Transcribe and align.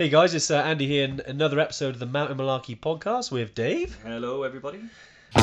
Hey 0.00 0.08
guys, 0.08 0.34
it's 0.34 0.50
uh, 0.50 0.62
Andy 0.62 0.86
here 0.86 1.04
in 1.04 1.20
another 1.26 1.60
episode 1.60 1.92
of 1.92 1.98
the 1.98 2.06
Mountain 2.06 2.38
Malarkey 2.38 2.80
podcast 2.80 3.30
with 3.30 3.54
Dave. 3.54 3.98
Hello, 4.02 4.44
everybody. 4.44 4.80
How 5.34 5.42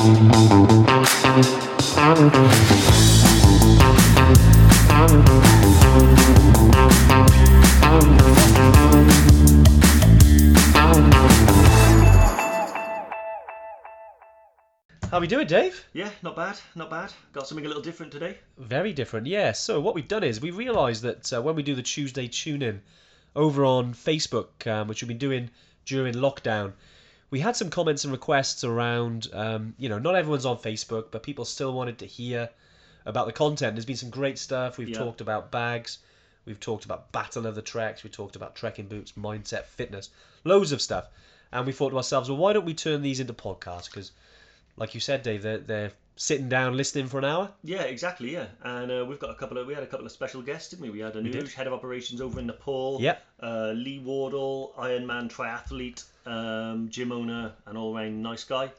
are 15.12 15.20
we 15.20 15.28
doing, 15.28 15.46
Dave? 15.46 15.86
Yeah, 15.92 16.10
not 16.24 16.34
bad, 16.34 16.58
not 16.74 16.90
bad. 16.90 17.12
Got 17.32 17.46
something 17.46 17.64
a 17.64 17.68
little 17.68 17.80
different 17.80 18.10
today. 18.10 18.38
Very 18.58 18.92
different, 18.92 19.28
yeah. 19.28 19.52
So 19.52 19.78
what 19.78 19.94
we've 19.94 20.08
done 20.08 20.24
is 20.24 20.40
we 20.40 20.50
realised 20.50 21.04
that 21.04 21.32
uh, 21.32 21.40
when 21.40 21.54
we 21.54 21.62
do 21.62 21.76
the 21.76 21.82
Tuesday 21.82 22.26
tune-in 22.26 22.82
over 23.38 23.64
on 23.64 23.94
Facebook, 23.94 24.66
um, 24.66 24.88
which 24.88 25.00
we've 25.00 25.08
been 25.08 25.16
doing 25.16 25.48
during 25.86 26.12
lockdown, 26.14 26.72
we 27.30 27.38
had 27.40 27.54
some 27.56 27.70
comments 27.70 28.04
and 28.04 28.12
requests 28.12 28.64
around, 28.64 29.28
um, 29.32 29.74
you 29.78 29.88
know, 29.88 29.98
not 29.98 30.16
everyone's 30.16 30.44
on 30.44 30.58
Facebook, 30.58 31.06
but 31.12 31.22
people 31.22 31.44
still 31.44 31.72
wanted 31.72 31.98
to 31.98 32.06
hear 32.06 32.50
about 33.06 33.26
the 33.26 33.32
content. 33.32 33.74
There's 33.76 33.84
been 33.84 33.96
some 33.96 34.10
great 34.10 34.38
stuff. 34.38 34.76
We've 34.76 34.88
Yeah. 34.88 34.98
talked 34.98 35.20
about 35.20 35.52
bags, 35.52 35.98
we've 36.46 36.58
talked 36.58 36.84
about 36.84 37.12
Battle 37.12 37.46
of 37.46 37.54
the 37.54 37.62
Treks, 37.62 38.02
we 38.02 38.10
talked 38.10 38.34
about 38.34 38.56
trekking 38.56 38.86
boots, 38.88 39.12
mindset, 39.12 39.64
fitness, 39.66 40.10
loads 40.44 40.72
of 40.72 40.82
stuff. 40.82 41.08
And 41.52 41.64
we 41.64 41.72
thought 41.72 41.90
to 41.90 41.96
ourselves, 41.96 42.28
well, 42.28 42.38
why 42.38 42.52
don't 42.52 42.66
we 42.66 42.74
turn 42.74 43.02
these 43.02 43.20
into 43.20 43.32
podcasts? 43.34 43.86
Because, 43.86 44.10
like 44.76 44.94
you 44.94 45.00
said, 45.00 45.22
Dave, 45.22 45.42
they're, 45.42 45.58
they're 45.58 45.92
sitting 46.20 46.48
down 46.48 46.76
listening 46.76 47.06
for 47.06 47.18
an 47.18 47.24
hour. 47.24 47.50
Yeah, 47.62 47.82
exactly. 47.82 48.32
Yeah, 48.32 48.46
and 48.62 48.90
uh, 48.90 49.06
we've 49.08 49.20
got 49.20 49.30
a 49.30 49.34
couple 49.36 49.56
of 49.56 49.66
we 49.66 49.72
had 49.72 49.84
a 49.84 49.86
couple 49.86 50.04
of 50.04 50.12
special 50.12 50.42
guests, 50.42 50.70
didn't 50.70 50.82
we? 50.82 50.90
We 50.90 50.98
had 50.98 51.14
a 51.16 51.22
new 51.22 51.46
head 51.46 51.66
of 51.68 51.72
operations 51.72 52.20
over 52.20 52.40
in 52.40 52.46
Nepal. 52.46 52.98
Yep. 53.00 53.24
Uh, 53.40 53.72
Lee 53.74 54.00
Wardle, 54.00 54.74
Ironman 54.76 55.30
triathlete, 55.30 56.04
um, 56.26 56.88
gym 56.90 57.12
owner, 57.12 57.52
and 57.66 57.78
all 57.78 57.94
round 57.94 58.22
nice 58.22 58.44
guy. 58.44 58.70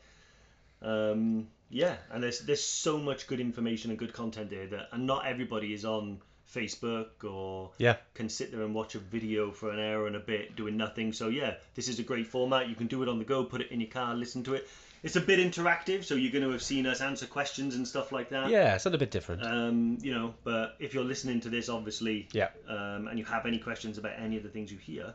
Um, 0.81 1.47
yeah, 1.69 1.95
and 2.11 2.21
there's 2.21 2.41
there's 2.41 2.63
so 2.63 2.97
much 2.97 3.25
good 3.27 3.39
information 3.39 3.89
and 3.91 3.97
good 3.97 4.13
content 4.13 4.49
there 4.49 4.67
that, 4.67 4.89
and 4.91 5.07
not 5.07 5.25
everybody 5.25 5.73
is 5.73 5.85
on 5.85 6.19
Facebook 6.53 7.23
or 7.23 7.71
Yeah. 7.77 7.97
can 8.15 8.27
sit 8.27 8.51
there 8.51 8.63
and 8.63 8.73
watch 8.73 8.95
a 8.95 8.99
video 8.99 9.51
for 9.51 9.69
an 9.71 9.79
hour 9.79 10.07
and 10.07 10.15
a 10.15 10.19
bit 10.19 10.55
doing 10.55 10.77
nothing. 10.77 11.13
So 11.13 11.27
yeah, 11.29 11.53
this 11.75 11.87
is 11.87 11.99
a 11.99 12.03
great 12.03 12.27
format. 12.27 12.67
You 12.67 12.75
can 12.75 12.87
do 12.87 13.03
it 13.03 13.07
on 13.09 13.19
the 13.19 13.25
go, 13.25 13.43
put 13.43 13.61
it 13.61 13.71
in 13.71 13.79
your 13.79 13.89
car, 13.89 14.15
listen 14.15 14.43
to 14.45 14.55
it. 14.55 14.67
It's 15.01 15.15
a 15.15 15.21
bit 15.21 15.39
interactive, 15.39 16.03
so 16.03 16.15
you're 16.15 16.31
going 16.31 16.43
to 16.43 16.51
have 16.51 16.61
seen 16.61 16.85
us 16.85 16.99
answer 16.99 17.25
questions 17.25 17.75
and 17.75 17.87
stuff 17.87 18.11
like 18.11 18.29
that. 18.31 18.49
Yeah, 18.49 18.75
it's 18.75 18.85
a 18.85 18.89
little 18.89 18.99
bit 18.99 19.11
different. 19.11 19.43
Um, 19.45 19.97
you 20.01 20.13
know, 20.13 20.33
but 20.43 20.75
if 20.79 20.93
you're 20.93 21.05
listening 21.05 21.39
to 21.41 21.49
this, 21.49 21.69
obviously, 21.69 22.27
Yeah. 22.33 22.49
um, 22.67 23.07
and 23.07 23.17
you 23.17 23.23
have 23.25 23.45
any 23.45 23.59
questions 23.59 23.97
about 23.97 24.11
any 24.19 24.35
of 24.35 24.43
the 24.43 24.49
things 24.49 24.71
you 24.71 24.77
hear, 24.77 25.13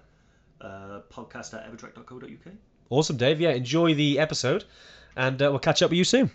uh, 0.63 1.01
podcast 1.13 1.53
at 1.53 1.71
evertrek.co.uk. 1.71 2.55
Awesome, 2.89 3.17
Dave. 3.19 3.41
Yeah, 3.41 3.51
enjoy 3.51 3.93
the 3.93 4.19
episode, 4.19 4.65
and 5.17 5.41
uh, 5.43 5.51
we'll 5.51 5.59
catch 5.59 5.83
up 5.83 5.91
with 5.91 5.99
you 5.99 6.05
soon. 6.05 6.31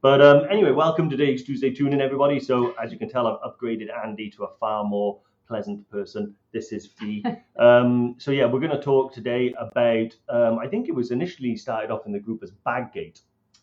But 0.00 0.20
um, 0.20 0.46
anyway, 0.50 0.70
welcome 0.70 1.10
to 1.10 1.16
today's 1.16 1.42
Tuesday 1.44 1.72
tune-in, 1.72 2.00
everybody. 2.00 2.38
So 2.38 2.74
as 2.80 2.92
you 2.92 2.98
can 2.98 3.08
tell, 3.08 3.26
I've 3.26 3.40
upgraded 3.40 3.86
Andy 4.04 4.30
to 4.32 4.44
a 4.44 4.48
far 4.60 4.84
more 4.84 5.18
pleasant 5.46 5.88
person. 5.90 6.34
This 6.52 6.72
is 6.72 6.86
Fee. 6.86 7.24
um, 7.58 8.16
so 8.18 8.30
yeah, 8.30 8.46
we're 8.46 8.60
going 8.60 8.72
to 8.72 8.82
talk 8.82 9.12
today 9.12 9.54
about. 9.58 10.14
Um, 10.28 10.58
I 10.58 10.66
think 10.66 10.88
it 10.88 10.94
was 10.94 11.10
initially 11.10 11.56
started 11.56 11.90
off 11.90 12.06
in 12.06 12.12
the 12.12 12.20
group 12.20 12.42
as 12.42 12.50
Baggate. 12.66 13.20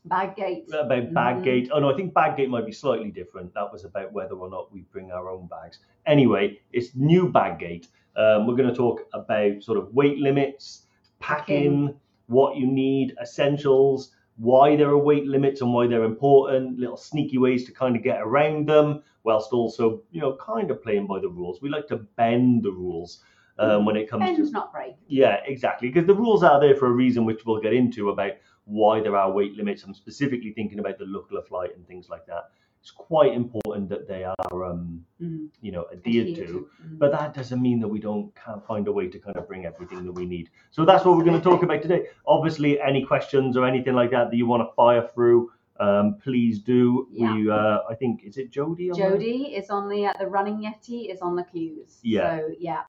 Baggate. 0.07 0.67
About 0.73 1.13
Baggate. 1.13 1.69
Oh 1.71 1.79
no, 1.79 1.91
I 1.91 1.95
think 1.95 2.13
Baggate 2.13 2.49
might 2.49 2.65
be 2.65 2.71
slightly 2.71 3.11
different. 3.11 3.53
That 3.53 3.71
was 3.71 3.85
about 3.85 4.11
whether 4.13 4.35
or 4.35 4.49
not 4.49 4.71
we 4.73 4.81
bring 4.91 5.11
our 5.11 5.29
own 5.29 5.47
bags. 5.47 5.79
Anyway, 6.05 6.59
it's 6.71 6.95
new 6.95 7.31
Baggate. 7.31 7.87
Um, 8.15 8.47
we're 8.47 8.55
going 8.55 8.69
to 8.69 8.75
talk 8.75 9.01
about 9.13 9.63
sort 9.63 9.77
of 9.77 9.93
weight 9.93 10.17
limits, 10.17 10.87
packing, 11.19 11.95
what 12.27 12.57
you 12.57 12.67
need, 12.67 13.15
essentials, 13.21 14.11
why 14.37 14.75
there 14.75 14.89
are 14.89 14.97
weight 14.97 15.25
limits 15.25 15.61
and 15.61 15.73
why 15.73 15.87
they're 15.87 16.03
important, 16.03 16.79
little 16.79 16.97
sneaky 16.97 17.37
ways 17.37 17.65
to 17.65 17.71
kind 17.71 17.95
of 17.95 18.03
get 18.03 18.21
around 18.21 18.67
them, 18.67 19.03
whilst 19.23 19.51
also, 19.51 20.01
you 20.11 20.21
know, 20.21 20.37
kind 20.37 20.71
of 20.71 20.81
playing 20.81 21.07
by 21.07 21.19
the 21.19 21.29
rules. 21.29 21.61
We 21.61 21.69
like 21.69 21.87
to 21.87 21.97
bend 21.97 22.63
the 22.63 22.71
rules 22.71 23.23
um, 23.59 23.85
when 23.85 23.95
it 23.95 24.09
comes 24.09 24.25
to 24.25 24.33
Bend's 24.35 24.51
not 24.51 24.71
break. 24.71 24.95
yeah, 25.07 25.37
exactly. 25.45 25.89
Because 25.89 26.07
the 26.07 26.15
rules 26.15 26.43
are 26.43 26.59
there 26.59 26.75
for 26.75 26.87
a 26.87 26.91
reason, 26.91 27.25
which 27.25 27.45
we'll 27.45 27.61
get 27.61 27.73
into 27.73 28.09
about 28.09 28.31
why 28.65 29.01
there 29.01 29.15
are 29.15 29.31
weight 29.31 29.55
limits. 29.55 29.83
I'm 29.83 29.93
specifically 29.93 30.51
thinking 30.51 30.79
about 30.79 30.97
the 30.97 31.05
Lukla 31.05 31.45
flight 31.45 31.75
and 31.75 31.85
things 31.87 32.09
like 32.09 32.25
that. 32.27 32.51
It's 32.81 32.89
quite 32.91 33.33
important 33.33 33.89
that 33.89 34.07
they 34.07 34.23
are, 34.23 34.63
um, 34.65 35.05
Mm. 35.21 35.49
you 35.61 35.71
know, 35.71 35.85
adhered 35.91 36.35
to. 36.35 36.67
mm. 36.83 36.97
But 36.97 37.11
that 37.11 37.35
doesn't 37.35 37.61
mean 37.61 37.79
that 37.81 37.87
we 37.87 37.99
don't 37.99 38.33
can't 38.33 38.65
find 38.65 38.87
a 38.87 38.91
way 38.91 39.07
to 39.07 39.19
kind 39.19 39.37
of 39.37 39.47
bring 39.47 39.65
everything 39.67 40.03
that 40.05 40.13
we 40.13 40.25
need. 40.25 40.49
So 40.71 40.83
that's 40.83 41.05
what 41.05 41.15
we're 41.15 41.23
going 41.23 41.37
to 41.39 41.43
talk 41.49 41.61
about 41.61 41.83
today. 41.83 42.07
Obviously, 42.25 42.81
any 42.81 43.05
questions 43.05 43.55
or 43.55 43.65
anything 43.67 43.93
like 43.93 44.09
that 44.11 44.31
that 44.31 44.35
you 44.35 44.47
want 44.47 44.67
to 44.67 44.73
fire 44.73 45.07
through, 45.13 45.51
um, 45.79 46.15
please 46.23 46.57
do. 46.59 47.07
Yeah. 47.11 47.35
We, 47.35 47.51
uh, 47.51 47.79
I 47.87 47.93
think, 47.93 48.23
is 48.23 48.37
it 48.37 48.49
Jody? 48.49 48.89
Jodie 48.89 49.55
is 49.55 49.69
on 49.69 49.87
the 49.87 50.07
uh, 50.07 50.13
the 50.19 50.25
running 50.27 50.57
yeti 50.57 51.13
is 51.13 51.21
on 51.21 51.35
the 51.35 51.43
queues. 51.43 51.99
Yeah. 52.01 52.39
So 52.39 52.55
yeah, 52.59 52.83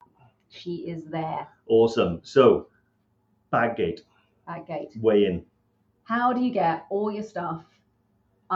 she 0.49 0.75
is 0.89 1.05
there. 1.05 1.47
Awesome. 1.67 2.19
So, 2.23 2.67
Baggate, 3.51 4.01
Baggate. 4.47 4.99
weigh 4.99 5.25
in. 5.25 5.45
How 6.03 6.33
do 6.33 6.41
you 6.41 6.51
get 6.51 6.85
all 6.89 7.11
your 7.11 7.23
stuff 7.23 7.63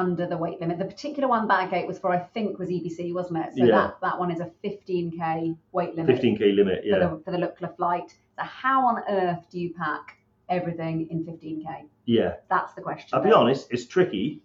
under 0.01 0.25
the 0.27 0.37
weight 0.37 0.59
limit? 0.61 0.77
The 0.79 0.85
particular 0.85 1.27
one 1.27 1.47
Baggate 1.47 1.87
was 1.87 1.97
for 1.99 2.11
I 2.11 2.19
think 2.19 2.59
was 2.59 2.69
EBC, 2.69 3.13
wasn't 3.13 3.39
it? 3.45 3.49
So 3.57 3.65
Yeah. 3.65 3.75
that 3.79 3.97
that 4.01 4.19
one 4.19 4.31
is 4.35 4.39
a 4.39 4.49
15k 4.63 5.55
weight 5.71 5.95
limit 5.95 6.15
15k 6.15 6.55
limit. 6.55 6.81
for 6.81 6.87
Yeah. 6.87 6.99
the 6.99 7.09
for 7.25 7.31
the 7.31 7.37
Lukla 7.37 7.75
flight. 7.75 8.09
So 8.37 8.43
how 8.43 8.85
on 8.89 9.03
earth 9.09 9.43
do 9.51 9.59
you 9.59 9.69
pack 9.73 10.17
everything 10.49 11.07
in 11.11 11.23
15k? 11.25 11.85
Yeah. 12.05 12.35
That's 12.49 12.73
the 12.73 12.81
question. 12.81 13.09
I'll 13.13 13.23
be 13.23 13.31
honest, 13.41 13.71
it's 13.71 13.85
tricky, 13.85 14.41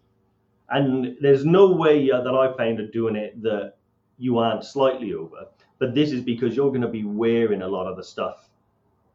and 0.71 1.17
there's 1.21 1.45
no 1.45 1.65
way 1.85 2.11
uh, 2.11 2.23
that 2.23 2.35
I 2.35 2.47
found 2.57 2.81
of 2.81 2.91
doing 2.93 3.17
it 3.17 3.41
that 3.43 3.75
you 4.19 4.39
aren't 4.39 4.65
slightly 4.65 5.13
over. 5.15 5.47
But 5.79 5.95
this 5.95 6.13
is 6.13 6.21
because 6.23 6.57
you're 6.57 6.71
going 6.71 6.89
to 6.91 6.95
be 7.01 7.05
wearing 7.05 7.63
a 7.63 7.69
lot 7.69 7.87
of 7.87 7.97
the 7.97 8.05
stuff 8.15 8.49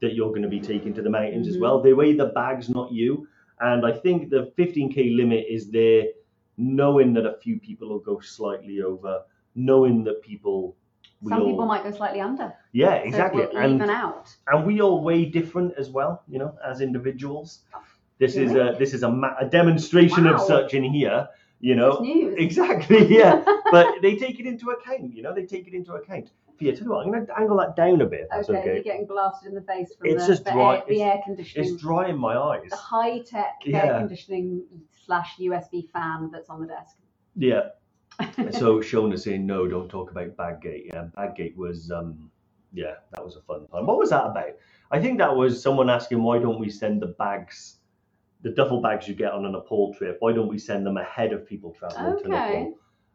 that 0.01 0.13
you're 0.13 0.29
going 0.29 0.43
to 0.43 0.47
be 0.49 0.59
taking 0.59 0.93
to 0.93 1.01
the 1.01 1.09
mountains 1.09 1.47
as 1.47 1.57
Mhm. 1.57 1.61
well. 1.61 1.81
They 1.81 1.93
weigh 1.93 2.13
the 2.13 2.27
bags, 2.27 2.69
not 2.69 2.91
you. 2.91 3.27
And 3.59 3.85
I 3.85 3.91
think 3.91 4.29
the 4.29 4.51
15k 4.57 5.15
limit 5.15 5.45
is 5.49 5.71
there, 5.71 6.03
knowing 6.57 7.13
that 7.13 7.25
a 7.25 7.37
few 7.37 7.59
people 7.59 7.89
will 7.89 7.99
go 7.99 8.19
slightly 8.19 8.81
over, 8.81 9.23
knowing 9.55 10.03
that 10.05 10.21
people. 10.21 10.75
Some 11.27 11.45
people 11.45 11.65
might 11.65 11.83
go 11.83 11.91
slightly 11.91 12.21
under. 12.21 12.53
Yeah, 12.73 12.93
exactly. 12.95 13.45
will 13.47 13.57
and 13.57 13.75
even 13.75 13.89
out. 13.89 14.35
and 14.47 14.65
we 14.65 14.81
all 14.81 15.01
weigh 15.03 15.25
different 15.25 15.73
as 15.77 15.89
well, 15.89 16.21
you 16.27 16.37
know, 16.37 16.55
as 16.63 16.81
individuals. 16.81 17.61
This 18.19 18.35
is 18.35 18.51
a 18.53 18.75
this 18.77 18.93
is 18.93 19.03
a, 19.03 19.09
ma- 19.09 19.35
a 19.39 19.45
demonstration 19.45 20.27
of 20.27 20.39
such 20.41 20.73
in 20.75 20.83
here, 20.83 21.27
you 21.59 21.75
know. 21.75 21.99
news. 21.99 22.35
Exactly, 22.37 23.07
yeah. 23.15 23.43
but 23.71 23.87
they 24.01 24.15
take 24.15 24.39
it 24.39 24.45
into 24.45 24.69
account, 24.71 25.15
you 25.15 25.23
know. 25.23 25.33
They 25.33 25.45
take 25.45 25.67
it 25.67 25.73
into 25.73 25.93
account. 25.93 26.29
Yeah, 26.59 26.73
tell 26.73 26.83
you 26.85 26.89
what, 26.91 27.05
I'm 27.05 27.11
going 27.11 27.25
to 27.27 27.39
angle 27.39 27.57
that 27.57 27.75
down 27.75 28.01
a 28.01 28.05
bit. 28.07 28.27
Okay, 28.33 28.57
okay. 28.57 28.73
you're 28.73 28.83
getting 28.83 29.05
blasted 29.05 29.49
in 29.49 29.53
the 29.55 29.61
face 29.61 29.93
from 29.95 30.07
It's 30.09 30.25
the, 30.25 30.33
just 30.33 30.43
the, 30.45 30.51
dry- 30.51 30.77
air, 30.77 30.83
the 30.89 31.03
air 31.03 31.19
conditioning, 31.23 31.71
It's 31.73 31.79
dry 31.81 32.09
in 32.09 32.17
my 32.17 32.35
eyes. 32.35 32.69
the 32.71 32.75
high 32.75 33.19
tech 33.19 33.59
Yeah. 33.63 33.85
air 33.85 33.99
conditioning 33.99 34.63
slash 35.07 35.37
USB 35.39 35.89
fan 35.89 36.29
that's 36.31 36.49
on 36.49 36.61
the 36.61 36.67
desk. 36.67 36.97
Yeah. 37.35 37.69
so 38.51 38.79
Shona's 38.79 39.23
saying 39.23 39.45
no, 39.45 39.67
don't 39.67 39.89
talk 39.89 40.11
about 40.11 40.35
Baggate. 40.37 40.87
Yeah, 40.87 41.05
Baggate 41.17 41.55
was 41.55 41.91
um, 41.91 42.29
yeah, 42.73 42.95
that 43.13 43.23
was 43.23 43.35
a 43.35 43.41
fun 43.41 43.67
time. 43.67 43.85
What 43.87 43.97
was 43.97 44.09
that 44.11 44.25
about? 44.25 44.51
I 44.91 44.99
think 45.01 45.17
that 45.19 45.35
was 45.35 45.61
someone 45.61 45.89
asking 45.89 46.21
why 46.21 46.39
don't 46.39 46.59
we 46.59 46.69
send 46.69 47.01
the 47.01 47.07
bags, 47.19 47.77
the 48.41 48.51
duffel 48.51 48.81
bags 48.81 49.07
you 49.07 49.15
get 49.15 49.31
on 49.31 49.45
a 49.45 49.49
Nepal 49.51 49.93
trip, 49.93 50.17
why 50.19 50.33
don't 50.33 50.47
we 50.47 50.57
send 50.57 50.85
them 50.85 50.97
ahead 50.97 51.31
of 51.33 51.45
people 51.45 51.73
traveling 51.77 52.17
to 52.23 52.25
Okay. 52.25 52.29
Nepal? 52.29 52.73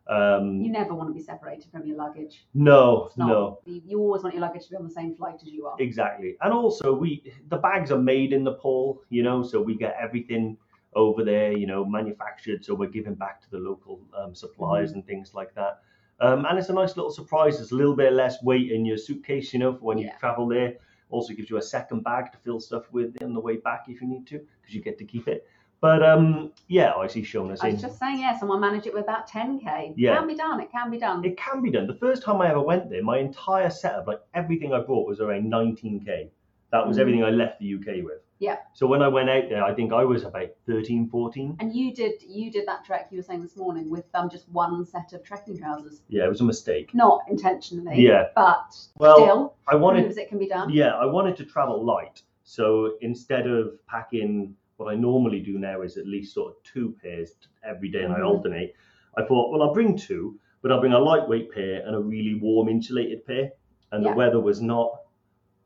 Um, 0.09 0.61
You 0.61 0.71
never 0.73 0.95
want 0.95 1.09
to 1.11 1.15
be 1.15 1.23
separated 1.23 1.71
from 1.71 1.87
your 1.87 1.97
luggage. 1.97 2.47
no, 2.55 3.11
not, 3.17 3.29
no, 3.29 3.59
You, 3.67 3.83
you 3.87 3.99
always 4.01 4.23
want 4.23 4.35
your 4.35 4.43
luggage 4.43 4.65
to 4.65 4.71
be 4.71 4.77
on 4.77 4.85
the 4.85 4.91
same 4.91 5.15
flight 5.15 5.37
as 5.37 5.49
you 5.49 5.67
are. 5.67 5.77
exactly. 5.81 6.37
And 6.43 6.53
also, 6.53 6.93
we 6.95 7.33
the 7.49 7.57
bags 7.57 7.91
are 7.93 7.99
made 8.01 8.33
in 8.33 8.45
Nepal, 8.45 9.03
you 9.11 9.23
know, 9.23 9.43
so 9.43 9.61
we 9.63 9.77
get 9.77 9.97
everything 10.01 10.57
over 10.95 11.25
there, 11.25 11.53
you 11.53 11.67
know, 11.67 11.85
manufactured. 11.85 12.65
So 12.65 12.75
we're 12.75 12.89
giving 12.91 13.15
back 13.15 13.41
to 13.43 13.51
the 13.51 13.59
local 13.59 14.01
um, 14.17 14.35
suppliers 14.35 14.91
Mm-hmm. 14.91 14.99
and 14.99 15.07
things 15.07 15.35
like 15.35 15.55
that. 15.55 15.81
Um, 16.21 16.45
and 16.45 16.59
it's 16.59 16.69
a 16.69 16.73
nice 16.73 16.97
little 16.97 17.11
surprise. 17.11 17.57
There's 17.57 17.73
a 17.73 17.75
little 17.77 17.97
bit 17.97 18.13
less 18.13 18.43
weight 18.43 18.71
in 18.71 18.85
your 18.85 18.97
suitcase, 18.99 19.53
you 19.53 19.59
know, 19.59 19.73
for 19.75 19.85
when 19.87 19.99
you 19.99 20.11
travel 20.21 20.47
there. 20.47 20.75
Also 21.11 21.35
gives 21.35 21.51
you 21.51 21.57
a 21.59 21.63
second 21.63 22.05
bag 22.05 22.31
to 22.33 22.39
fill 22.39 22.61
stuff 22.61 22.85
with 22.93 23.21
on 23.23 23.35
the 23.35 23.41
way 23.41 23.57
back 23.57 23.85
if 23.89 24.01
you 24.01 24.07
need 24.09 24.27
to, 24.29 24.39
because 24.61 24.75
you 24.75 24.81
get 24.81 24.97
to 24.99 25.05
keep 25.05 25.29
it. 25.29 25.47
But 25.81 26.03
um, 26.05 26.53
yeah, 26.69 26.93
I 26.95 27.09
see 27.09 27.23
Shona 27.23 27.59
I 27.61 27.71
was 27.73 27.81
just 27.83 27.99
saying, 27.99 28.21
yeah, 28.21 28.39
someone 28.39 28.61
manage 28.61 28.87
it 28.87 28.95
with 28.95 29.03
about 29.03 29.29
10k. 29.29 29.95
Yeah. 29.97 30.17
Can 30.17 30.29
be 30.29 30.37
done. 30.37 30.61
It 30.61 30.71
can 30.71 30.91
be 30.91 30.99
done. 30.99 31.25
it 31.25 31.37
can 31.37 31.61
be 31.61 31.71
done. 31.73 31.87
The 31.89 31.95
first 31.97 32.23
time 32.23 32.41
I 32.41 32.51
ever 32.51 32.61
went 32.63 32.89
there, 32.89 33.03
my 33.03 33.19
entire 33.19 33.69
setup, 33.69 34.07
like 34.07 34.21
everything 34.33 34.73
I 34.73 34.81
brought, 34.81 35.09
was 35.09 35.21
around 35.21 35.51
19k 35.51 36.29
That 36.71 36.87
was 36.87 36.97
Mhm. 36.97 37.01
everything 37.01 37.25
I 37.25 37.31
left 37.31 37.59
the 37.59 37.75
UK 37.75 38.03
with. 38.03 38.21
Yeah. 38.43 38.57
So 38.73 38.89
when 38.89 39.03
I 39.03 39.09
went 39.09 39.31
out 39.31 39.45
there, 39.49 39.63
I 39.63 39.73
think 39.73 39.93
I 39.93 40.03
was 40.05 40.25
about 40.25 40.49
13, 40.67 41.09
14. 41.09 41.59
And 41.61 41.73
you 41.73 41.95
did 41.95 42.15
you 42.27 42.51
did 42.51 42.67
that 42.67 42.85
trek 42.85 43.07
you 43.13 43.19
were 43.19 43.23
saying 43.23 43.41
this 43.41 43.57
morning 43.57 43.89
with 43.89 44.05
um 44.15 44.29
just 44.29 44.49
one 44.49 44.85
set 44.85 45.13
of 45.13 45.23
trekking 45.23 45.57
trousers, 45.57 46.03
Yeah, 46.09 46.25
it 46.25 46.29
was 46.29 46.41
a 46.41 46.45
mistake. 46.45 46.93
not 46.93 47.21
intentionally. 47.31 48.03
Yeah. 48.05 48.25
But 48.35 48.75
Well, 48.99 49.17
still 49.17 49.55
I 49.69 49.77
wanted 49.77 50.03
proves 50.03 50.17
it 50.17 50.29
can 50.29 50.39
be 50.41 50.49
done. 50.49 50.71
Yeah, 50.71 50.91
I 50.97 51.07
wanted 51.07 51.37
to 51.37 51.45
travel 51.45 51.85
light. 51.85 52.21
So 52.43 52.95
instead 53.01 53.47
of 53.47 53.75
packing, 53.87 54.57
what 54.77 54.93
I 54.93 54.97
normally 54.97 55.39
do 55.39 55.57
now 55.61 55.83
is 55.83 55.97
at 55.97 56.09
least 56.09 56.35
sort 56.35 56.51
of 56.57 56.63
two 56.65 56.97
pairs 57.01 57.37
every 57.63 57.91
day 57.91 58.03
and 58.03 58.13
I 58.13 58.19
Mhm. 58.19 58.27
alternate. 58.27 58.75
I 59.17 59.23
thought, 59.25 59.53
well, 59.53 59.63
I'll 59.63 59.73
bring 59.73 59.97
two, 59.97 60.37
but 60.63 60.73
I'll 60.73 60.81
bring 60.81 60.95
a 60.95 60.99
lightweight 60.99 61.53
pair 61.53 61.87
and 61.87 61.95
a 61.95 62.01
really 62.01 62.35
warm 62.35 62.69
insulated 62.69 63.25
pair. 63.25 63.53
And 63.93 64.03
Yeah. 64.03 64.11
the 64.11 64.17
weather 64.17 64.41
was 64.41 64.61
not 64.61 65.03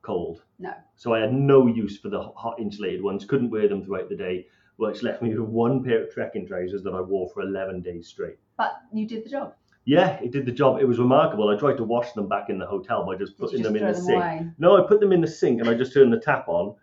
cold. 0.03 0.43
No. 0.59 0.73
So 0.95 1.15
I 1.15 1.21
had 1.21 1.33
no 1.33 1.67
use 1.67 1.99
for 1.99 2.09
the 2.09 2.23
hot 2.23 2.59
insulated 2.61 3.03
ones, 3.03 3.25
couldn't 3.25 3.51
wear 3.51 3.69
them 3.69 3.85
throughout 3.85 4.09
the 4.09 4.17
day, 4.17 4.47
which 4.77 5.03
left 5.03 5.23
me 5.23 5.31
with 5.31 5.49
one 5.49 5.83
pair 5.85 6.05
of 6.05 6.11
trekking 6.13 6.47
trousers 6.47 6.83
that 6.83 6.95
I 6.95 7.01
wore 7.01 7.29
for 7.31 7.43
11 7.43 7.83
days 7.83 8.09
straight. 8.09 8.37
But 8.57 8.73
you 8.93 9.07
did 9.07 9.25
the 9.25 9.29
job. 9.31 9.55
Yeah, 9.85 10.19
it 10.21 10.33
did 10.33 10.47
the 10.47 10.53
job. 10.53 10.81
It 10.81 10.85
was 10.89 10.99
remarkable. 10.99 11.49
I 11.49 11.57
tried 11.57 11.77
to 11.77 11.85
wash 11.85 12.13
them 12.13 12.29
back 12.29 12.49
in 12.51 12.59
the 12.59 12.67
hotel 12.67 13.05
by 13.07 13.15
just 13.17 13.39
putting 13.39 13.59
just 13.63 13.65
them 13.73 13.77
in 13.77 13.87
the 13.87 13.93
them 13.93 14.03
sink. 14.03 14.17
away? 14.17 14.47
No, 14.59 14.83
I 14.83 14.87
put 14.89 14.99
them 15.01 15.13
in 15.13 15.21
the 15.21 15.27
sink 15.29 15.61
and 15.61 15.69
I 15.69 15.75
just 15.75 15.93
turned 15.95 16.13
the 16.13 16.19
tap 16.21 16.49
on, 16.49 16.75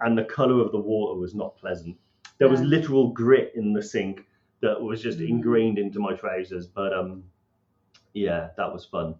and 0.00 0.16
the 0.18 0.24
colour 0.24 0.60
of 0.60 0.70
the 0.72 0.78
water 0.78 1.18
was 1.18 1.34
not 1.34 1.56
pleasant. 1.56 1.96
There 2.38 2.48
was 2.48 2.60
literal 2.60 3.12
grit 3.12 3.52
in 3.56 3.72
the 3.72 3.82
sink 3.82 4.26
that 4.60 4.80
was 4.80 5.00
just 5.02 5.18
Mm. 5.18 5.28
ingrained 5.30 5.78
into 5.78 6.00
my 6.00 6.12
trousers. 6.14 6.66
But 6.66 6.92
um, 6.92 7.24
yeah, 8.12 8.50
that 8.56 8.72
was 8.72 8.84
fun. 8.84 9.14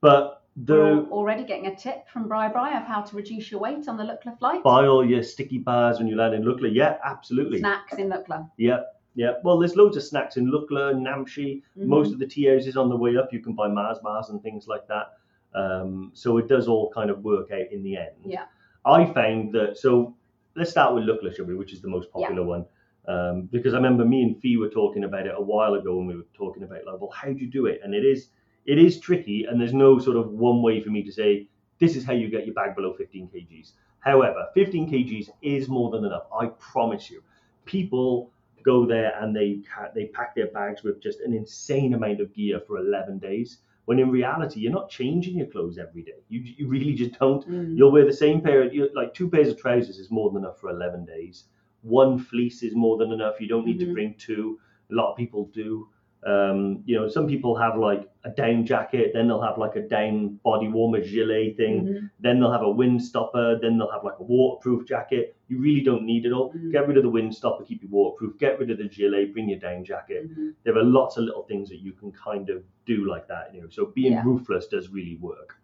But 0.00 0.42
We're 0.56 1.04
already 1.10 1.44
getting 1.44 1.66
a 1.66 1.76
tip 1.76 2.08
from 2.08 2.28
Bri 2.28 2.48
Bri 2.48 2.74
of 2.74 2.84
how 2.84 3.02
to 3.02 3.16
reduce 3.16 3.50
your 3.50 3.60
weight 3.60 3.88
on 3.88 3.96
the 3.96 4.04
Lukla 4.04 4.38
flight. 4.38 4.62
buy 4.62 4.86
all 4.86 5.04
your 5.04 5.22
sticky 5.22 5.58
bars 5.58 5.98
when 5.98 6.08
you 6.08 6.16
land 6.16 6.34
in 6.34 6.42
Lukla. 6.44 6.72
Yeah, 6.72 6.96
absolutely. 7.04 7.58
Snacks 7.58 7.94
in 7.94 8.08
Lukla. 8.08 8.50
Yeah, 8.56 8.80
yeah. 9.14 9.32
Well, 9.44 9.58
there's 9.58 9.76
loads 9.76 9.96
of 9.98 10.02
snacks 10.02 10.38
in 10.38 10.50
Lukla, 10.50 10.94
Namche. 10.94 11.62
Mhm. 11.76 11.86
Most 11.86 12.12
of 12.12 12.18
the 12.18 12.26
tea 12.26 12.46
houses 12.46 12.76
on 12.76 12.88
the 12.88 12.96
way 12.96 13.16
up, 13.18 13.32
you 13.32 13.40
can 13.40 13.52
buy 13.54 13.68
Mars 13.68 13.98
bars 13.98 14.30
and 14.30 14.42
things 14.42 14.66
like 14.66 14.86
that. 14.88 15.12
Um, 15.54 16.10
so 16.14 16.38
it 16.38 16.48
does 16.48 16.68
all 16.68 16.90
kind 16.90 17.10
of 17.10 17.22
work 17.22 17.50
out 17.50 17.70
in 17.70 17.82
the 17.82 17.96
end. 17.96 18.16
Yeah. 18.24 18.44
I 18.84 19.04
found 19.04 19.52
that. 19.52 19.76
So 19.76 20.14
let's 20.54 20.70
start 20.70 20.94
with 20.94 21.04
Lukla, 21.04 21.34
shall 21.36 21.44
we? 21.44 21.54
Which 21.54 21.72
is 21.74 21.82
the 21.82 21.88
most 21.88 22.10
popular 22.10 22.42
one. 22.44 22.64
Um, 23.08 23.42
because 23.52 23.74
I 23.74 23.76
remember 23.76 24.04
me 24.04 24.22
and 24.22 24.40
Fee 24.40 24.56
were 24.56 24.68
talking 24.68 25.04
about 25.04 25.26
it 25.26 25.34
a 25.36 25.40
while 25.40 25.74
ago 25.74 25.96
when 25.96 26.06
we 26.06 26.16
were 26.16 26.26
talking 26.34 26.62
about 26.64 26.84
like, 26.86 27.00
well, 27.00 27.10
how 27.10 27.28
do 27.28 27.38
you 27.38 27.48
do 27.50 27.66
it? 27.66 27.80
And 27.84 27.94
it 27.94 28.04
is 28.04 28.30
it 28.66 28.78
is 28.78 29.00
tricky, 29.00 29.44
and 29.44 29.60
there's 29.60 29.74
no 29.74 29.98
sort 29.98 30.16
of 30.16 30.30
one 30.30 30.62
way 30.62 30.80
for 30.80 30.90
me 30.90 31.02
to 31.02 31.12
say 31.12 31.48
this 31.78 31.96
is 31.96 32.04
how 32.04 32.12
you 32.12 32.28
get 32.28 32.46
your 32.46 32.54
bag 32.54 32.74
below 32.74 32.92
15 32.94 33.28
kgs. 33.28 33.72
However, 34.00 34.48
15 34.54 34.90
kgs 34.90 35.30
is 35.42 35.68
more 35.68 35.90
than 35.90 36.04
enough. 36.04 36.26
I 36.38 36.46
promise 36.58 37.10
you. 37.10 37.22
People 37.64 38.30
go 38.62 38.84
there 38.86 39.12
and 39.20 39.34
they 39.34 39.60
they 39.94 40.06
pack 40.06 40.34
their 40.34 40.48
bags 40.48 40.82
with 40.82 41.00
just 41.00 41.20
an 41.20 41.32
insane 41.32 41.94
amount 41.94 42.20
of 42.20 42.32
gear 42.34 42.60
for 42.66 42.78
11 42.78 43.18
days. 43.18 43.58
When 43.84 44.00
in 44.00 44.10
reality, 44.10 44.60
you're 44.60 44.72
not 44.72 44.90
changing 44.90 45.36
your 45.38 45.46
clothes 45.46 45.78
every 45.78 46.02
day. 46.02 46.18
You, 46.28 46.40
you 46.40 46.66
really 46.66 46.92
just 46.94 47.18
don't. 47.20 47.48
Mm. 47.48 47.76
You'll 47.76 47.92
wear 47.92 48.04
the 48.04 48.12
same 48.12 48.40
pair, 48.40 48.64
you 48.72 48.88
like 48.94 49.14
two 49.14 49.28
pairs 49.30 49.48
of 49.48 49.58
trousers 49.58 49.98
is 49.98 50.10
more 50.10 50.30
than 50.30 50.42
enough 50.42 50.58
for 50.60 50.70
11 50.70 51.04
days. 51.04 51.44
One 51.82 52.18
fleece 52.18 52.62
is 52.64 52.74
more 52.74 52.96
than 52.98 53.12
enough. 53.12 53.40
You 53.40 53.46
don't 53.46 53.64
need 53.64 53.78
to 53.78 53.86
Mhm. 53.86 53.92
bring 53.92 54.14
two. 54.14 54.58
A 54.90 54.94
lot 54.94 55.12
of 55.12 55.16
people 55.16 55.50
do. 55.52 55.88
Um, 56.26 56.82
you 56.86 56.96
know, 56.96 57.06
some 57.08 57.28
people 57.28 57.54
have 57.56 57.78
like 57.78 58.10
a 58.24 58.30
down 58.30 58.66
jacket, 58.66 59.12
then 59.14 59.28
they'll 59.28 59.40
have 59.40 59.58
like 59.58 59.76
a 59.76 59.82
down 59.82 60.40
body 60.42 60.66
warmer 60.66 61.00
gilet 61.00 61.56
thing, 61.56 61.84
Mhm. 61.86 62.10
then 62.18 62.40
they'll 62.40 62.50
have 62.50 62.62
a 62.62 62.70
wind 62.70 63.00
stopper, 63.00 63.56
then 63.60 63.78
they'll 63.78 63.92
have 63.92 64.02
like 64.02 64.18
a 64.18 64.24
waterproof 64.24 64.86
jacket. 64.88 65.36
You 65.46 65.60
really 65.60 65.82
don't 65.82 66.02
need 66.04 66.26
it 66.26 66.32
all. 66.32 66.52
Mm. 66.52 66.72
Get 66.72 66.88
rid 66.88 66.96
of 66.96 67.04
the 67.04 67.10
wind 67.10 67.32
stopper, 67.32 67.62
keep 67.62 67.80
you 67.82 67.88
waterproof. 67.88 68.36
Get 68.38 68.58
rid 68.58 68.70
of 68.70 68.78
the 68.78 68.88
gilet, 68.88 69.32
bring 69.32 69.48
your 69.48 69.60
down 69.60 69.84
jacket 69.84 70.28
Mhm. 70.28 70.54
there 70.64 70.76
are 70.76 70.82
lots 70.82 71.16
of 71.16 71.22
little 71.24 71.44
things 71.44 71.68
that 71.68 71.78
you 71.78 71.92
can 71.92 72.10
kind 72.10 72.50
of 72.50 72.64
do 72.86 73.08
like 73.08 73.28
that. 73.28 73.54
You 73.54 73.60
know, 73.62 73.68
so 73.68 73.86
being 73.94 74.14
Yeah. 74.14 74.24
ruthless 74.24 74.66
does 74.66 74.90
really 74.90 75.18
work. 75.18 75.54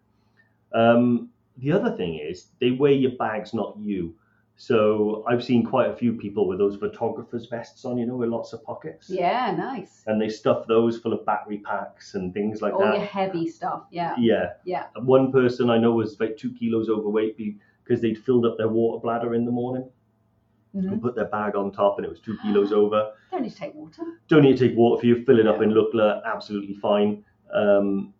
Um, 0.73 1.29
the 1.57 1.71
other 1.73 1.91
thing 1.91 2.15
is 2.15 2.51
they 2.59 2.71
wear 2.71 2.93
your 2.93 3.11
bags, 3.11 3.53
not 3.53 3.77
you. 3.77 4.15
So 4.55 5.23
I've 5.27 5.43
seen 5.43 5.65
quite 5.65 5.89
a 5.89 5.95
few 5.95 6.13
people 6.13 6.47
with 6.47 6.59
those 6.59 6.75
photographers 6.77 7.47
vests 7.47 7.85
on, 7.85 7.97
you 7.97 8.05
know, 8.05 8.15
with 8.15 8.29
lots 8.29 8.53
of 8.53 8.63
pockets. 8.63 9.09
Yeah, 9.09 9.53
nice. 9.57 10.03
And 10.05 10.21
they 10.21 10.29
stuff 10.29 10.67
those 10.67 10.99
full 10.99 11.11
of 11.13 11.25
battery 11.25 11.57
packs 11.57 12.13
and 12.13 12.33
things 12.33 12.61
like 12.61 12.73
All 12.73 12.81
that. 12.81 12.93
your 12.95 13.05
heavy 13.05 13.47
stuff. 13.49 13.83
Yeah. 13.91 14.15
Yeah. 14.17 14.53
Yeah. 14.63 14.85
One 14.97 15.31
person 15.31 15.69
I 15.69 15.77
know 15.79 15.91
was 15.93 16.15
about 16.15 16.37
two 16.37 16.51
kilos 16.53 16.87
overweight 16.87 17.35
because 17.37 17.99
they'd 18.01 18.17
filled 18.17 18.45
up 18.45 18.57
their 18.57 18.69
water 18.69 19.01
bladder 19.01 19.33
in 19.33 19.43
the 19.45 19.51
morning 19.51 19.89
Mhm. 20.75 20.91
and 20.93 21.01
put 21.01 21.15
their 21.15 21.25
bag 21.25 21.55
on 21.55 21.71
top 21.71 21.97
and 21.97 22.05
it 22.05 22.09
was 22.09 22.19
two 22.19 22.37
kilos 22.43 22.71
over. 22.81 23.11
Don't 23.31 23.41
need 23.41 23.49
to 23.51 23.55
take 23.57 23.75
water. 23.75 24.03
don't 24.27 24.43
need 24.43 24.57
to 24.57 24.67
take 24.67 24.77
water 24.77 25.01
for 25.01 25.07
you, 25.07 25.23
fill 25.25 25.39
it 25.39 25.47
up 25.47 25.61
in 25.61 25.71
Lukla, 25.71 26.21
absolutely 26.25 26.75
fine. 26.75 27.23
Um, 27.53 28.13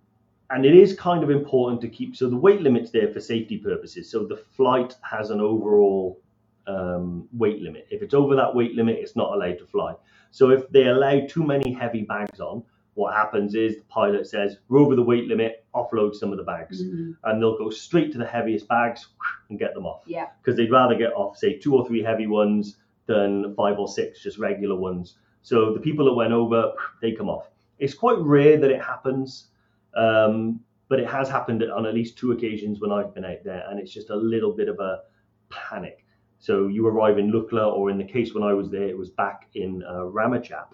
and 0.50 0.66
it 0.66 0.76
is 0.76 0.94
kind 0.96 1.24
of 1.24 1.30
important 1.32 1.80
to 1.82 1.88
keep, 1.88 2.16
so 2.16 2.30
the 2.30 2.36
weight 2.36 2.62
limit's 2.62 2.92
there 2.92 3.08
for 3.12 3.20
safety 3.20 3.58
purposes. 3.58 4.10
So 4.12 4.26
the 4.26 4.36
flight 4.38 4.96
has 5.02 5.30
an 5.32 5.40
overall 5.40 6.20
um, 6.68 7.27
weight 7.33 7.62
limit. 7.62 7.88
If 7.92 8.01
it's 8.01 8.13
over 8.13 8.36
that 8.36 8.54
weight 8.56 8.74
limit, 8.75 8.98
it's 9.00 9.15
not 9.15 9.33
allowed 9.33 9.57
to 9.60 9.65
fly. 9.65 9.95
So 10.31 10.50
if 10.50 10.69
they 10.69 10.88
allow 10.88 11.21
too 11.27 11.44
many 11.44 11.74
heavy 11.74 12.04
bags 12.04 12.39
on, 12.39 12.63
what 12.95 13.13
happens 13.13 13.56
is 13.56 13.77
the 13.77 13.83
pilot 13.83 14.27
says, 14.27 14.57
we're 14.69 14.80
over 14.80 14.95
the 14.95 15.01
weight 15.01 15.25
limit, 15.27 15.65
offload 15.74 16.13
some 16.15 16.31
of 16.31 16.38
the 16.38 16.44
bags. 16.44 16.83
Mhm. 16.83 17.15
And 17.24 17.42
they'll 17.42 17.57
go 17.57 17.69
straight 17.71 18.12
to 18.12 18.18
the 18.19 18.25
heaviest 18.25 18.68
bags 18.68 19.07
and 19.50 19.57
get 19.57 19.74
them 19.74 19.86
off 19.86 20.04
Yeah. 20.06 20.27
because 20.42 20.56
they'd 20.57 20.71
rather 20.71 20.95
get 20.95 21.12
off, 21.13 21.38
say, 21.38 21.57
two 21.57 21.75
or 21.75 21.86
three 21.88 22.04
heavy 22.04 22.27
ones 22.27 22.77
than 23.07 23.54
five 23.56 23.80
or 23.80 23.88
six 23.88 24.21
just 24.21 24.38
regular 24.38 24.75
ones. 24.75 25.18
So 25.42 25.74
the 25.74 25.80
people 25.80 26.06
that 26.06 26.13
went 26.13 26.33
over, 26.33 26.71
they 27.01 27.12
come 27.13 27.30
off. 27.30 27.50
It's 27.80 27.94
quite 27.95 28.18
rare 28.19 28.57
that 28.57 28.69
it 28.71 28.81
happens, 28.81 29.50
um, 29.95 30.60
but 30.88 31.00
it 31.00 31.07
has 31.07 31.27
happened 31.30 31.63
on 31.63 31.86
at 31.88 31.94
least 31.95 32.18
two 32.18 32.31
occasions 32.31 32.80
when 32.80 32.92
I've 32.92 33.13
been 33.13 33.25
out 33.25 33.44
there, 33.44 33.65
and 33.69 33.80
it's 33.80 33.92
just 33.92 34.10
a 34.12 34.15
little 34.15 34.54
bit 34.54 34.69
of 34.69 34.80
a 34.80 35.01
panic. 35.50 36.03
So 36.44 36.68
you 36.68 36.86
arrive 36.86 37.18
in 37.19 37.31
Lukla, 37.31 37.72
or 37.72 37.90
in 37.90 37.98
the 37.98 38.04
case 38.04 38.34
when 38.34 38.44
I 38.44 38.54
was 38.54 38.69
there, 38.69 38.90
it 38.90 38.98
was 38.98 39.10
back 39.10 39.48
in 39.56 39.81
uh, 39.84 40.04
Ramechhap, 40.18 40.74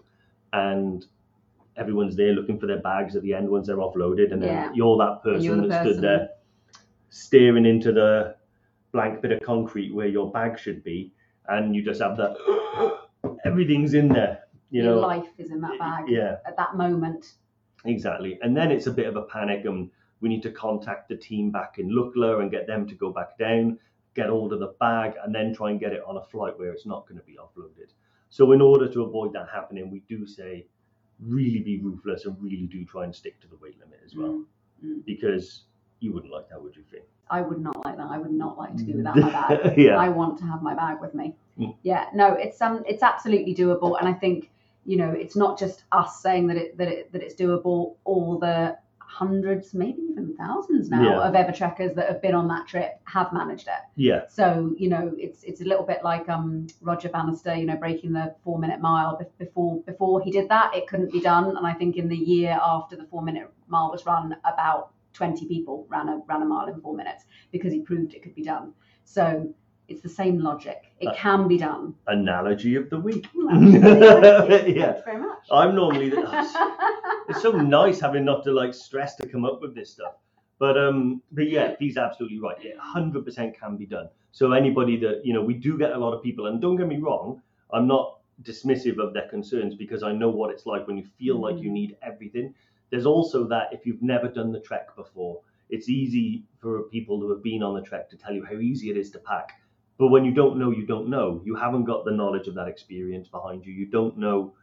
and 0.52 1.06
everyone's 1.78 2.16
there 2.16 2.34
looking 2.34 2.60
for 2.60 2.66
their 2.66 2.80
bags 2.80 3.16
at 3.16 3.22
the 3.22 3.36
end 3.36 3.48
once 3.48 3.68
they're 3.68 3.78
offloaded, 3.78 4.34
and 4.34 4.42
then 4.42 4.50
Yeah. 4.50 4.72
you're 4.74 4.98
that 4.98 5.22
person 5.22 5.44
You're 5.44 5.58
that 5.58 5.70
person. 5.70 5.94
stood 5.94 6.02
there 6.02 6.30
staring 7.10 7.68
into 7.68 7.92
the 7.92 8.36
blank 8.94 9.22
bit 9.22 9.32
of 9.32 9.42
concrete 9.44 9.94
where 9.94 10.08
your 10.08 10.32
bag 10.32 10.58
should 10.58 10.84
be, 10.84 11.14
and 11.50 11.76
you 11.76 11.84
just 11.84 12.02
have 12.02 12.18
that 12.18 12.36
everything's 13.46 13.94
in 13.94 14.08
there, 14.08 14.46
you 14.72 14.82
Your 14.82 14.96
know. 14.96 15.02
life 15.02 15.30
is 15.38 15.52
in 15.52 15.62
that 15.62 15.78
bag 15.78 16.06
Yeah, 16.10 16.38
at 16.48 16.58
that 16.58 16.78
moment. 16.78 17.34
exactly. 17.86 18.40
And 18.42 18.58
then 18.58 18.72
it's 18.72 18.88
a 18.88 18.92
bit 18.92 19.06
of 19.06 19.16
a 19.18 19.22
panic, 19.22 19.66
and 19.66 19.92
we 20.22 20.30
need 20.30 20.42
to 20.42 20.52
contact 20.52 21.10
the 21.10 21.16
team 21.16 21.52
back 21.52 21.78
in 21.78 21.90
Lukla 21.92 22.42
and 22.42 22.50
get 22.50 22.66
them 22.66 22.88
to 22.88 22.96
go 22.96 23.12
back 23.12 23.38
down, 23.38 23.78
get 24.16 24.30
hold 24.30 24.54
of 24.54 24.60
the 24.60 24.74
bag, 24.80 25.14
and 25.24 25.34
then 25.34 25.54
try 25.54 25.72
and 25.72 25.80
get 25.80 25.94
it 25.94 26.02
on 26.08 26.18
a 26.18 26.24
flight 26.24 26.58
where 26.58 26.72
it's 26.72 26.86
not 26.86 27.08
going 27.08 27.20
to 27.20 27.26
be 27.26 27.38
offloaded. 27.38 27.92
So, 28.30 28.52
in 28.52 28.62
order 28.62 28.88
to 28.92 29.04
avoid 29.04 29.34
that 29.34 29.48
happening, 29.54 29.90
we 29.90 30.04
do 30.08 30.26
say 30.26 30.68
really 31.20 31.60
be 31.60 31.80
ruthless 31.80 32.26
and 32.26 32.36
really 32.42 32.68
do 32.68 32.86
try 32.86 33.04
and 33.04 33.16
stick 33.16 33.40
to 33.42 33.48
the 33.48 33.58
weight 33.58 33.78
limit 33.80 34.00
as 34.06 34.16
well, 34.16 34.30
Mm, 34.30 34.46
mm. 34.86 35.06
because 35.06 35.64
you 36.00 36.14
wouldn't 36.14 36.32
like 36.32 36.48
that, 36.50 36.62
would 36.62 36.76
you, 36.76 36.84
Finn? 36.90 37.02
I 37.30 37.42
would 37.42 37.60
not 37.62 37.84
like 37.86 37.98
that. 37.98 38.08
I 38.10 38.18
would 38.18 38.32
not 38.32 38.58
like 38.58 38.76
to 38.78 38.84
be 38.84 38.94
without 39.00 39.16
my 39.16 39.30
bag. 39.30 39.74
yeah. 39.78 39.98
I 39.98 40.10
want 40.10 40.38
to 40.40 40.46
have 40.46 40.62
my 40.62 40.74
bag 40.74 41.00
with 41.02 41.14
me. 41.14 41.36
Mm. 41.60 41.76
Yeah, 41.84 42.06
no, 42.14 42.34
it's 42.34 42.62
um, 42.62 42.84
it's 42.88 43.04
absolutely 43.04 43.54
doable, 43.54 44.00
and 44.00 44.08
I 44.08 44.14
think 44.14 44.50
you 44.86 44.98
know 44.98 45.12
it's 45.12 45.36
not 45.36 45.60
just 45.60 45.84
us 45.92 46.22
saying 46.22 46.48
that 46.48 46.58
it 46.58 46.78
that 46.78 46.88
it 46.88 47.12
that 47.12 47.22
it's 47.22 47.36
doable. 47.36 47.96
All 48.06 48.40
the 48.40 48.78
hundreds, 49.10 49.74
maybe 49.74 50.02
even 50.12 50.36
thousands 50.38 50.90
now 50.90 51.04
Yeah. 51.04 51.28
of 51.28 51.34
Evertrekkers 51.34 51.96
that 51.96 52.08
have 52.08 52.22
been 52.22 52.36
on 52.36 52.48
that 52.50 52.68
trip 52.68 53.00
have 53.06 53.34
managed 53.34 53.68
it. 53.68 53.84
Yeah, 53.96 54.22
So 54.28 54.74
you 54.78 54.88
know, 54.88 55.14
it's 55.18 55.44
it's 55.44 55.62
a 55.62 55.66
little 55.66 55.84
bit 55.86 56.04
like 56.04 56.30
um 56.30 56.68
Roger 56.82 57.10
Bannister, 57.10 57.56
you 57.56 57.66
know, 57.66 57.76
breaking 57.76 58.14
the 58.14 58.36
four 58.44 58.60
minute 58.60 58.80
mile 58.82 59.20
before 59.40 59.82
before 59.82 60.22
he 60.22 60.30
did 60.32 60.48
that, 60.50 60.76
it 60.76 60.88
couldn't 60.88 61.12
be 61.12 61.20
done, 61.22 61.58
and 61.58 61.66
I 61.66 61.74
think 61.74 61.98
in 61.98 62.08
the 62.08 62.16
year 62.34 62.58
after 62.62 62.96
the 62.96 63.06
four 63.06 63.24
minute 63.24 63.52
mile 63.68 63.90
was 63.92 64.06
run, 64.06 64.36
about 64.46 64.92
20 65.14 65.48
people 65.48 65.88
ran 65.90 66.08
a 66.08 66.22
ran 66.28 66.44
a 66.44 66.46
mile 66.46 66.68
in 66.68 66.80
four 66.80 66.96
minutes 66.96 67.26
because 67.52 67.74
he 67.74 67.82
proved 67.82 68.14
it 68.14 68.22
could 68.22 68.36
be 68.36 68.44
done. 68.44 68.74
So 69.06 69.52
it's 69.90 70.02
the 70.02 70.10
same 70.10 70.40
logic. 70.40 70.92
It 71.00 71.08
Uh, 71.08 71.14
can 71.16 71.48
be 71.48 71.58
done. 71.58 71.96
analogy 72.08 72.76
of 72.76 72.90
the 72.90 73.00
week. 73.00 73.28
Well. 73.36 73.62
Yeah. 73.64 74.94
Thanks 74.94 75.02
very 75.06 75.20
much. 75.20 75.40
I'm 75.52 75.76
normally 75.76 76.10
the, 76.10 76.22
it's 77.30 77.42
so 77.42 77.52
nice 77.52 78.00
having 78.00 78.26
not 78.26 78.44
to 78.46 78.52
like 78.52 78.74
stress 78.74 79.16
to 79.18 79.28
come 79.28 79.46
up 79.46 79.62
with 79.62 79.76
this 79.76 79.90
stuff. 79.92 80.14
But 80.60 80.78
um, 80.78 81.22
but 81.32 81.50
yeah, 81.50 81.76
he's 81.80 81.98
absolutely 81.98 82.40
right. 82.40 82.58
It 82.64 82.76
100% 82.78 83.58
can 83.58 83.78
be 83.78 83.86
done. 83.86 84.10
So 84.32 84.52
anybody 84.52 84.98
that 84.98 85.22
you 85.26 85.34
know, 85.34 85.42
we 85.44 85.54
do 85.54 85.78
get 85.78 85.92
a 85.94 85.98
lot 85.98 86.14
of 86.14 86.22
people, 86.22 86.48
and 86.48 86.62
don't 86.62 86.76
get 86.76 86.88
me 86.88 86.98
wrong, 86.98 87.42
I'm 87.72 87.88
not 87.88 88.20
dismissive 88.44 89.00
of 89.00 89.14
their 89.14 89.28
concerns 89.30 89.76
because 89.76 90.04
I 90.04 90.12
know 90.12 90.30
what 90.30 90.52
it's 90.52 90.66
like 90.66 90.86
when 90.88 90.98
you 90.98 91.06
feel 91.18 91.40
like 91.42 91.60
you 91.60 91.72
need 91.72 91.96
everything. 92.02 92.54
There's 92.90 93.06
also 93.06 93.46
that 93.48 93.70
if 93.72 93.86
you've 93.86 94.02
never 94.02 94.28
done 94.28 94.52
the 94.52 94.60
trek 94.60 94.96
before, 94.96 95.40
it's 95.70 95.88
easy 95.90 96.44
for 96.60 96.84
people 96.84 97.20
who 97.20 97.30
have 97.30 97.44
been 97.44 97.62
on 97.64 97.76
the 97.76 97.82
trek 97.82 98.10
to 98.10 98.18
tell 98.18 98.34
you 98.34 98.44
how 98.44 98.56
easy 98.56 98.90
it 98.90 98.98
is 98.98 99.12
to 99.12 99.20
pack. 99.20 99.59
But 100.00 100.08
when 100.08 100.26
you 100.26 100.32
don't 100.32 100.58
know, 100.58 100.72
you 100.72 100.86
don't 100.86 101.10
know. 101.10 101.42
You 101.46 101.56
haven't 101.56 101.84
got 101.84 102.06
the 102.06 102.12
knowledge 102.12 102.48
of 102.48 102.56
that 102.56 102.68
experience 102.68 103.28
behind 103.28 103.66
you. 103.66 103.74
You 103.74 103.86
don't 103.86 104.18
know, 104.18 104.54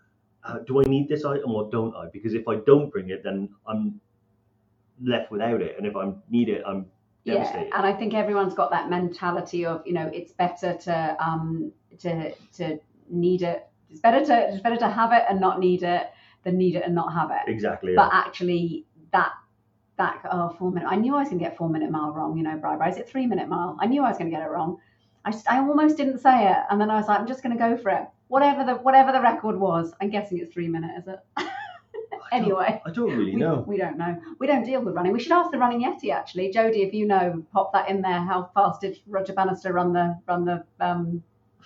uh, 0.42 0.58
do 0.66 0.80
I 0.80 0.84
need 0.84 1.08
this 1.08 1.24
item 1.24 1.52
or 1.52 1.70
don't 1.70 1.94
I? 1.94 2.08
Because 2.12 2.32
if 2.34 2.48
I 2.48 2.56
don't 2.66 2.90
bring 2.90 3.10
it, 3.10 3.22
then 3.22 3.50
I'm 3.68 4.00
left 5.00 5.30
without 5.30 5.60
it. 5.60 5.76
And 5.76 5.86
if 5.86 5.94
I 5.94 6.10
need 6.30 6.48
it, 6.48 6.62
I'm 6.66 6.86
yeah 7.26 7.56
and 7.74 7.84
i 7.84 7.92
think 7.92 8.14
everyone's 8.14 8.54
got 8.54 8.70
that 8.70 8.88
mentality 8.88 9.66
of 9.66 9.82
you 9.84 9.92
know 9.92 10.08
it's 10.14 10.32
better 10.32 10.74
to 10.74 11.16
um 11.18 11.72
to 11.98 12.32
to 12.52 12.78
need 13.10 13.42
it 13.42 13.68
it's 13.90 14.00
better 14.00 14.24
to 14.24 14.48
it's 14.48 14.62
better 14.62 14.76
to 14.76 14.88
have 14.88 15.12
it 15.12 15.24
and 15.28 15.40
not 15.40 15.58
need 15.58 15.82
it 15.82 16.10
than 16.44 16.56
need 16.56 16.76
it 16.76 16.84
and 16.84 16.94
not 16.94 17.12
have 17.12 17.30
it 17.30 17.50
Exactly. 17.50 17.94
but 17.96 18.10
actually 18.12 18.86
that 19.12 19.32
that 19.98 20.20
oh 20.30 20.54
four 20.58 20.70
minute 20.70 20.86
i 20.88 20.94
knew 20.94 21.14
i 21.16 21.18
was 21.18 21.28
going 21.28 21.38
to 21.38 21.44
get 21.44 21.56
four 21.56 21.68
minute 21.68 21.90
mile 21.90 22.12
wrong 22.12 22.36
you 22.36 22.44
know 22.44 22.56
bri 22.56 22.76
bri 22.76 22.90
is 22.90 22.96
it 22.96 23.08
three 23.08 23.26
minute 23.26 23.48
mile 23.48 23.76
i 23.80 23.86
knew 23.86 24.02
i 24.04 24.08
was 24.08 24.18
going 24.18 24.30
to 24.30 24.36
get 24.36 24.44
it 24.44 24.50
wrong 24.50 24.78
I, 25.26 25.32
just, 25.32 25.50
I 25.50 25.58
almost 25.58 25.96
didn't 25.96 26.18
say 26.20 26.48
it 26.50 26.56
and 26.70 26.80
then 26.80 26.88
i 26.90 26.96
was 26.96 27.08
like 27.08 27.18
i'm 27.20 27.26
just 27.26 27.42
going 27.42 27.56
to 27.56 27.58
go 27.58 27.76
for 27.76 27.90
it 27.90 28.04
whatever 28.28 28.64
the 28.64 28.74
whatever 28.76 29.10
the 29.12 29.20
record 29.20 29.58
was 29.58 29.92
i'm 30.00 30.08
guessing 30.10 30.38
it's 30.38 30.52
three 30.54 30.68
minute 30.68 30.92
is 30.98 31.08
it 31.08 31.18
I 31.36 31.42
don't- 32.10 32.22
anyway 32.32 32.80
I 32.86 32.90
don't 32.90 33.10
really 33.10 33.34
we, 33.34 33.40
know. 33.40 33.64
we 33.66 33.76
don't 33.76 33.98
know. 33.98 34.20
We 34.40 34.46
don't 34.46 34.64
deal 34.64 34.80
with 34.82 34.94
running. 34.94 35.12
We 35.12 35.20
should 35.20 35.32
ask 35.32 35.50
the 35.52 35.58
running 35.58 35.82
Yeti 35.84 36.10
actually. 36.12 36.50
Jody. 36.50 36.82
if 36.82 36.92
you 36.92 37.06
know, 37.06 37.44
pop 37.52 37.72
that 37.72 37.88
in 37.88 38.02
there. 38.02 38.20
How 38.20 38.50
fast 38.54 38.80
did 38.80 38.98
Roger 39.06 39.32
Bannister 39.32 39.72
run 39.72 39.92
the 39.92 40.18
run 40.26 40.44
the 40.44 40.64
um 40.80 41.22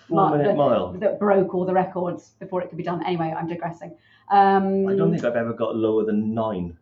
Four 0.09 0.31
minute 0.31 0.49
the- 0.49 0.55
mile. 0.55 0.93
that 0.93 1.19
broke 1.19 1.55
all 1.55 1.65
the 1.65 1.73
records 1.73 2.33
before 2.41 2.61
it 2.63 2.69
could 2.69 2.77
be 2.79 2.85
done? 2.85 3.05
Anyway, 3.07 3.35
I'm 3.37 3.49
digressing. 3.49 3.97
Um, 4.31 4.87
I 4.87 4.95
don't 4.97 5.11
think 5.13 5.25
I've 5.25 5.37
ever 5.37 5.55
got 5.55 5.77
lower 5.77 6.05
than 6.05 6.35
nine. 6.35 6.77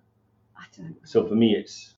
I 0.57 0.65
don't. 0.77 0.97
So 1.05 1.27
for 1.27 1.35
me, 1.37 1.55
it's 1.55 1.95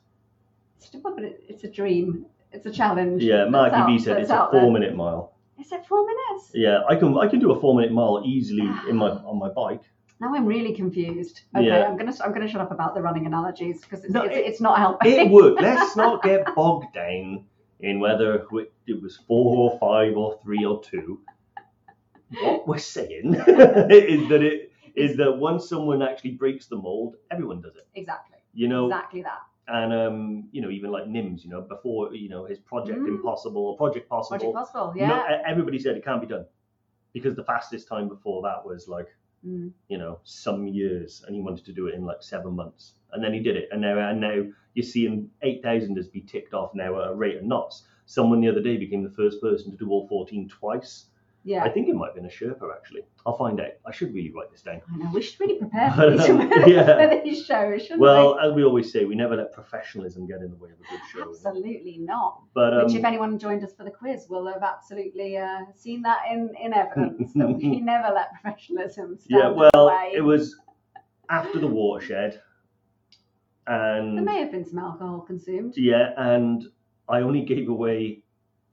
It's, 0.78 0.90
but 1.02 1.14
it's 1.18 1.64
a 1.64 1.70
dream. 1.70 2.26
It's 2.52 2.66
a 2.66 2.70
challenge. 2.70 3.22
yeah. 3.22 3.44
Marky 3.46 3.76
out- 3.76 3.86
B 3.86 3.98
said 3.98 4.18
it's 4.18 4.30
a 4.30 4.34
out 4.34 4.52
there. 4.52 4.60
four 4.60 4.72
minute 4.72 4.92
uh, 4.92 4.96
mile. 4.96 5.36
Is 5.60 5.70
it 5.72 5.86
four 5.86 6.04
minutes? 6.06 6.50
Yeah, 6.54 6.80
I 6.88 6.96
can 6.96 7.16
I 7.18 7.28
can 7.28 7.38
do 7.38 7.52
a 7.52 7.60
four 7.60 7.74
minute 7.74 7.92
mile 7.92 8.22
easily 8.24 8.64
ah. 8.66 8.88
in 8.88 8.96
my 8.96 9.10
on 9.10 9.38
my 9.38 9.48
bike. 9.50 9.82
Now 10.20 10.34
I'm 10.34 10.44
really 10.46 10.74
confused. 10.74 11.42
Okay, 11.56 11.66
Yeah. 11.66 11.86
I'm 11.88 11.96
gonna 11.96 12.14
I'm 12.24 12.32
gonna 12.32 12.48
shut 12.48 12.60
up 12.60 12.72
about 12.72 12.94
the 12.94 13.02
running 13.02 13.26
analogies 13.26 13.80
because 13.82 14.04
it's, 14.04 14.12
No, 14.12 14.22
it's, 14.22 14.36
it- 14.36 14.46
it's 14.46 14.60
not 14.60 14.78
helping. 14.78 15.12
It 15.12 15.30
worked. 15.30 15.60
Let's 15.68 15.96
not 15.96 16.22
get 16.22 16.54
bogged 16.54 16.92
down 16.94 17.44
in 17.80 18.00
whether 18.00 18.34
it 18.86 19.02
was 19.02 19.16
four 19.28 19.70
or 19.72 19.78
five 19.78 20.16
or 20.16 20.38
three 20.42 20.64
or 20.64 20.82
two. 20.82 21.20
What 22.42 22.66
we're 22.68 22.78
saying 22.78 23.34
is 23.34 24.28
that 24.28 24.42
it 24.42 24.72
is 24.94 25.16
that 25.16 25.32
once 25.32 25.68
someone 25.68 26.02
actually 26.02 26.32
breaks 26.32 26.66
the 26.66 26.76
mold, 26.76 27.16
everyone 27.30 27.60
does 27.60 27.76
it. 27.76 27.86
exactly. 27.94 28.38
You 28.52 28.68
know, 28.68 28.86
Exactly 28.86 29.22
that. 29.22 29.38
And 29.72 29.92
um, 29.92 30.48
you 30.52 30.60
know, 30.62 30.70
even 30.70 30.90
like 30.90 31.04
Nims, 31.04 31.44
you 31.44 31.50
know, 31.50 31.60
before 31.60 32.12
you 32.14 32.28
know 32.28 32.44
his 32.44 32.58
Project 32.58 32.98
Mm. 32.98 33.08
Impossible 33.08 33.62
or 33.66 33.76
Project 33.76 34.08
Possible, 34.08 34.38
Project 34.38 34.54
Possible. 34.54 34.92
Yeah. 34.96 35.38
e- 35.38 35.42
everybody 35.46 35.78
said 35.78 35.96
it 35.96 36.04
can't 36.04 36.20
be 36.20 36.26
done 36.26 36.44
because 37.12 37.34
the 37.36 37.44
fastest 37.44 37.86
time 37.88 38.08
before 38.08 38.42
that 38.42 38.64
was 38.64 38.88
like 38.88 39.08
Mm. 39.46 39.72
you 39.88 39.96
know 39.96 40.18
some 40.24 40.66
years, 40.68 41.22
and 41.26 41.34
he 41.34 41.40
wanted 41.40 41.64
to 41.64 41.72
do 41.72 41.86
it 41.86 41.94
in 41.94 42.04
like 42.04 42.22
seven 42.22 42.54
months, 42.54 42.94
and 43.12 43.22
then 43.24 43.32
he 43.32 43.40
did 43.40 43.56
it, 43.56 43.68
and 43.72 43.80
now 43.80 43.96
and 44.10 44.20
now 44.20 44.44
you're 44.74 44.84
seeing 44.84 45.30
eight-thousanders 45.42 46.08
be 46.08 46.20
ticked 46.20 46.52
off 46.54 46.74
now 46.74 47.00
at 47.00 47.08
a 47.10 47.14
rate 47.14 47.36
of 47.36 47.42
knots. 47.44 47.84
Someone 48.06 48.40
the 48.40 48.48
other 48.48 48.60
day 48.62 48.76
became 48.76 49.02
the 49.02 49.10
first 49.22 49.40
person 49.40 49.70
to 49.70 49.76
do 49.76 49.88
all 49.90 50.06
fourteen 50.08 50.48
twice. 50.48 51.06
Yeah. 51.42 51.64
I 51.64 51.70
think 51.70 51.88
it 51.88 51.94
might 51.94 52.06
have 52.08 52.14
been 52.16 52.26
a 52.26 52.28
Sherpa 52.28 52.70
actually. 52.76 53.00
I'll 53.24 53.36
find 53.38 53.58
out. 53.60 53.70
I 53.86 53.92
should 53.92 54.12
really 54.12 54.30
write 54.30 54.50
this 54.50 54.60
down. 54.62 54.82
I 54.92 54.96
know. 54.98 55.10
We 55.14 55.22
should 55.22 55.40
really 55.40 55.58
prepare 55.58 55.90
for 55.96 56.10
these, 56.10 56.28
Yeah. 56.68 57.08
for 57.08 57.22
these 57.24 57.46
shows, 57.46 57.80
shouldn't 57.82 58.00
Well, 58.00 58.38
as 58.38 58.52
we 58.52 58.62
always 58.62 58.92
say, 58.92 59.06
we 59.06 59.14
never 59.14 59.36
let 59.36 59.52
professionalism 59.52 60.26
get 60.26 60.40
in 60.42 60.50
the 60.50 60.56
way 60.56 60.68
of 60.70 60.76
a 60.78 60.90
good 60.90 61.00
show. 61.10 61.30
Absolutely 61.30 61.96
not. 61.98 62.42
But 62.54 62.74
um, 62.74 62.84
Which, 62.86 62.94
if 62.94 63.04
anyone 63.04 63.38
joined 63.38 63.64
us 63.64 63.72
for 63.72 63.84
the 63.84 63.90
quiz, 63.90 64.26
will 64.28 64.46
have 64.52 64.62
absolutely 64.62 65.38
uh, 65.38 65.60
seen 65.74 66.02
that 66.02 66.20
in, 66.30 66.50
in 66.62 66.74
evidence 66.74 67.32
that 67.34 67.48
we 67.48 67.80
never 67.92 68.12
let 68.14 68.32
professionalism 68.40 69.16
stand 69.18 69.40
yeah, 69.40 69.48
well, 69.48 69.88
it 70.12 70.20
was 70.20 70.56
after 71.30 71.58
the 71.58 71.66
watershed, 71.66 72.40
And 73.66 74.16
There 74.18 74.24
may 74.24 74.40
have 74.40 74.50
been 74.52 74.64
some 74.66 74.78
alcohol 74.78 75.20
consumed. 75.20 75.74
yeah, 75.76 76.10
and 76.16 76.64
I 77.08 77.20
only 77.20 77.44
gave 77.44 77.68
away, 77.68 78.22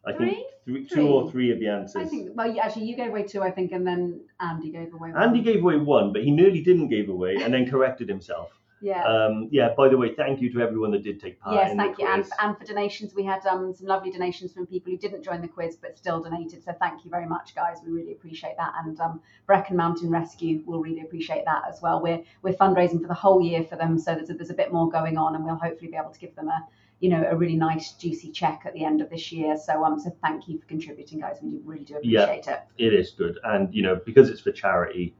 I 0.05 0.13
Three? 0.13 0.31
think, 0.31 0.46
three, 0.67 0.85
two 0.85 1.07
or 1.07 1.31
three 1.31 1.51
of 1.51 1.59
the 1.59 1.67
answers. 1.67 1.95
I 1.95 2.05
think. 2.05 2.31
Well, 2.35 2.51
you- 2.53 2.59
actually, 2.59 2.85
you 2.85 2.95
gave 2.95 3.09
away 3.09 3.23
two, 3.23 3.41
I 3.41 3.51
think, 3.51 3.71
and 3.71 3.87
then 3.87 4.21
Andy 4.39 4.69
gave 4.69 4.93
away 4.93 5.11
one. 5.11 5.23
Andy 5.23 5.41
gave 5.41 5.61
away 5.61 5.77
one, 5.77 6.11
but 6.13 6.23
he 6.23 6.31
nearly 6.31 6.61
didn't 6.61 6.89
give 6.89 7.09
away, 7.09 7.37
and 7.41 7.53
then 7.53 7.69
corrected 7.69 8.09
himself. 8.09 8.51
Yeah. 8.79 9.03
Um, 9.03 9.47
yeah. 9.51 9.73
By 9.75 9.89
the 9.89 9.97
way, 9.97 10.13
thank 10.13 10.39
you 10.39 10.51
to 10.53 10.61
everyone 10.61 10.91
that 10.91 11.03
did 11.03 11.19
take 11.19 11.39
part. 11.39 11.55
Yes, 11.55 11.75
thank 11.75 11.97
you. 11.97 12.05
And, 12.05 12.23
and 12.39 12.55
for 12.57 12.63
donations, 12.63 13.15
we 13.15 13.23
had 13.23 13.43
um, 13.47 13.73
some 13.73 13.87
lovely 13.87 14.11
donations 14.11 14.53
from 14.53 14.67
people 14.67 14.91
who 14.91 14.99
didn't 14.99 15.23
join 15.23 15.41
the 15.41 15.47
quiz 15.47 15.77
but 15.77 15.97
still 15.97 16.21
donated. 16.21 16.63
So 16.63 16.73
thank 16.79 17.03
you 17.03 17.09
very 17.09 17.25
much, 17.25 17.55
guys. 17.55 17.77
We 17.83 17.91
really 17.91 18.11
appreciate 18.11 18.55
that. 18.57 18.73
And 18.83 18.99
um, 18.99 19.19
Brecon 19.47 19.75
Mountain 19.75 20.11
Rescue 20.11 20.61
will 20.67 20.79
really 20.79 21.01
appreciate 21.01 21.43
that 21.45 21.63
as 21.67 21.81
well. 21.81 22.01
We're 22.01 22.21
we're 22.43 22.53
fundraising 22.53 23.01
for 23.01 23.07
the 23.07 23.15
whole 23.15 23.41
year 23.41 23.63
for 23.63 23.77
them, 23.77 23.97
so 23.97 24.13
there's 24.13 24.29
a, 24.29 24.35
there's 24.35 24.51
a 24.51 24.55
bit 24.55 24.71
more 24.71 24.87
going 24.89 25.17
on, 25.17 25.33
and 25.33 25.43
we'll 25.43 25.55
hopefully 25.55 25.89
be 25.89 25.97
able 25.97 26.11
to 26.11 26.19
give 26.19 26.35
them 26.35 26.49
a 26.49 26.67
you 26.99 27.09
know 27.09 27.23
a 27.29 27.35
really 27.35 27.55
nice 27.55 27.93
juicy 27.93 28.31
check 28.31 28.63
at 28.65 28.73
the 28.73 28.83
end 28.83 29.01
of 29.01 29.09
this 29.09 29.31
year. 29.31 29.55
So 29.57 29.83
um 29.83 29.99
so 29.99 30.09
thank 30.21 30.47
you 30.47 30.59
for 30.59 30.65
contributing, 30.65 31.19
guys. 31.19 31.37
We 31.41 31.59
really 31.63 31.83
do 31.83 31.99
Yeah. 32.03 32.23
appreciate 32.23 32.47
it. 32.47 32.59
it 32.77 32.93
is 32.93 33.11
good, 33.11 33.37
and 33.43 33.73
you 33.73 33.83
know 33.83 33.99
because 34.05 34.29
it's 34.29 34.41
for 34.41 34.51
charity, 34.51 35.15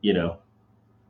you 0.00 0.12
know, 0.12 0.38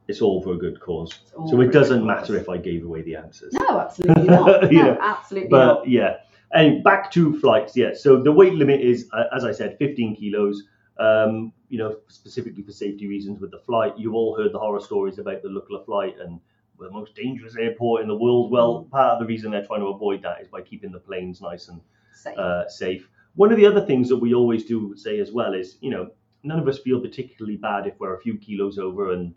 it's 0.08 0.20
all 0.20 0.42
for 0.42 0.52
a 0.54 0.56
good 0.58 0.80
cause. 0.80 1.20
So 1.48 1.60
it 1.60 1.72
doesn't 1.72 2.00
cause. 2.00 2.06
matter 2.06 2.36
if 2.36 2.48
I 2.48 2.58
gave 2.58 2.84
away 2.84 3.02
the 3.02 3.16
answers. 3.16 3.52
No, 3.54 3.80
absolutely 3.80 4.24
not. 4.36 4.70
No, 4.72 4.82
know, 4.82 4.98
absolutely 5.00 5.48
not. 5.50 5.80
But 5.80 5.88
yeah, 5.88 6.16
and 6.52 6.84
back 6.84 7.10
to 7.12 7.38
flights. 7.40 7.76
Yeah, 7.76 7.94
so 7.94 8.22
the 8.22 8.32
weight 8.32 8.54
limit 8.54 8.80
is, 8.80 9.08
uh, 9.12 9.24
as 9.34 9.44
I 9.44 9.52
said, 9.52 9.76
15 9.78 10.16
kilos. 10.16 10.64
Um, 10.98 11.52
you 11.70 11.78
know, 11.78 11.96
specifically 12.08 12.62
for 12.62 12.70
safety 12.70 13.08
reasons 13.08 13.40
with 13.40 13.50
the 13.50 13.58
flight. 13.58 13.94
You've 13.96 14.14
all 14.14 14.36
heard 14.36 14.52
the 14.52 14.58
horror 14.58 14.78
stories 14.78 15.18
about 15.18 15.42
the 15.42 15.48
Lukla 15.48 15.84
flight 15.86 16.16
and 16.20 16.38
the 16.82 16.90
most 16.90 17.14
dangerous 17.14 17.56
airport 17.56 18.02
in 18.02 18.08
the 18.08 18.16
world. 18.16 18.50
Well, 18.50 18.88
part 18.90 19.12
of 19.14 19.20
the 19.20 19.26
reason 19.26 19.50
they're 19.50 19.66
trying 19.66 19.80
to 19.80 19.86
avoid 19.86 20.22
that 20.22 20.40
is 20.42 20.48
by 20.48 20.62
keeping 20.62 20.92
the 20.92 21.00
planes 21.00 21.40
nice 21.40 21.68
and 21.68 21.80
Safe. 22.14 22.38
uh, 22.38 22.68
safe. 22.68 23.08
One 23.34 23.50
of 23.50 23.56
the 23.58 23.66
other 23.66 23.84
things 23.86 24.08
that 24.10 24.16
we 24.18 24.34
always 24.34 24.64
do 24.64 24.94
say 24.96 25.18
as 25.20 25.32
well 25.32 25.54
is, 25.54 25.78
you 25.80 25.90
know, 25.90 26.10
none 26.42 26.58
of 26.58 26.68
us 26.68 26.78
feel 26.80 27.00
particularly 27.00 27.56
bad 27.56 27.86
if 27.86 27.98
we're 27.98 28.14
a 28.16 28.20
few 28.20 28.36
kilos 28.36 28.78
over 28.78 29.12
and 29.12 29.34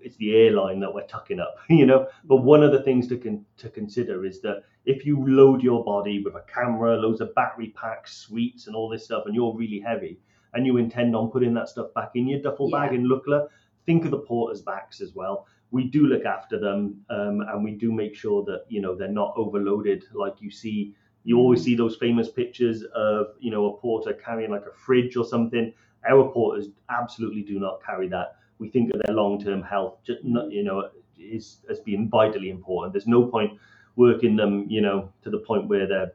it's 0.00 0.16
the 0.16 0.34
airline 0.36 0.80
that 0.80 0.92
we're 0.92 1.06
tucking 1.06 1.40
up, 1.40 1.56
you 1.68 1.86
know. 1.86 2.08
But 2.24 2.36
one 2.36 2.62
of 2.62 2.72
the 2.72 2.82
things 2.82 3.06
to 3.08 3.16
con- 3.16 3.44
to 3.58 3.68
consider 3.68 4.24
is 4.24 4.40
that 4.42 4.62
if 4.84 5.04
you 5.06 5.24
load 5.26 5.62
your 5.62 5.84
body 5.84 6.22
with 6.24 6.34
a 6.34 6.44
camera, 6.52 6.96
loads 6.96 7.20
of 7.20 7.34
battery 7.34 7.72
packs, 7.76 8.16
sweets, 8.16 8.66
and 8.66 8.74
all 8.76 8.88
this 8.88 9.04
stuff, 9.04 9.24
and 9.26 9.34
you're 9.34 9.56
really 9.56 9.80
heavy, 9.80 10.18
and 10.54 10.66
you 10.66 10.76
intend 10.76 11.14
on 11.16 11.30
putting 11.30 11.54
that 11.54 11.68
stuff 11.68 11.92
back 11.94 12.10
in 12.14 12.28
your 12.28 12.40
duffel 12.40 12.70
bag 12.70 12.92
in 12.92 13.08
Lukla, 13.08 13.46
think 13.86 14.04
of 14.04 14.10
the 14.10 14.18
porters' 14.18 14.62
backs 14.62 15.00
as 15.00 15.14
well. 15.14 15.46
We 15.72 15.84
do 15.84 16.06
look 16.06 16.24
after 16.24 16.58
them, 16.60 17.00
um, 17.10 17.40
and 17.40 17.64
we 17.64 17.72
do 17.72 17.90
make 17.90 18.14
sure 18.14 18.44
that 18.44 18.64
you 18.68 18.80
know 18.80 18.94
they're 18.94 19.08
not 19.08 19.32
overloaded. 19.36 20.04
Like 20.12 20.34
you 20.40 20.50
see, 20.50 20.94
you 21.24 21.38
always 21.38 21.62
see 21.62 21.74
those 21.74 21.96
famous 21.96 22.28
pictures 22.28 22.84
of 22.94 23.34
you 23.40 23.50
know 23.50 23.66
a 23.66 23.76
porter 23.78 24.12
carrying 24.12 24.52
like 24.52 24.66
a 24.66 24.72
fridge 24.72 25.16
or 25.16 25.24
something. 25.24 25.72
Our 26.08 26.30
porters 26.30 26.68
absolutely 26.88 27.42
do 27.42 27.58
not 27.58 27.82
carry 27.84 28.08
that. 28.08 28.36
We 28.58 28.68
think 28.68 28.92
of 28.94 29.00
their 29.04 29.14
long-term 29.14 29.62
health, 29.62 29.98
not, 30.22 30.52
you 30.52 30.62
know, 30.62 30.90
is 31.18 31.58
as 31.70 31.80
being 31.80 32.08
vitally 32.08 32.50
important. 32.50 32.92
There's 32.92 33.06
no 33.06 33.26
point 33.26 33.58
working 33.96 34.36
them, 34.36 34.66
you 34.68 34.80
know, 34.80 35.12
to 35.22 35.30
the 35.30 35.38
point 35.38 35.68
where 35.68 35.86
their 35.86 36.12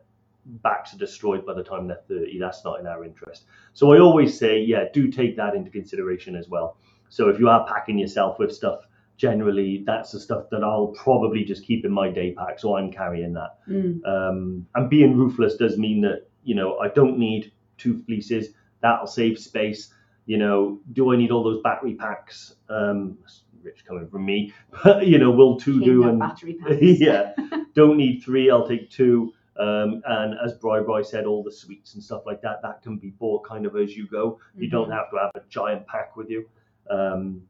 backs 0.63 0.93
are 0.93 0.97
destroyed 0.97 1.45
by 1.45 1.53
the 1.53 1.63
time 1.63 1.87
they're 1.87 2.01
30. 2.07 2.39
That's 2.39 2.63
not 2.63 2.79
in 2.79 2.87
our 2.87 3.03
interest. 3.03 3.45
So 3.73 3.93
I 3.93 3.99
always 3.99 4.37
say, 4.37 4.59
yeah, 4.59 4.85
do 4.93 5.11
take 5.11 5.35
that 5.37 5.55
into 5.55 5.69
consideration 5.69 6.35
as 6.35 6.47
well. 6.47 6.77
So 7.09 7.29
if 7.29 7.39
you 7.39 7.49
are 7.49 7.67
packing 7.67 7.97
yourself 7.97 8.39
with 8.39 8.53
stuff, 8.53 8.81
generally 9.17 9.83
that's 9.85 10.11
the 10.11 10.19
stuff 10.19 10.45
that 10.51 10.63
I'll 10.63 10.93
probably 10.95 11.43
just 11.43 11.65
keep 11.65 11.83
in 11.85 11.91
my 11.91 12.09
day 12.09 12.33
pack. 12.33 12.59
So 12.59 12.77
I'm 12.77 12.91
carrying 12.91 13.33
that. 13.33 13.57
Mm. 13.67 14.05
Um, 14.05 14.67
and 14.75 14.89
being 14.89 15.17
ruthless 15.17 15.57
does 15.57 15.77
mean 15.77 16.01
that 16.01 16.29
you 16.43 16.55
know 16.55 16.77
I 16.77 16.89
don't 16.89 17.17
need 17.17 17.51
two 17.77 18.01
fleeces. 18.05 18.49
That'll 18.81 19.07
save 19.07 19.39
space. 19.39 19.93
You 20.25 20.37
know, 20.37 20.79
do 20.93 21.11
I 21.13 21.15
need 21.15 21.31
all 21.31 21.43
those 21.43 21.61
battery 21.63 21.95
packs? 21.95 22.55
Um, 22.69 23.17
rich 23.63 23.83
coming 23.85 24.07
from 24.07 24.25
me, 24.25 24.53
but 24.83 25.07
you 25.07 25.17
know, 25.17 25.31
will 25.31 25.59
two 25.59 25.79
King 25.79 25.89
do? 25.89 26.07
And 26.07 26.19
battery 26.19 26.53
packs. 26.61 26.79
yeah, 26.81 27.33
don't 27.75 27.97
need 27.97 28.21
three. 28.23 28.49
I'll 28.49 28.67
take 28.67 28.89
two. 28.89 29.33
Um, 29.59 30.03
and 30.05 30.35
as 30.45 30.53
Bri 30.53 30.83
Bri 30.83 31.03
said, 31.03 31.25
all 31.25 31.43
the 31.43 31.51
sweets 31.51 31.95
and 31.95 32.03
stuff 32.03 32.21
like 32.27 32.41
that 32.43 32.61
that 32.61 32.83
can 32.83 32.97
be 32.97 33.09
bought 33.09 33.43
kind 33.43 33.65
of 33.65 33.75
as 33.75 33.97
you 33.97 34.07
go. 34.07 34.39
You 34.55 34.69
don't 34.69 34.91
have 34.91 35.09
to 35.09 35.17
have 35.17 35.31
a 35.33 35.41
giant 35.49 35.87
pack 35.87 36.15
with 36.15 36.29
you. 36.29 36.47
Um, 36.91 37.41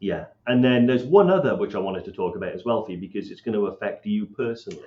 yeah, 0.00 0.26
and 0.46 0.62
then 0.62 0.86
there's 0.86 1.04
one 1.04 1.30
other 1.30 1.56
which 1.56 1.74
I 1.74 1.78
wanted 1.78 2.04
to 2.04 2.12
talk 2.12 2.36
about 2.36 2.52
as 2.52 2.64
well 2.64 2.84
for 2.84 2.92
you 2.92 2.98
because 2.98 3.30
it's 3.30 3.40
going 3.40 3.54
to 3.54 3.66
affect 3.66 4.06
you 4.06 4.26
personally. 4.26 4.82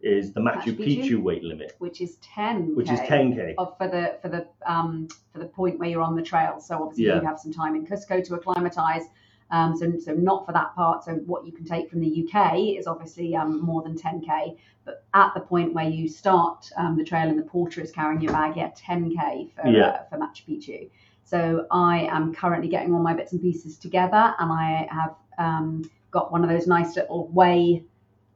Is 0.00 0.32
the 0.32 0.40
Machu 0.40 0.74
Machu 0.74 0.76
Picchu? 0.78 1.04
Picchu 1.04 1.22
weight 1.22 1.44
limit, 1.44 1.76
which 1.78 2.00
is 2.00 2.16
10 2.22 2.74
which 2.74 2.90
is 2.90 2.98
10k. 3.00 3.54
of 3.56 3.78
for 3.78 3.86
the 3.86 4.18
for 4.20 4.28
the 4.28 4.48
um 4.66 5.06
for 5.32 5.38
the 5.38 5.44
point 5.46 5.78
where 5.78 5.88
you're 5.88 6.02
on 6.02 6.16
the 6.16 6.22
trail. 6.22 6.58
So 6.60 6.82
obviously 6.82 7.06
Yeah. 7.06 7.20
you 7.20 7.26
have 7.26 7.38
some 7.38 7.52
time 7.52 7.76
in 7.76 7.86
Cusco 7.86 8.24
to 8.24 8.34
acclimatise. 8.34 9.04
Um, 9.52 9.76
so, 9.76 9.98
so 9.98 10.12
not 10.14 10.46
for 10.46 10.52
that 10.52 10.74
part. 10.74 11.04
So 11.04 11.12
what 11.26 11.44
you 11.46 11.52
can 11.52 11.66
take 11.66 11.90
from 11.90 12.00
the 12.00 12.26
UK 12.26 12.58
is 12.78 12.86
obviously 12.86 13.36
um, 13.36 13.60
more 13.60 13.82
than 13.82 13.94
10k. 13.96 14.56
But 14.84 15.04
at 15.14 15.34
the 15.34 15.40
point 15.40 15.74
where 15.74 15.88
you 15.88 16.08
start 16.08 16.68
um, 16.76 16.96
the 16.96 17.04
trail 17.04 17.28
and 17.28 17.38
the 17.38 17.44
porter 17.44 17.80
is 17.82 17.92
carrying 17.92 18.22
your 18.22 18.32
bag, 18.32 18.56
yeah, 18.56 18.70
10k 18.70 19.52
for 19.54 19.68
Yeah. 19.68 19.86
uh, 19.88 20.04
for 20.08 20.16
Machu 20.16 20.42
Picchu. 20.48 20.90
So 21.24 21.66
I 21.70 22.06
am 22.10 22.34
currently 22.34 22.68
getting 22.68 22.92
all 22.92 23.02
my 23.02 23.14
bits 23.14 23.32
and 23.32 23.40
pieces 23.40 23.78
together, 23.78 24.34
and 24.38 24.52
I 24.52 24.86
have 24.90 25.14
um, 25.38 25.82
got 26.10 26.30
one 26.30 26.44
of 26.44 26.50
those 26.50 26.66
nice 26.66 26.96
little 26.96 27.28
weigh 27.28 27.84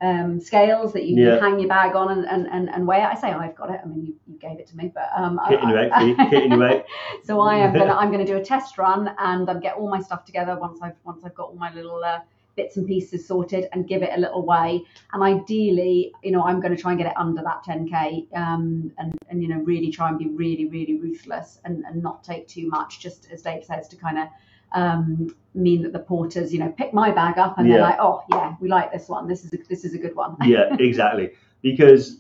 um, 0.02 0.38
scales 0.40 0.92
that 0.92 1.04
you 1.06 1.16
Yeah. 1.16 1.38
can 1.38 1.42
hang 1.52 1.58
your 1.60 1.68
bag 1.68 1.96
on 1.96 2.10
and, 2.10 2.26
and, 2.26 2.46
and, 2.48 2.68
and 2.68 2.86
weigh 2.86 2.98
it. 2.98 3.04
I 3.06 3.14
say 3.14 3.28
I've 3.32 3.54
got 3.56 3.70
it. 3.70 3.80
I 3.82 3.86
mean, 3.86 4.04
you, 4.04 4.14
you 4.26 4.38
gave 4.38 4.58
it 4.58 4.66
to 4.68 4.76
me, 4.76 4.92
but 4.94 5.08
um, 5.16 5.38
I- 5.42 5.52
you 5.52 6.14
Kitting 6.16 6.50
you 6.52 6.62
out. 6.62 6.84
so 7.24 7.40
I 7.40 7.56
am 7.56 7.72
gonna 7.72 7.94
I'm 8.00 8.10
gonna 8.10 8.26
do 8.26 8.36
a 8.36 8.44
test 8.44 8.76
run 8.78 9.14
and 9.18 9.48
um, 9.48 9.60
get 9.60 9.74
all 9.76 9.88
my 9.88 10.00
stuff 10.00 10.24
together 10.24 10.56
once 10.58 10.80
I've 10.82 10.96
once 11.04 11.24
I've 11.24 11.34
got 11.34 11.48
all 11.48 11.56
my 11.56 11.72
little 11.74 12.02
uh, 12.04 12.20
bits 12.56 12.76
and 12.76 12.86
pieces 12.86 13.26
sorted 13.26 13.68
and 13.72 13.86
give 13.86 14.02
it 14.02 14.10
a 14.14 14.20
little 14.20 14.44
way. 14.44 14.82
And 15.12 15.22
ideally, 15.22 16.12
you 16.22 16.32
know, 16.32 16.42
I'm 16.42 16.60
going 16.60 16.74
to 16.74 16.80
try 16.80 16.92
and 16.92 16.98
get 16.98 17.08
it 17.08 17.16
under 17.16 17.42
that 17.42 17.62
10k 17.64 18.34
um, 18.36 18.92
and 18.98 19.16
and 19.28 19.42
you 19.42 19.48
know 19.48 19.58
really 19.58 19.90
try 19.90 20.08
and 20.08 20.18
be 20.18 20.28
really 20.28 20.66
really 20.68 20.98
ruthless 20.98 21.58
and, 21.64 21.84
and 21.84 22.02
not 22.02 22.24
take 22.24 22.48
too 22.48 22.68
much. 22.68 23.00
Just 23.00 23.30
as 23.30 23.42
Dave 23.42 23.64
says 23.64 23.88
to 23.88 23.96
kind 23.96 24.18
of 24.18 24.28
um, 24.72 25.34
mean 25.54 25.82
that 25.82 25.92
the 25.92 25.98
porters 26.00 26.52
you 26.52 26.58
know 26.58 26.70
pick 26.70 26.92
my 26.92 27.10
bag 27.10 27.38
up 27.38 27.58
and 27.58 27.70
they're 27.70 27.80
like 27.80 27.96
oh 28.00 28.22
yeah 28.30 28.56
we 28.60 28.68
like 28.68 28.92
this 28.92 29.08
one 29.08 29.26
this 29.28 29.44
is 29.44 29.52
a, 29.52 29.58
this 29.68 29.84
is 29.84 29.94
a 29.94 29.98
good 29.98 30.14
one. 30.14 30.36
yeah, 30.44 30.74
exactly. 30.78 31.32
Because 31.62 32.18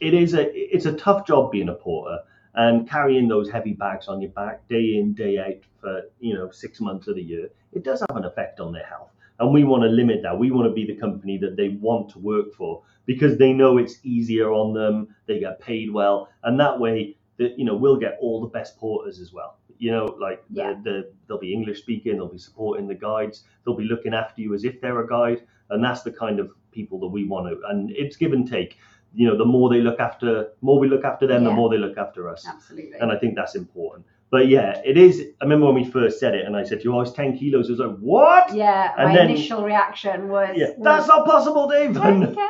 it 0.00 0.14
is 0.14 0.34
a 0.34 0.48
it's 0.54 0.86
a 0.86 0.92
tough 0.92 1.26
job 1.26 1.50
being 1.50 1.68
a 1.68 1.74
porter 1.74 2.18
and 2.54 2.88
carrying 2.88 3.28
those 3.28 3.48
heavy 3.48 3.72
bags 3.72 4.08
on 4.08 4.20
your 4.20 4.30
back 4.30 4.66
day 4.68 4.96
in 4.96 5.14
day 5.14 5.38
out 5.38 5.62
for 5.80 6.02
you 6.20 6.34
know 6.34 6.50
six 6.50 6.80
months 6.80 7.06
of 7.08 7.16
the 7.16 7.22
year. 7.22 7.48
It 7.72 7.84
does 7.84 8.00
have 8.00 8.16
an 8.16 8.24
effect 8.24 8.60
on 8.60 8.72
their 8.72 8.84
health, 8.84 9.10
and 9.38 9.52
we 9.52 9.64
want 9.64 9.82
to 9.82 9.88
limit 9.88 10.20
that. 10.22 10.38
We 10.38 10.50
want 10.50 10.68
to 10.68 10.72
be 10.74 10.86
the 10.86 10.96
company 11.00 11.38
that 11.38 11.56
they 11.56 11.70
want 11.80 12.10
to 12.10 12.18
work 12.18 12.52
for 12.54 12.82
because 13.06 13.38
they 13.38 13.52
know 13.52 13.78
it's 13.78 13.98
easier 14.04 14.52
on 14.52 14.74
them. 14.74 15.14
They 15.26 15.40
get 15.40 15.60
paid 15.60 15.92
well, 15.92 16.28
and 16.44 16.58
that 16.60 16.78
way 16.80 17.16
that 17.38 17.58
you 17.58 17.64
know 17.64 17.76
we'll 17.76 17.96
get 17.98 18.18
all 18.20 18.40
the 18.40 18.48
best 18.48 18.78
porters 18.78 19.20
as 19.20 19.32
well. 19.32 19.58
You 19.78 19.92
know, 19.92 20.04
like 20.20 20.42
Yeah. 20.50 20.74
the, 20.74 20.90
the 20.90 21.12
they'll 21.28 21.38
be 21.38 21.52
English 21.52 21.78
speaking, 21.80 22.14
they'll 22.16 22.28
be 22.28 22.38
supporting 22.38 22.88
the 22.88 22.94
guides, 22.96 23.44
they'll 23.64 23.76
be 23.76 23.84
looking 23.84 24.14
after 24.14 24.42
you 24.42 24.54
as 24.54 24.64
if 24.64 24.80
they're 24.80 25.00
a 25.00 25.08
guide, 25.08 25.42
and 25.70 25.82
that's 25.84 26.02
the 26.02 26.12
kind 26.12 26.40
of 26.40 26.50
people 26.72 26.98
that 27.00 27.08
we 27.08 27.24
want 27.26 27.46
to. 27.48 27.60
And 27.68 27.90
it's 27.92 28.16
give 28.16 28.32
and 28.32 28.48
take. 28.48 28.76
You 29.14 29.26
know, 29.28 29.38
the 29.38 29.44
more 29.46 29.70
they 29.70 29.80
look 29.80 30.00
after, 30.00 30.48
more 30.60 30.78
we 30.78 30.88
look 30.88 31.04
after 31.04 31.26
them, 31.26 31.42
the 31.44 31.50
more 31.50 31.70
they 31.70 31.78
look 31.78 31.96
after 31.96 32.28
us, 32.28 32.46
Absolutely. 32.46 32.98
and 33.00 33.10
I 33.10 33.16
think 33.16 33.36
that's 33.36 33.54
important. 33.54 34.04
But 34.30 34.48
yeah, 34.48 34.80
it 34.84 34.98
is. 34.98 35.20
I 35.40 35.44
remember 35.44 35.66
when 35.66 35.74
we 35.74 35.84
first 35.90 36.20
said 36.20 36.34
it, 36.34 36.44
and 36.44 36.54
I 36.56 36.62
said 36.62 36.80
to 36.80 36.84
you, 36.84 36.94
"Oh, 36.94 37.00
it's 37.00 37.12
ten 37.12 37.36
kilos." 37.36 37.68
It 37.68 37.72
was 37.72 37.80
like, 37.80 37.96
"What?" 37.98 38.54
yeah, 38.54 38.92
and 38.98 39.08
my 39.08 39.14
then- 39.16 39.30
initial 39.30 39.64
reaction 39.64 40.28
was, 40.28 40.54
Yeah, 40.56 40.66
was 40.76 40.84
that's 40.84 41.08
not 41.08 41.24
possible, 41.26 41.66
Dave. 41.68 41.96
And, 42.02 42.24
10k. 42.24 42.46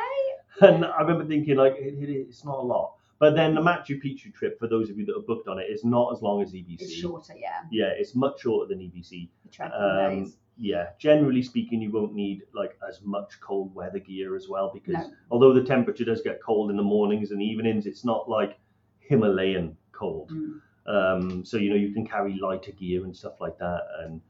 and 0.61 0.85
I 0.85 1.01
remember 1.01 1.25
thinking, 1.25 1.55
like, 1.55 1.75
it, 1.77 1.93
it, 1.97 2.09
it's 2.09 2.43
not 2.43 2.57
a 2.57 2.61
lot. 2.61 2.95
But 3.17 3.35
then 3.35 3.53
the 3.55 3.61
Machu 3.61 4.01
Picchu 4.01 4.33
trip, 4.33 4.57
for 4.59 4.67
those 4.67 4.89
of 4.89 4.97
you 4.97 5.05
that 5.05 5.15
are 5.15 5.21
booked 5.21 5.47
on 5.49 5.59
it, 5.59 5.63
is 5.69 5.83
not 5.83 6.13
as 6.13 6.21
long 6.21 6.41
as 6.41 6.53
EBC. 6.53 6.81
It's 6.81 6.93
shorter, 6.93 7.33
yeah. 7.37 7.61
Yeah, 7.69 7.91
it's 7.97 8.15
much 8.15 8.41
shorter 8.41 8.73
than 8.73 8.79
EBC. 8.79 9.27
Um, 9.61 10.23
days. 10.23 10.37
yeah, 10.57 10.87
generally 10.99 11.41
speaking, 11.41 11.81
you 11.81 11.91
won't 11.91 12.13
need 12.13 12.43
like 12.53 12.77
as 12.87 13.01
much 13.03 13.39
cold 13.41 13.75
weather 13.75 13.99
gear 13.99 14.37
as 14.37 14.47
well 14.47 14.71
because 14.73 14.95
No. 14.95 15.11
although 15.31 15.53
the 15.53 15.63
temperature 15.63 16.05
does 16.05 16.21
get 16.21 16.41
cold 16.41 16.71
in 16.71 16.77
the 16.77 16.83
mornings 16.83 17.31
and 17.31 17.41
evenings, 17.41 17.85
it's 17.85 18.05
not 18.05 18.29
like 18.29 18.57
Himalayan 18.99 19.75
cold. 19.91 20.31
Mm. 20.31 20.61
Um, 20.89 21.45
so 21.45 21.57
you 21.57 21.69
know 21.69 21.75
you 21.75 21.93
can 21.93 22.05
carry 22.05 22.33
lighter 22.39 22.71
gear 22.71 23.03
and 23.03 23.15
stuff 23.15 23.39
like 23.39 23.57
that, 23.59 23.83
and 24.03 24.21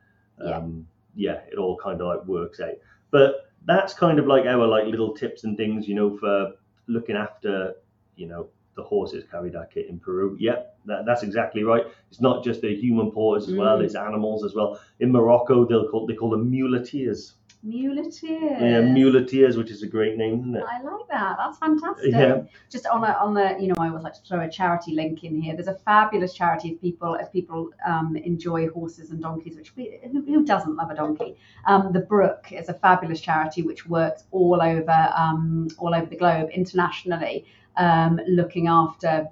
Yeah. 0.43 0.57
um, 0.57 0.87
yeah, 1.15 1.39
it 1.51 1.57
all 1.57 1.77
kind 1.77 1.99
of 2.01 2.07
like 2.07 2.25
works 2.27 2.59
out. 2.59 2.75
But 3.11 3.47
that's 3.65 3.93
kind 3.93 4.19
of 4.19 4.27
like 4.27 4.45
our 4.45 4.67
like 4.67 4.85
little 4.85 5.13
tips 5.13 5.43
and 5.45 5.55
things, 5.57 5.87
you 5.87 5.95
know, 5.95 6.17
for 6.17 6.53
looking 6.87 7.15
after, 7.15 7.75
you 8.15 8.27
know, 8.27 8.49
the 8.75 8.83
horses 8.83 9.23
carried 9.31 9.55
our 9.55 9.65
kit 9.65 9.87
in 9.89 9.99
Peru. 9.99 10.37
Yep, 10.39 10.77
that, 10.85 11.05
that's 11.05 11.23
exactly 11.23 11.63
right. 11.63 11.85
It's 12.09 12.21
not 12.21 12.43
just 12.43 12.61
the 12.61 12.75
human 12.75 13.11
porters 13.11 13.47
as 13.49 13.55
well; 13.55 13.79
Mm. 13.79 13.85
it's 13.85 13.95
animals 13.95 14.43
as 14.43 14.53
well. 14.53 14.79
In 14.99 15.11
Morocco, 15.11 15.65
they'll 15.65 15.89
call 15.89 16.05
they 16.07 16.13
call 16.15 16.29
them 16.29 16.49
muleteers. 16.51 17.35
Muleteers. 17.61 18.61
Yeah, 18.61 18.79
muleteers, 18.79 19.57
which 19.57 19.69
is 19.69 19.83
a 19.83 19.87
great 19.87 20.15
name, 20.17 20.39
isn't 20.39 20.55
it? 20.55 20.63
I 20.65 20.81
like 20.81 21.07
that. 21.09 21.35
That's 21.37 21.57
fantastic. 21.57 22.13
Yeah. 22.13 22.43
Just 22.69 22.85
on 22.87 23.03
a, 23.03 23.11
on 23.11 23.33
the, 23.33 23.57
you 23.59 23.67
know, 23.67 23.75
I 23.77 23.89
always 23.89 24.03
like 24.03 24.13
to 24.13 24.21
throw 24.21 24.39
a 24.39 24.49
charity 24.49 24.93
link 24.93 25.25
in 25.25 25.41
here. 25.41 25.55
There's 25.55 25.67
a 25.67 25.75
fabulous 25.75 26.33
charity 26.33 26.69
if 26.69 26.81
people 26.81 27.15
if 27.15 27.33
people 27.33 27.71
um, 27.85 28.15
enjoy 28.15 28.69
horses 28.69 29.11
and 29.11 29.21
donkeys, 29.21 29.57
which 29.57 29.75
we, 29.75 29.99
who, 30.09 30.21
who 30.21 30.45
doesn't 30.45 30.77
love 30.77 30.89
a 30.89 30.95
donkey? 30.95 31.35
Um, 31.65 31.91
the 31.91 31.99
Brook 31.99 32.47
is 32.51 32.69
a 32.69 32.73
fabulous 32.73 33.19
charity 33.19 33.61
which 33.61 33.85
works 33.85 34.23
all 34.31 34.61
over 34.61 35.13
um, 35.13 35.67
all 35.79 35.93
over 35.93 36.05
the 36.05 36.15
globe 36.15 36.49
internationally, 36.51 37.45
um, 37.75 38.21
looking 38.25 38.67
after 38.67 39.27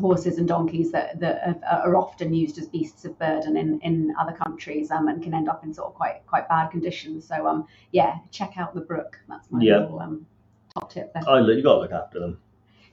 horses 0.00 0.38
and 0.38 0.48
donkeys 0.48 0.90
that, 0.92 1.18
that 1.20 1.62
are- 1.64 1.88
are 1.88 1.96
often 1.96 2.32
used 2.32 2.58
as 2.58 2.66
beasts 2.68 3.04
of 3.04 3.18
burden 3.18 3.56
in, 3.56 3.78
in 3.80 4.14
other 4.18 4.32
countries 4.32 4.90
um, 4.90 5.08
and 5.08 5.22
can 5.22 5.34
end 5.34 5.48
up 5.48 5.64
in 5.64 5.72
sort 5.74 5.88
of 5.88 5.94
quite 5.94 6.26
quite 6.26 6.48
bad 6.48 6.70
conditions. 6.70 7.26
So 7.26 7.46
um, 7.46 7.66
yeah, 7.90 8.16
check 8.30 8.52
out 8.56 8.74
the 8.74 8.80
Brook. 8.80 9.18
That's 9.28 9.50
my 9.50 9.60
Yeah. 9.62 9.78
little 9.80 10.00
um, 10.00 10.26
top 10.74 10.90
tip 10.92 11.12
there. 11.12 11.22
Oh, 11.26 11.38
look, 11.40 11.56
you 11.56 11.62
got 11.62 11.74
to 11.74 11.80
look 11.80 11.92
after 11.92 12.20
them. 12.20 12.38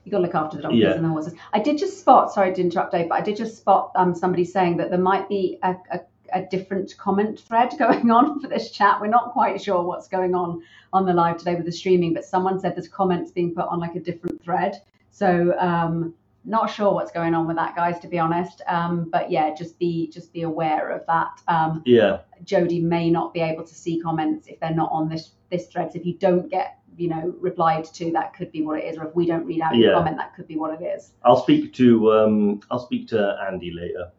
You 0.04 0.10
got 0.10 0.18
to 0.18 0.22
look 0.24 0.34
after 0.34 0.56
the 0.56 0.62
donkeys 0.62 0.82
Yeah. 0.82 0.92
and 0.92 1.04
the 1.04 1.08
horses. 1.08 1.34
I 1.52 1.60
did 1.60 1.78
just 1.78 2.00
spot. 2.00 2.32
Sorry 2.32 2.54
to 2.54 2.60
interrupt, 2.60 2.92
Dave, 2.92 3.08
but 3.08 3.16
I 3.16 3.20
did 3.22 3.36
just 3.36 3.58
spot 3.58 3.92
um, 3.94 4.14
somebody 4.14 4.44
saying 4.44 4.76
that 4.78 4.90
there 4.90 4.98
might 4.98 5.28
be 5.28 5.58
a, 5.62 5.74
a, 5.92 6.00
a 6.32 6.42
different 6.46 6.96
comment 6.98 7.38
thread 7.40 7.74
going 7.78 8.10
on 8.10 8.40
for 8.40 8.48
this 8.48 8.70
chat. 8.70 9.00
We're 9.00 9.08
not 9.08 9.32
quite 9.32 9.60
sure 9.60 9.82
what's 9.82 10.08
going 10.08 10.34
on 10.34 10.62
on 10.92 11.06
the 11.06 11.12
live 11.12 11.36
today 11.38 11.54
with 11.54 11.66
the 11.66 11.72
streaming, 11.72 12.14
but 12.14 12.24
someone 12.24 12.58
said 12.60 12.74
there's 12.76 12.88
comments 12.88 13.30
being 13.30 13.54
put 13.54 13.66
on 13.66 13.78
like 13.78 13.94
a 13.94 14.00
different 14.00 14.42
thread. 14.42 14.80
So 15.10 15.54
um, 15.58 16.14
not 16.44 16.70
sure 16.70 16.92
what's 16.94 17.12
going 17.12 17.34
on 17.34 17.46
with 17.46 17.56
that, 17.56 17.76
guys. 17.76 17.98
To 18.00 18.08
be 18.08 18.18
honest, 18.18 18.62
um, 18.66 19.08
but 19.10 19.30
yeah, 19.30 19.54
just 19.54 19.78
be 19.78 20.08
just 20.10 20.32
be 20.32 20.42
aware 20.42 20.90
of 20.90 21.04
that. 21.06 21.40
Um, 21.48 21.82
Yeah, 21.84 22.20
Jody 22.44 22.80
may 22.80 23.10
not 23.10 23.34
be 23.34 23.40
able 23.40 23.64
to 23.64 23.74
see 23.74 24.00
comments 24.00 24.48
if 24.48 24.58
they're 24.60 24.74
not 24.74 24.90
on 24.92 25.08
this 25.08 25.32
this 25.50 25.66
thread. 25.68 25.92
So 25.92 25.98
if 25.98 26.06
you 26.06 26.14
don't 26.14 26.48
get 26.50 26.78
you 26.96 27.08
know 27.08 27.34
replied 27.40 27.84
to, 27.84 28.10
that 28.12 28.34
could 28.34 28.50
be 28.52 28.62
what 28.62 28.78
it 28.78 28.84
is. 28.84 28.96
Or 28.98 29.06
if 29.08 29.14
we 29.14 29.26
don't 29.26 29.44
read 29.44 29.60
out 29.60 29.76
your 29.76 29.94
comment, 29.94 30.16
that 30.16 30.34
could 30.34 30.48
be 30.48 30.56
what 30.56 30.80
it 30.80 30.84
is. 30.84 31.12
I'll 31.24 31.42
speak 31.42 31.72
to 31.74 32.12
um, 32.12 32.60
I'll 32.70 32.78
speak 32.84 33.08
to 33.08 33.36
Andy 33.46 33.70
later. 33.72 34.10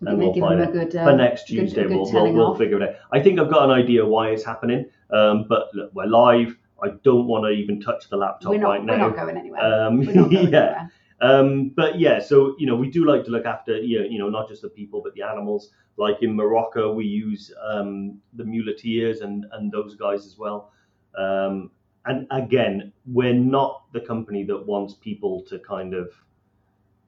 We 0.00 0.08
And 0.08 0.18
we'll 0.18 0.32
give 0.34 0.42
find 0.42 0.60
him 0.60 0.68
a 0.68 0.70
it. 0.70 0.90
good 0.90 0.96
uh, 0.96 1.04
for 1.10 1.16
next 1.16 1.46
Tuesday, 1.46 1.84
good 1.84 1.90
we'll, 1.92 2.12
we'll, 2.12 2.32
we'll 2.34 2.54
figure 2.54 2.82
it 2.82 2.86
out. 2.90 2.96
I 3.12 3.20
think 3.22 3.40
I've 3.40 3.48
got 3.50 3.64
an 3.64 3.70
idea 3.70 4.04
why 4.04 4.28
it's 4.28 4.44
happening, 4.44 4.84
um, 5.10 5.46
but 5.48 5.68
look, 5.74 5.90
we're 5.94 6.04
live. 6.04 6.54
I 6.82 6.88
don't 7.02 7.26
want 7.26 7.44
to 7.44 7.48
even 7.48 7.80
touch 7.80 8.10
the 8.10 8.18
laptop 8.18 8.50
We're 8.50 8.58
not 8.58 8.68
right 8.68 8.80
we're 8.80 8.98
now. 8.98 9.08
not 9.08 9.16
going 9.16 9.38
anywhere. 9.38 9.86
Um, 9.86 9.98
we're 10.00 10.12
not 10.12 10.30
going 10.30 10.32
yeah, 10.52 10.58
anywhere. 10.58 10.92
Um, 11.20 11.70
but 11.70 11.98
yeah, 11.98 12.20
so 12.20 12.54
you 12.58 12.66
know, 12.66 12.76
we 12.76 12.90
do 12.90 13.06
like 13.06 13.24
to 13.24 13.30
look 13.30 13.46
after 13.46 13.78
you 13.78 14.00
know, 14.00 14.06
you 14.06 14.18
know, 14.18 14.28
not 14.28 14.48
just 14.48 14.62
the 14.62 14.68
people 14.68 15.00
but 15.02 15.14
the 15.14 15.22
animals. 15.22 15.70
Like 15.98 16.16
in 16.20 16.36
Morocco, 16.36 16.92
we 16.92 17.06
use 17.06 17.50
um, 17.70 18.18
the 18.34 18.44
muleteers 18.44 19.20
and 19.20 19.46
and 19.52 19.72
those 19.72 19.96
guys 19.96 20.26
as 20.26 20.36
well. 20.36 20.72
Um, 21.16 21.70
and 22.04 22.26
again, 22.30 22.92
we're 23.06 23.34
not 23.34 23.84
the 23.92 24.00
company 24.00 24.44
that 24.44 24.66
wants 24.66 24.94
people 24.94 25.42
to 25.48 25.58
kind 25.58 25.94
of 25.94 26.10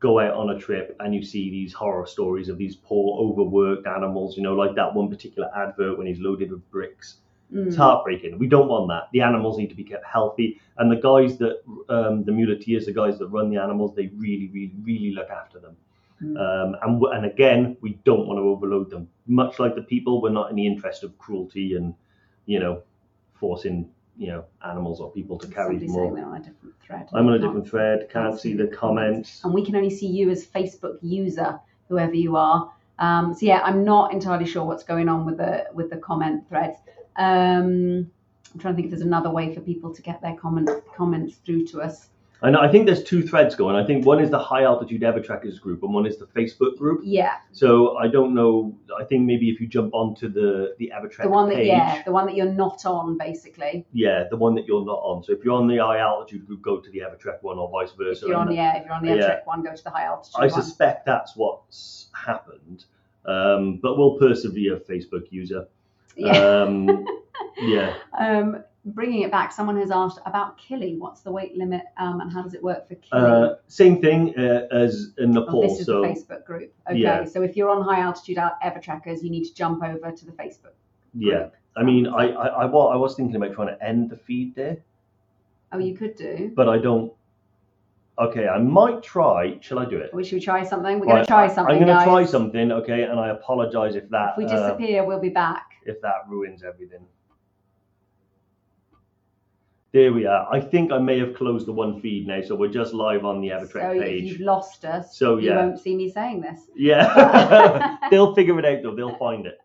go 0.00 0.20
out 0.20 0.34
on 0.34 0.50
a 0.50 0.58
trip 0.58 0.96
and 1.00 1.14
you 1.14 1.22
see 1.22 1.50
these 1.50 1.72
horror 1.72 2.06
stories 2.06 2.48
of 2.48 2.56
these 2.56 2.76
poor 2.76 3.20
overworked 3.20 3.86
animals. 3.86 4.36
You 4.36 4.42
know, 4.42 4.54
like 4.54 4.74
that 4.76 4.94
one 4.94 5.08
particular 5.08 5.50
advert 5.56 5.98
when 5.98 6.06
he's 6.06 6.20
loaded 6.20 6.50
with 6.50 6.68
bricks. 6.70 7.18
It's 7.50 7.76
Mm. 7.76 7.78
heartbreaking. 7.78 8.38
We 8.38 8.46
don't 8.46 8.68
want 8.68 8.88
that. 8.88 9.08
The 9.12 9.22
animals 9.22 9.56
need 9.58 9.68
to 9.70 9.74
be 9.74 9.84
kept 9.84 10.04
healthy, 10.04 10.60
and 10.76 10.90
the 10.92 10.96
guys 10.96 11.38
that 11.38 11.62
um, 11.88 12.22
the 12.24 12.32
muleteers, 12.32 12.84
the 12.86 12.92
guys 12.92 13.18
that 13.18 13.28
run 13.28 13.48
the 13.50 13.56
animals, 13.56 13.94
they 13.94 14.08
really, 14.16 14.48
really, 14.52 14.74
really 14.84 15.12
look 15.12 15.30
after 15.30 15.58
them. 15.58 15.74
Mm. 16.22 16.36
Um, 16.36 16.76
and 16.82 17.02
and 17.14 17.24
again, 17.26 17.76
we 17.80 17.98
don't 18.04 18.26
want 18.26 18.38
to 18.38 18.42
overload 18.42 18.90
them. 18.90 19.08
Much 19.26 19.58
like 19.58 19.74
the 19.74 19.82
people, 19.82 20.20
we're 20.20 20.30
not 20.30 20.50
in 20.50 20.56
the 20.56 20.66
interest 20.66 21.02
of 21.04 21.16
cruelty 21.18 21.74
and 21.74 21.94
you 22.46 22.58
know 22.60 22.82
forcing 23.34 23.88
you 24.18 24.26
know 24.28 24.44
animals 24.66 25.00
or 25.00 25.10
people 25.12 25.38
to 25.38 25.46
carry 25.46 25.78
Somebody's 25.78 25.92
saying 25.94 26.04
more. 26.08 26.14
they're 26.16 26.26
on 26.26 26.36
a 26.36 26.40
different 26.40 26.74
thread. 26.82 27.08
I'm 27.14 27.26
on 27.28 27.34
a 27.34 27.38
different 27.38 27.68
thread. 27.68 28.08
Can't 28.10 28.38
see 28.38 28.52
the 28.54 28.66
comments. 28.66 29.42
and 29.44 29.54
we 29.54 29.64
can 29.64 29.76
only 29.76 29.90
see 29.90 30.08
you 30.08 30.28
as 30.30 30.46
Facebook 30.46 30.98
user, 31.02 31.58
whoever 31.88 32.14
you 32.14 32.36
are. 32.36 32.70
Um, 32.98 33.32
so 33.32 33.46
yeah, 33.46 33.60
I'm 33.62 33.84
not 33.84 34.12
entirely 34.12 34.44
sure 34.46 34.64
what's 34.64 34.82
going 34.82 35.08
on 35.08 35.24
with 35.24 35.36
the 35.38 35.66
with 35.72 35.88
the 35.90 35.98
comment 35.98 36.48
threads. 36.48 36.78
Um, 37.18 38.10
I'm 38.54 38.60
trying 38.60 38.74
to 38.74 38.76
think 38.76 38.86
if 38.86 38.90
there's 38.92 39.02
another 39.02 39.30
way 39.30 39.54
for 39.54 39.60
people 39.60 39.94
to 39.94 40.00
get 40.02 40.22
their 40.22 40.34
comment 40.36 40.70
comments 40.96 41.36
through 41.44 41.66
to 41.66 41.82
us. 41.82 42.08
I 42.40 42.50
know. 42.50 42.60
I 42.60 42.70
think 42.70 42.86
there's 42.86 43.02
two 43.02 43.26
threads 43.26 43.56
going. 43.56 43.74
I 43.74 43.84
think 43.84 44.06
one 44.06 44.20
is 44.22 44.30
the 44.30 44.38
High 44.38 44.62
Altitude 44.62 45.00
Evertrekkers 45.02 45.60
group, 45.60 45.82
and 45.82 45.92
one 45.92 46.06
is 46.06 46.18
the 46.18 46.26
Facebook 46.26 46.78
group. 46.78 47.00
Yeah, 47.02 47.32
So 47.50 47.96
I 47.98 48.06
don't 48.06 48.32
know. 48.32 48.78
I 48.96 49.02
think 49.02 49.26
maybe 49.26 49.50
if 49.50 49.60
you 49.60 49.66
jump 49.66 49.92
onto 49.92 50.28
the 50.28 50.76
the 50.78 50.92
Evertrek 50.94 51.22
the 51.24 51.28
one 51.30 51.48
that 51.48 51.56
page, 51.56 51.66
yeah, 51.66 52.00
the 52.04 52.12
one 52.12 52.26
that 52.26 52.36
you're 52.36 52.52
not 52.52 52.86
on 52.86 53.18
basically. 53.18 53.84
yeah, 53.92 54.22
the 54.30 54.36
one 54.36 54.54
that 54.54 54.66
you're 54.66 54.84
not 54.84 55.00
on. 55.02 55.24
So 55.24 55.32
if 55.32 55.42
you're 55.44 55.54
on 55.54 55.66
the 55.66 55.78
high 55.78 55.98
altitude 55.98 56.46
group, 56.46 56.62
go 56.62 56.78
to 56.78 56.90
the 56.92 57.00
Evertrek 57.00 57.42
one, 57.42 57.58
or 57.58 57.68
vice 57.70 57.90
If 57.90 57.96
versa. 57.96 58.26
you're 58.28 58.36
on 58.36 58.46
And 58.46 58.56
yeah, 58.56 58.76
if 58.76 58.84
you're 58.84 58.94
on 58.94 59.04
the 59.04 59.16
Yeah. 59.16 59.22
Evertrek 59.30 59.46
one, 59.46 59.62
go 59.64 59.74
to 59.74 59.82
the 59.84 59.90
high 59.90 60.04
altitude 60.04 60.36
I 60.38 60.46
one. 60.46 60.50
suspect 60.62 61.06
that's 61.06 61.34
what's 61.34 62.06
happened. 62.12 62.84
Um, 63.26 63.78
but 63.82 63.98
we'll 63.98 64.16
persevere, 64.16 64.76
Facebook 64.76 65.26
user. 65.32 65.66
Yeah. 66.16 66.38
Um, 66.38 67.06
yeah. 67.58 67.94
Um, 68.18 68.62
bringing 68.84 69.22
it 69.22 69.30
back, 69.30 69.52
someone 69.52 69.76
has 69.78 69.90
asked 69.90 70.20
about 70.26 70.58
Kili. 70.58 70.98
What's 70.98 71.20
the 71.20 71.30
weight 71.30 71.56
limit 71.56 71.82
um, 71.98 72.20
and 72.20 72.32
how 72.32 72.42
does 72.42 72.54
it 72.54 72.62
work 72.62 72.88
for 72.88 72.94
Kili? 72.96 73.52
Uh, 73.52 73.54
same 73.68 74.00
thing 74.00 74.34
uh, 74.38 74.66
as 74.72 75.12
in 75.18 75.36
Oh, 75.36 75.40
Nepal. 75.44 75.62
this 75.62 75.80
is 75.80 75.86
so 75.86 76.02
the 76.02 76.08
Facebook 76.08 76.44
group. 76.44 76.72
Okay, 76.88 76.98
yeah. 76.98 77.24
so 77.24 77.42
if 77.42 77.56
you're 77.56 77.70
on 77.70 77.82
high 77.82 78.00
altitude 78.00 78.38
out 78.38 78.60
Evertrekkers, 78.62 79.22
you 79.22 79.30
need 79.30 79.44
to 79.44 79.54
jump 79.54 79.82
over 79.82 80.10
to 80.10 80.26
the 80.26 80.32
Facebook. 80.32 80.74
yeah. 81.14 81.48
I 81.76 81.84
mean, 81.84 82.08
I, 82.08 82.30
I, 82.30 82.46
I, 82.46 82.66
I 82.66 82.96
was 82.96 83.14
thinking 83.14 83.36
about 83.36 83.54
trying 83.54 83.68
to 83.68 83.84
end 83.84 84.10
the 84.10 84.16
feed 84.16 84.56
there, 84.56 84.78
Oh, 85.70 85.78
you 85.78 85.94
could 85.96 86.16
do. 86.16 86.50
but 86.56 86.68
I 86.68 86.76
don't. 86.78 87.12
Okay, 88.18 88.48
I 88.48 88.58
might 88.58 89.00
try. 89.00 89.58
Shall 89.60 89.78
I 89.78 89.84
do 89.84 89.96
it? 89.98 90.10
Or 90.12 90.24
should 90.24 90.34
we 90.36 90.40
try 90.40 90.64
something? 90.64 90.98
We're 90.98 91.06
Right, 91.06 91.12
going 91.14 91.22
to 91.24 91.28
try 91.28 91.46
something, 91.46 91.76
I'm 91.76 91.84
going 91.84 91.96
to 91.96 92.02
try 92.04 92.24
something, 92.24 92.72
okay, 92.72 93.04
and 93.04 93.20
I 93.20 93.28
apologise 93.28 93.94
if 93.94 94.08
that 94.10 94.30
If 94.32 94.38
we 94.38 94.44
uh, 94.46 94.48
disappear, 94.48 95.04
we'll 95.04 95.20
be 95.20 95.28
back. 95.28 95.66
If 95.88 96.00
that 96.02 96.28
ruins 96.28 96.62
everything. 96.62 97.04
There 99.92 100.12
we 100.12 100.26
are. 100.26 100.46
I 100.52 100.60
think 100.60 100.92
I 100.92 100.98
may 100.98 101.18
have 101.18 101.34
closed 101.34 101.66
the 101.66 101.72
one 101.72 101.98
feed 102.00 102.26
now, 102.26 102.42
so 102.42 102.54
we're 102.54 102.68
just 102.70 102.92
live 102.92 103.24
on 103.24 103.40
the 103.40 103.48
So 103.48 103.54
Evertrek 103.58 103.96
if 103.96 104.02
page. 104.02 104.24
you've 104.24 104.40
lost 104.40 104.84
us, 104.84 105.16
So, 105.16 105.38
yeah. 105.38 105.52
you 105.52 105.56
won't 105.56 105.80
see 105.80 105.96
me 105.96 106.10
saying 106.10 106.42
this. 106.42 106.60
Yeah, 106.76 107.96
they'll 108.10 108.34
figure 108.34 108.58
it 108.58 108.66
out 108.66 108.82
though. 108.82 108.94
They'll 108.94 109.16
find 109.16 109.46
it. 109.46 109.58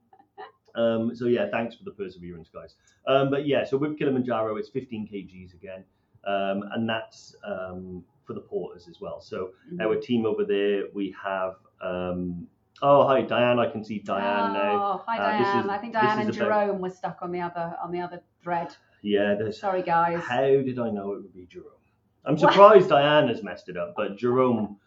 Um, 0.76 1.14
so 1.14 1.26
yeah, 1.26 1.50
thanks 1.52 1.76
for 1.76 1.84
the 1.84 1.92
perseverance, 1.92 2.50
guys. 2.52 2.76
Um, 3.06 3.30
but 3.30 3.46
yeah, 3.46 3.66
so 3.66 3.76
with 3.78 4.00
Kilimanjaro, 4.00 4.56
it's 4.56 4.70
15 4.70 5.08
kgs 5.14 5.54
again, 5.54 5.84
um, 6.26 6.64
and 6.74 6.88
that's 6.90 7.36
um, 7.46 8.04
for 8.26 8.34
the 8.34 8.40
porters 8.40 8.88
as 8.88 9.02
well. 9.02 9.20
So 9.20 9.52
our 9.82 9.96
team 9.98 10.26
over 10.26 10.46
there, 10.46 10.86
we 10.94 11.14
have. 11.22 11.56
Oh, 12.86 13.08
hi 13.08 13.22
Diane. 13.22 13.60
I 13.60 13.70
can 13.72 13.82
see 13.84 14.00
Diane 14.00 14.54
now. 14.54 14.94
Oh, 14.96 15.04
hi 15.08 15.18
Uh, 15.18 15.32
Diane. 15.32 15.64
is- 15.64 15.70
I 15.70 15.78
think 15.78 15.94
Diane 15.94 16.20
and 16.20 16.30
about- 16.30 16.34
Jerome 16.36 16.82
were 16.82 16.90
stuck 16.90 17.20
on 17.22 17.32
the 17.32 17.40
other 17.40 17.78
on 17.82 17.92
the 17.94 18.02
other 18.02 18.22
thread. 18.42 18.76
Yeah, 19.02 19.36
there's. 19.36 19.58
Sorry, 19.60 19.82
guys. 19.82 20.20
How 20.22 20.42
did 20.42 20.78
I 20.78 20.90
know 20.90 21.14
it 21.14 21.22
would 21.24 21.34
be 21.34 21.46
Jerome? 21.46 21.80
I'm 22.26 22.38
surprised 22.46 22.90
Diane 22.90 23.30
has 23.30 23.42
messed 23.42 23.70
it 23.70 23.78
up, 23.78 23.94
but 23.96 24.18
Jerome, 24.18 24.78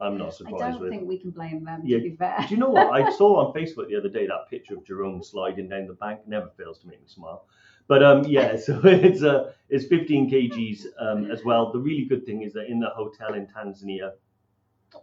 I'm 0.00 0.16
not 0.16 0.34
surprised. 0.34 0.62
I 0.62 0.70
don't 0.72 0.80
with. 0.80 0.90
think 0.90 1.06
we 1.06 1.18
can 1.18 1.30
blame 1.30 1.62
them. 1.64 1.82
Yeah. 1.84 1.98
To 1.98 2.02
be 2.04 2.16
fair. 2.16 2.36
Do 2.48 2.54
you 2.54 2.60
know 2.60 2.70
what? 2.70 2.90
I 2.90 3.10
saw 3.18 3.46
on 3.46 3.52
Facebook 3.54 3.88
the 3.88 3.96
other 3.96 4.08
day 4.08 4.26
that 4.26 4.48
picture 4.48 4.74
of 4.74 4.84
Jerome 4.86 5.22
sliding 5.22 5.68
down 5.68 5.86
the 5.86 5.94
bank. 5.94 6.20
Never 6.26 6.48
fails 6.56 6.78
to 6.80 6.86
make 6.86 7.00
me 7.02 7.06
smile. 7.06 7.44
But 7.86 8.02
um, 8.02 8.24
yeah, 8.24 8.56
so 8.66 8.80
it's 8.84 9.22
uh, 9.22 9.52
it's 9.68 9.84
15 9.86 10.30
kgs 10.30 10.86
um, 10.98 11.30
as 11.30 11.44
well. 11.44 11.70
The 11.70 11.78
really 11.80 12.06
good 12.06 12.24
thing 12.24 12.42
is 12.42 12.54
that 12.54 12.66
in 12.70 12.80
the 12.80 12.88
hotel 12.88 13.34
in 13.34 13.46
Tanzania, 13.46 14.12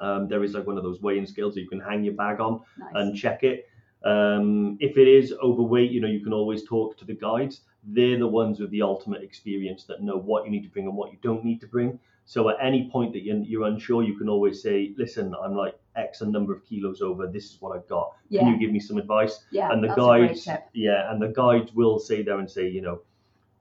um, 0.02 0.28
there 0.28 0.44
is 0.44 0.54
like 0.54 0.66
one 0.68 0.78
of 0.78 0.84
those 0.84 1.02
weighing 1.02 1.26
scales 1.26 1.54
that 1.56 1.62
you 1.62 1.70
can 1.70 1.80
hang 1.80 2.04
your 2.04 2.14
bag 2.14 2.40
on 2.40 2.62
Nice. 2.78 2.92
and 2.96 3.16
check 3.16 3.44
it. 3.44 3.68
Um, 4.04 4.78
if 4.80 4.98
it 4.98 5.08
is 5.08 5.34
overweight, 5.44 5.92
you 5.92 6.00
know, 6.02 6.08
you 6.08 6.22
can 6.22 6.34
always 6.34 6.64
talk 6.64 6.98
to 6.98 7.06
the 7.06 7.14
guides. 7.14 7.62
They're 7.84 8.18
the 8.20 8.28
ones 8.28 8.60
with 8.60 8.72
the 8.72 8.82
ultimate 8.82 9.24
experience 9.24 9.84
that 9.86 10.02
know 10.02 10.18
what 10.18 10.46
you 10.46 10.52
need 10.52 10.64
to 10.64 10.70
bring 10.70 10.86
and 10.86 10.96
what 10.96 11.12
you 11.12 11.18
don't 11.22 11.44
need 11.44 11.60
to 11.62 11.68
bring. 11.68 12.00
So 12.26 12.50
at 12.50 12.58
any 12.62 12.90
point 12.92 13.12
that 13.14 13.24
you're, 13.24 13.38
you're 13.38 13.66
unsure, 13.68 14.04
you 14.04 14.16
can 14.18 14.30
always 14.30 14.62
say, 14.62 14.94
listen, 14.98 15.34
I'm 15.44 15.56
like 15.56 15.78
X 15.96 16.22
a 16.22 16.26
number 16.28 16.54
of 16.54 16.64
kilos 16.64 17.02
over. 17.02 17.26
This 17.28 17.46
is 17.46 17.58
what 17.60 17.76
I've 17.76 17.88
got. 17.88 18.14
yeah, 18.30 18.42
Can 18.42 18.50
you 18.54 18.60
give 18.60 18.72
me 18.72 18.80
some 18.80 18.98
advice? 18.98 19.46
yeah, 19.52 19.72
and 19.72 19.84
the 19.84 19.88
that's 19.88 20.00
a 20.00 20.04
great 20.06 20.28
guides, 20.46 20.48
yeah, 20.74 21.12
and 21.12 21.22
the 21.22 21.30
guides 21.30 21.74
will 21.74 21.98
say 22.00 22.22
there 22.22 22.38
and 22.40 22.50
say, 22.50 22.68
you 22.70 22.82
know, 22.82 23.02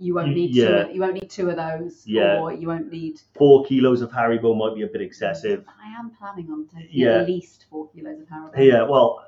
You 0.01 0.15
won't 0.15 0.35
need 0.35 0.55
yeah. 0.55 0.85
two. 0.85 0.93
You 0.95 1.01
won't 1.01 1.15
need 1.15 1.29
two 1.31 1.51
of 1.51 1.57
those. 1.57 2.07
Yeah. 2.07 2.39
Or 2.41 2.53
you 2.53 2.69
won't 2.69 2.91
need. 2.93 3.21
four 3.35 3.65
kilos 3.65 4.01
of 4.01 4.11
Haribo 4.11 4.57
might 4.57 4.75
be 4.77 4.83
a 4.83 4.87
bit 4.87 5.01
excessive. 5.03 5.65
I 5.83 5.99
am 5.99 6.11
planning 6.11 6.51
on 6.51 6.67
taking 6.69 6.89
Yeah. 6.93 7.21
at 7.21 7.27
least 7.27 7.67
four 7.69 7.89
kilos 7.89 8.21
of 8.21 8.29
Haribo. 8.29 8.57
Yeah, 8.59 8.83
well, 8.85 9.25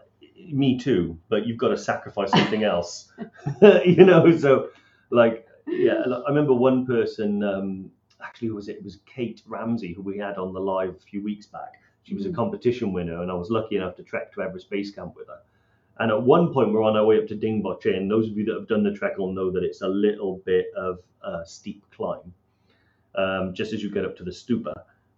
me 0.53 0.79
too, 0.79 1.19
but 1.29 1.47
you've 1.47 1.59
got 1.59 1.69
to 1.69 1.79
sacrifice 1.79 2.31
something 2.31 2.63
else, 2.65 3.13
you 3.85 4.05
know. 4.05 4.37
So, 4.39 4.69
like, 5.11 5.47
yeah, 5.67 6.03
I 6.27 6.29
remember 6.29 6.55
one 6.55 6.87
person. 6.87 7.43
Um, 7.43 7.91
actually, 8.23 8.49
who 8.49 8.55
was 8.55 8.69
it? 8.69 8.77
It 8.77 8.85
was 8.85 8.99
Kate 9.07 9.43
Ramsey, 9.47 9.93
who 9.93 10.03
we 10.03 10.19
had 10.19 10.37
on 10.39 10.53
the 10.53 10.61
live 10.61 10.91
a 10.91 10.99
few 11.01 11.23
weeks 11.23 11.47
back. 11.47 11.75
She 12.05 12.15
was 12.15 12.25
a 12.27 12.31
Mhm. 12.31 12.35
competition 12.35 12.93
winner, 12.93 13.21
and 13.23 13.31
I 13.31 13.35
was 13.35 13.51
lucky 13.51 13.77
enough 13.77 13.97
to 13.97 14.03
trek 14.03 14.33
to 14.35 14.43
Everest 14.43 14.71
Base 14.71 14.91
Camp 14.91 15.15
with 15.17 15.27
her. 15.29 15.41
And 15.98 16.11
at 16.11 16.22
one 16.22 16.53
point, 16.53 16.72
we're 16.72 16.83
on 16.83 16.96
our 16.96 17.05
way 17.05 17.18
up 17.18 17.26
to 17.29 17.37
Dingboche, 17.37 17.94
and 17.94 18.11
those 18.11 18.26
of 18.29 18.37
you 18.37 18.44
that 18.46 18.55
have 18.55 18.68
done 18.68 18.83
the 18.83 18.92
trek 18.92 19.18
will 19.18 19.33
know 19.33 19.50
that 19.50 19.62
it's 19.62 19.83
a 19.83 19.88
little 19.88 20.40
bit 20.46 20.66
of 20.76 21.00
a 21.22 21.44
steep 21.44 21.85
climb, 21.94 22.33
um, 23.14 23.53
just 23.53 23.72
as 23.72 23.83
you 23.83 23.90
get 23.90 24.07
up 24.07 24.16
to 24.16 24.24
the 24.24 24.31
stupa. 24.31 24.72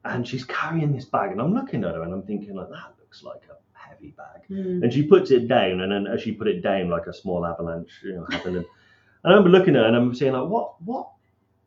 And 0.04 0.26
she's 0.26 0.44
carrying 0.44 0.92
this 0.92 1.04
bag, 1.04 1.30
and 1.30 1.40
I'm 1.40 1.54
looking 1.54 1.84
at 1.84 1.94
her, 1.94 2.02
and 2.02 2.12
I'm 2.12 2.22
thinking, 2.22 2.56
like, 2.56 2.68
that 2.70 2.94
looks 2.98 3.22
like 3.22 3.42
a 3.48 3.78
heavy 3.78 4.10
bag. 4.16 4.44
Hmm. 4.48 4.82
And 4.82 4.92
she 4.92 5.04
puts 5.04 5.30
it 5.30 5.46
down, 5.46 5.82
and 5.82 5.92
then 5.92 6.08
as 6.12 6.22
she 6.22 6.32
put 6.32 6.48
it 6.48 6.62
down, 6.62 6.88
like 6.88 7.06
a 7.06 7.14
small 7.14 7.46
avalanche, 7.46 8.00
you 8.02 8.14
know, 8.14 8.26
happened. 8.30 8.56
And 8.56 8.66
I 9.24 9.28
remember 9.28 9.56
looking 9.56 9.76
at 9.76 9.82
her, 9.82 9.86
and 9.86 9.96
I'm 9.96 10.14
saying, 10.14 10.32
like, 10.32 10.48
what, 10.48 10.82
what 10.82 11.10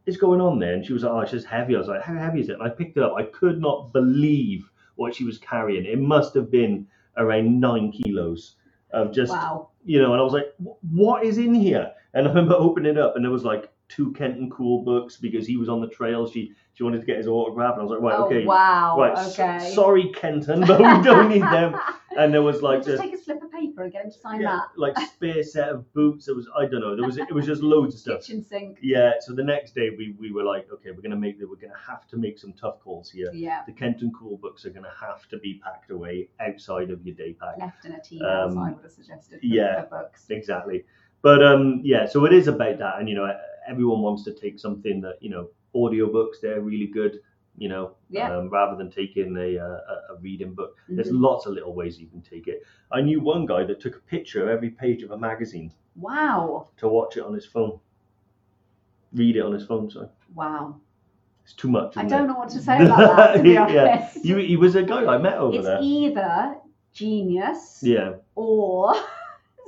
is 0.05 0.17
going 0.17 0.41
on 0.41 0.59
there? 0.59 0.73
And 0.73 0.85
she 0.85 0.91
was 0.91 1.03
like, 1.03 1.13
oh, 1.13 1.19
it's 1.21 1.31
just 1.31 1.47
heavy. 1.47 1.75
I 1.75 1.79
was 1.79 1.87
like, 1.87 2.01
how 2.01 2.15
heavy 2.15 2.41
is 2.41 2.49
it? 2.49 2.59
And 2.59 2.63
I 2.63 2.69
picked 2.69 2.97
it 2.97 3.03
up. 3.03 3.13
I 3.17 3.23
could 3.23 3.61
not 3.61 3.93
believe 3.93 4.69
what 4.95 5.15
she 5.15 5.23
was 5.23 5.37
carrying. 5.37 5.85
It 5.85 5.99
must 5.99 6.33
have 6.35 6.51
been 6.51 6.85
around 7.15 7.61
nine 7.61 7.93
kilos 7.93 8.55
of 8.95 9.13
just, 9.13 9.31
Wow. 9.31 9.69
you 9.85 10.01
know. 10.01 10.11
And 10.13 10.21
I 10.21 10.23
was 10.23 10.33
like, 10.33 10.53
what 10.91 11.23
is 11.23 11.37
in 11.37 11.53
here? 11.53 11.91
And 12.13 12.27
I 12.27 12.29
remember 12.29 12.55
opening 12.55 12.93
it 12.93 12.97
up, 12.97 13.15
and 13.15 13.23
there 13.23 13.31
was 13.31 13.43
like 13.43 13.69
two 13.87 14.11
Kenton 14.13 14.49
Cool 14.49 14.83
books 14.83 15.17
because 15.17 15.45
he 15.45 15.57
was 15.57 15.69
on 15.69 15.81
the 15.81 15.87
trail. 15.87 16.29
She 16.29 16.53
she 16.73 16.83
wanted 16.83 16.99
to 16.99 17.05
get 17.05 17.17
his 17.17 17.27
autograph, 17.27 17.73
and 17.73 17.81
I 17.81 17.83
was 17.83 17.91
like, 17.91 18.01
right, 18.01 18.19
oh, 18.19 18.25
okay, 18.25 18.45
wow. 18.45 18.97
right, 18.99 19.17
okay. 19.27 19.71
sorry, 19.73 20.11
Kenton, 20.13 20.61
but 20.61 20.79
we 20.79 21.03
don't 21.03 21.29
need 21.29 21.41
them. 21.41 21.79
And 22.17 22.33
there 22.33 22.41
was 22.41 22.61
like 22.61 22.79
just 22.79 22.87
this 22.87 23.01
take 23.01 23.13
a 23.13 23.17
slip 23.21 23.43
of 23.43 23.51
paper 23.51 23.83
and 23.83 23.91
get 23.91 24.05
him 24.05 24.11
to 24.11 24.17
sign 24.17 24.41
yeah, 24.41 24.55
that. 24.55 24.79
like 24.79 24.97
spare 24.97 25.43
set 25.43 25.69
of 25.69 25.91
boots. 25.93 26.27
It 26.27 26.35
was 26.35 26.47
I 26.57 26.65
don't 26.65 26.79
know. 26.79 26.95
There 26.95 27.05
was 27.05 27.17
it 27.17 27.33
was 27.33 27.45
just 27.45 27.61
loads 27.61 27.95
of 27.95 27.99
stuff. 27.99 28.21
Kitchen 28.21 28.43
sink. 28.43 28.79
Yeah. 28.81 29.13
So 29.19 29.33
the 29.33 29.43
next 29.43 29.75
day 29.75 29.89
we, 29.89 30.15
we 30.17 30.31
were 30.31 30.43
like, 30.43 30.71
okay, 30.71 30.91
we're 30.91 31.01
gonna 31.01 31.17
make 31.17 31.37
we're 31.39 31.55
gonna 31.55 31.73
have 31.85 32.07
to 32.07 32.17
make 32.17 32.39
some 32.39 32.53
tough 32.53 32.79
calls 32.79 33.11
here. 33.11 33.29
Yeah. 33.33 33.63
The 33.65 33.73
Kenton 33.73 34.13
Cool 34.17 34.37
books 34.37 34.65
are 34.65 34.69
gonna 34.69 34.93
have 34.99 35.27
to 35.29 35.37
be 35.39 35.59
packed 35.63 35.91
away 35.91 36.29
outside 36.39 36.89
of 36.89 37.05
your 37.05 37.15
day 37.15 37.33
pack. 37.33 37.57
Left 37.59 37.83
in 37.83 37.93
a 37.93 38.01
tea 38.01 38.21
Um, 38.21 38.57
I 38.57 38.71
would 38.71 38.83
have 38.83 38.91
suggested 38.91 39.39
yeah. 39.43 39.83
books. 39.89 40.25
Exactly. 40.29 40.85
But 41.25 41.43
um 41.43 41.81
yeah, 41.83 42.05
so 42.05 42.25
it 42.25 42.33
is 42.33 42.47
about 42.47 42.77
that, 42.77 42.99
and 42.99 43.09
you 43.09 43.15
know 43.15 43.27
everyone 43.67 44.01
wants 44.07 44.23
to 44.25 44.31
take 44.33 44.59
something 44.59 45.01
that 45.01 45.15
you 45.21 45.31
know 45.31 45.49
audiobooks 45.73 46.39
they're 46.41 46.61
really 46.61 46.85
good. 46.99 47.19
You 47.57 47.69
know, 47.69 47.83
Yeah. 48.09 48.27
um, 48.35 48.49
rather 48.49 48.75
than 48.77 48.91
taking 48.91 49.35
a, 49.37 49.49
a 49.67 49.69
a 50.11 50.15
reading 50.21 50.53
book, 50.59 50.77
there's 50.89 51.09
Mhm. 51.11 51.21
lots 51.27 51.47
of 51.47 51.53
little 51.53 51.73
ways 51.79 51.97
you 52.03 52.07
can 52.13 52.21
take 52.21 52.47
it. 52.53 52.61
I 52.91 53.01
knew 53.01 53.19
one 53.21 53.45
guy 53.53 53.63
that 53.69 53.79
took 53.85 53.95
a 53.95 54.03
picture 54.15 54.43
of 54.43 54.49
every 54.55 54.69
page 54.83 55.01
of 55.07 55.11
a 55.11 55.17
magazine 55.17 55.71
Wow. 55.95 56.67
to 56.77 56.87
watch 56.97 57.17
it 57.17 57.23
on 57.29 57.33
his 57.33 57.45
phone. 57.55 57.79
Read 59.13 59.35
it 59.37 59.41
on 59.47 59.53
his 59.53 59.65
phone, 59.65 59.89
sorry. 59.89 60.09
Wow. 60.35 60.75
It's 61.43 61.53
too 61.53 61.69
much. 61.69 61.97
I 61.97 62.03
don't 62.05 62.25
it? 62.25 62.27
know 62.27 62.37
what 62.43 62.49
to 62.49 62.59
say 62.59 62.83
about 62.85 63.15
that, 63.17 63.33
to 63.37 63.43
be 63.43 63.51
Yeah. 63.79 64.09
You, 64.29 64.37
he 64.37 64.57
was 64.57 64.75
a 64.75 64.83
guy 64.83 65.05
I 65.15 65.17
met 65.17 65.37
over 65.37 65.57
it's 65.57 65.65
there. 65.65 65.79
either 65.81 66.57
genius 66.93 67.81
Yeah, 67.83 68.15
or 68.35 68.93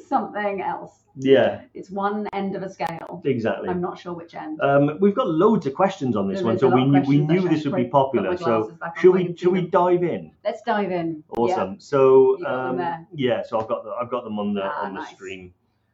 something 0.08 0.62
else. 0.62 1.04
yeah, 1.16 1.62
It's 1.74 1.90
one 1.90 2.28
end 2.34 2.56
of 2.56 2.62
a 2.64 2.70
scale. 2.70 3.22
exactly. 3.26 3.70
I'm 3.70 3.82
not 3.82 3.98
sure 4.00 4.14
which 4.14 4.36
end. 4.36 4.60
Um, 4.62 4.98
we've 5.00 5.16
got 5.16 5.28
loads 5.30 5.66
of 5.66 5.74
questions 5.74 6.16
on 6.16 6.28
this 6.28 6.40
There 6.40 6.48
one, 6.48 6.60
so 6.60 6.70
we 6.70 6.86
knew, 6.86 7.02
we 7.02 7.18
knew 7.20 7.48
this 7.50 7.66
would 7.66 7.76
be 7.76 7.86
put- 7.86 8.12
put 8.12 8.16
my 8.16 8.30
popular. 8.30 8.38
So 8.38 8.46
glasses 8.64 8.78
back 8.80 8.94
on 8.98 9.02
should 9.02 9.14
we 9.14 9.36
should 9.36 9.52
we 9.52 9.62
dive 9.68 10.04
in? 10.04 10.32
Let's 10.46 10.62
dive 10.62 10.92
in. 10.92 11.24
Awesome. 11.38 11.80
So 11.80 12.38
got 12.44 12.78
them 12.78 12.80
um, 12.88 13.08
yeah, 13.14 13.42
so 13.44 13.60
I've 13.60 13.68
got 13.68 13.84
the, 13.84 13.92
I've 13.92 14.10
got 14.12 14.24
them 14.24 14.38
on 14.40 14.54
the 14.54 14.64
Ah, 14.64 14.86
on 14.86 14.94
the 14.94 15.02
nice. 15.02 15.10
stream. 15.16 15.54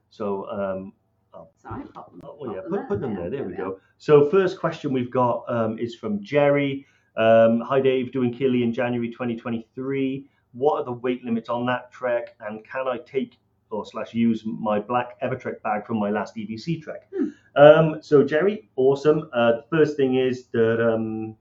So 0.10 0.50
um, 0.50 0.94
Yeah. 1.34 1.42
Sorry, 1.58 1.84
pop 1.94 2.12
them, 2.12 2.22
Oh, 2.24 2.54
yeah, 2.54 2.62
them 2.62 2.72
put, 2.72 2.88
put 2.90 3.02
them 3.02 3.16
there. 3.16 3.30
There 3.30 3.44
we 3.44 3.54
are. 3.54 3.58
go. 3.58 3.80
So 3.98 4.30
first 4.30 4.60
question 4.60 4.94
we've 4.94 5.10
got 5.12 5.44
um, 5.48 5.80
is 5.80 5.96
from 5.96 6.22
Jerry. 6.22 6.86
Um, 7.16 7.62
Hi 7.62 7.80
Dave, 7.80 8.12
doing 8.12 8.34
Kili 8.34 8.62
in 8.64 8.74
January 8.74 9.10
2023. 9.10 10.28
What 10.52 10.80
are 10.80 10.84
the 10.86 10.92
weight 10.92 11.24
limits 11.24 11.50
on 11.50 11.66
that 11.68 11.92
trek, 11.92 12.36
and 12.42 12.64
can 12.66 12.88
I 12.88 12.98
take 13.00 13.38
or 13.74 13.86
slash 13.86 14.14
use 14.14 14.44
my 14.46 14.80
black 14.80 15.20
Evertrek 15.22 15.62
bag 15.62 15.86
from 15.86 15.98
my 16.00 16.10
last 16.10 16.36
EBC 16.36 16.82
trek? 16.82 17.08
Hmm. 17.16 17.30
Um, 17.56 17.98
so 18.02 18.24
Jerry, 18.24 18.70
awesome. 18.76 19.30
Uh, 19.34 19.54
the 19.54 19.66
first 19.70 19.98
thing 19.98 20.16
is 20.16 20.46
that 20.48 20.82
um, 20.82 21.36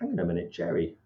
hang 0.00 0.12
on 0.12 0.18
a 0.18 0.24
minute, 0.24 0.50
Jerry. 0.50 0.96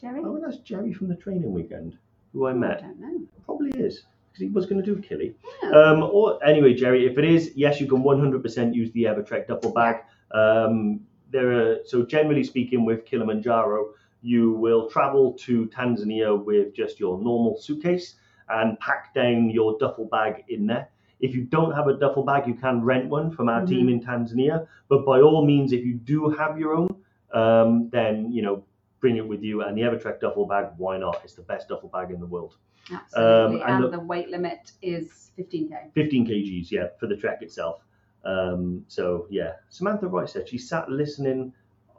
Jerry? 0.00 0.22
Oh, 0.24 0.40
that's 0.42 0.58
Jerry 0.58 0.92
from 0.92 1.08
the 1.08 1.16
training 1.16 1.52
weekend 1.52 1.98
who 2.32 2.46
I 2.46 2.52
met. 2.52 2.78
I 2.78 2.86
don't 2.86 3.00
know. 3.00 3.26
Probably 3.44 3.70
is 3.78 4.04
because 4.28 4.40
he 4.40 4.48
was 4.48 4.66
going 4.66 4.82
to 4.82 4.94
do 4.94 5.00
Kili. 5.00 5.34
Yeah. 5.62 5.70
Um, 5.70 6.02
or 6.02 6.42
anyway, 6.44 6.74
Jerry, 6.74 7.06
if 7.06 7.18
it 7.18 7.24
is, 7.24 7.52
yes, 7.54 7.80
you 7.80 7.86
can 7.86 8.02
100% 8.02 8.74
use 8.74 8.90
the 8.92 9.04
Evertrek 9.04 9.48
duffel 9.48 9.72
bag. 9.72 9.96
Um, 10.32 11.00
there 11.30 11.52
are 11.52 11.78
so 11.84 12.04
generally 12.04 12.44
speaking, 12.44 12.84
with 12.84 13.04
Kilimanjaro, 13.04 13.90
you 14.22 14.52
will 14.52 14.88
travel 14.88 15.32
to 15.32 15.66
Tanzania 15.66 16.44
with 16.44 16.74
just 16.74 17.00
your 17.00 17.18
normal 17.18 17.58
suitcase 17.58 18.16
and 18.50 18.78
pack 18.80 19.14
down 19.14 19.50
your 19.50 19.76
duffel 19.78 20.06
bag 20.06 20.44
in 20.48 20.66
there. 20.66 20.88
If 21.20 21.34
you 21.34 21.42
don't 21.44 21.72
have 21.72 21.86
a 21.88 21.94
duffel 21.94 22.22
bag, 22.24 22.46
you 22.46 22.54
can 22.54 22.82
rent 22.82 23.08
one 23.08 23.30
from 23.30 23.48
our 23.48 23.64
team 23.66 23.88
in 23.90 24.00
Tanzania. 24.00 24.66
But 24.88 25.04
by 25.04 25.20
all 25.20 25.44
means, 25.44 25.72
if 25.72 25.84
you 25.84 25.94
do 25.94 26.30
have 26.30 26.58
your 26.58 26.74
own, 26.74 26.88
um, 27.32 27.88
then 27.90 28.32
you 28.32 28.42
know 28.42 28.64
bring 29.00 29.16
it 29.16 29.26
with 29.26 29.42
you. 29.42 29.62
And 29.62 29.76
the 29.76 29.82
Evertrek 29.82 30.20
duffel 30.20 30.46
bag, 30.46 30.68
why 30.78 30.98
not? 30.98 31.20
It's 31.24 31.34
the 31.34 31.42
best 31.42 31.68
duffel 31.68 31.88
bag 31.90 32.10
in 32.10 32.20
the 32.20 32.26
world. 32.26 32.56
Absolutely. 32.90 33.60
and 33.62 33.70
and 33.70 33.84
the- 33.84 33.90
the 33.98 34.00
weight 34.00 34.28
limit 34.30 34.72
is 34.82 35.30
15k. 35.38 35.92
15 35.94 36.26
kgs, 36.26 36.70
yeah, 36.70 36.88
for 36.98 37.06
the 37.06 37.16
trek 37.16 37.42
itself. 37.42 37.82
Um, 38.24 38.84
so 38.88 39.26
yeah, 39.30 39.52
Samantha 39.68 40.06
Rice 40.08 40.32
said 40.32 40.48
she 40.48 40.58
sat 40.58 40.90
listening 40.90 41.52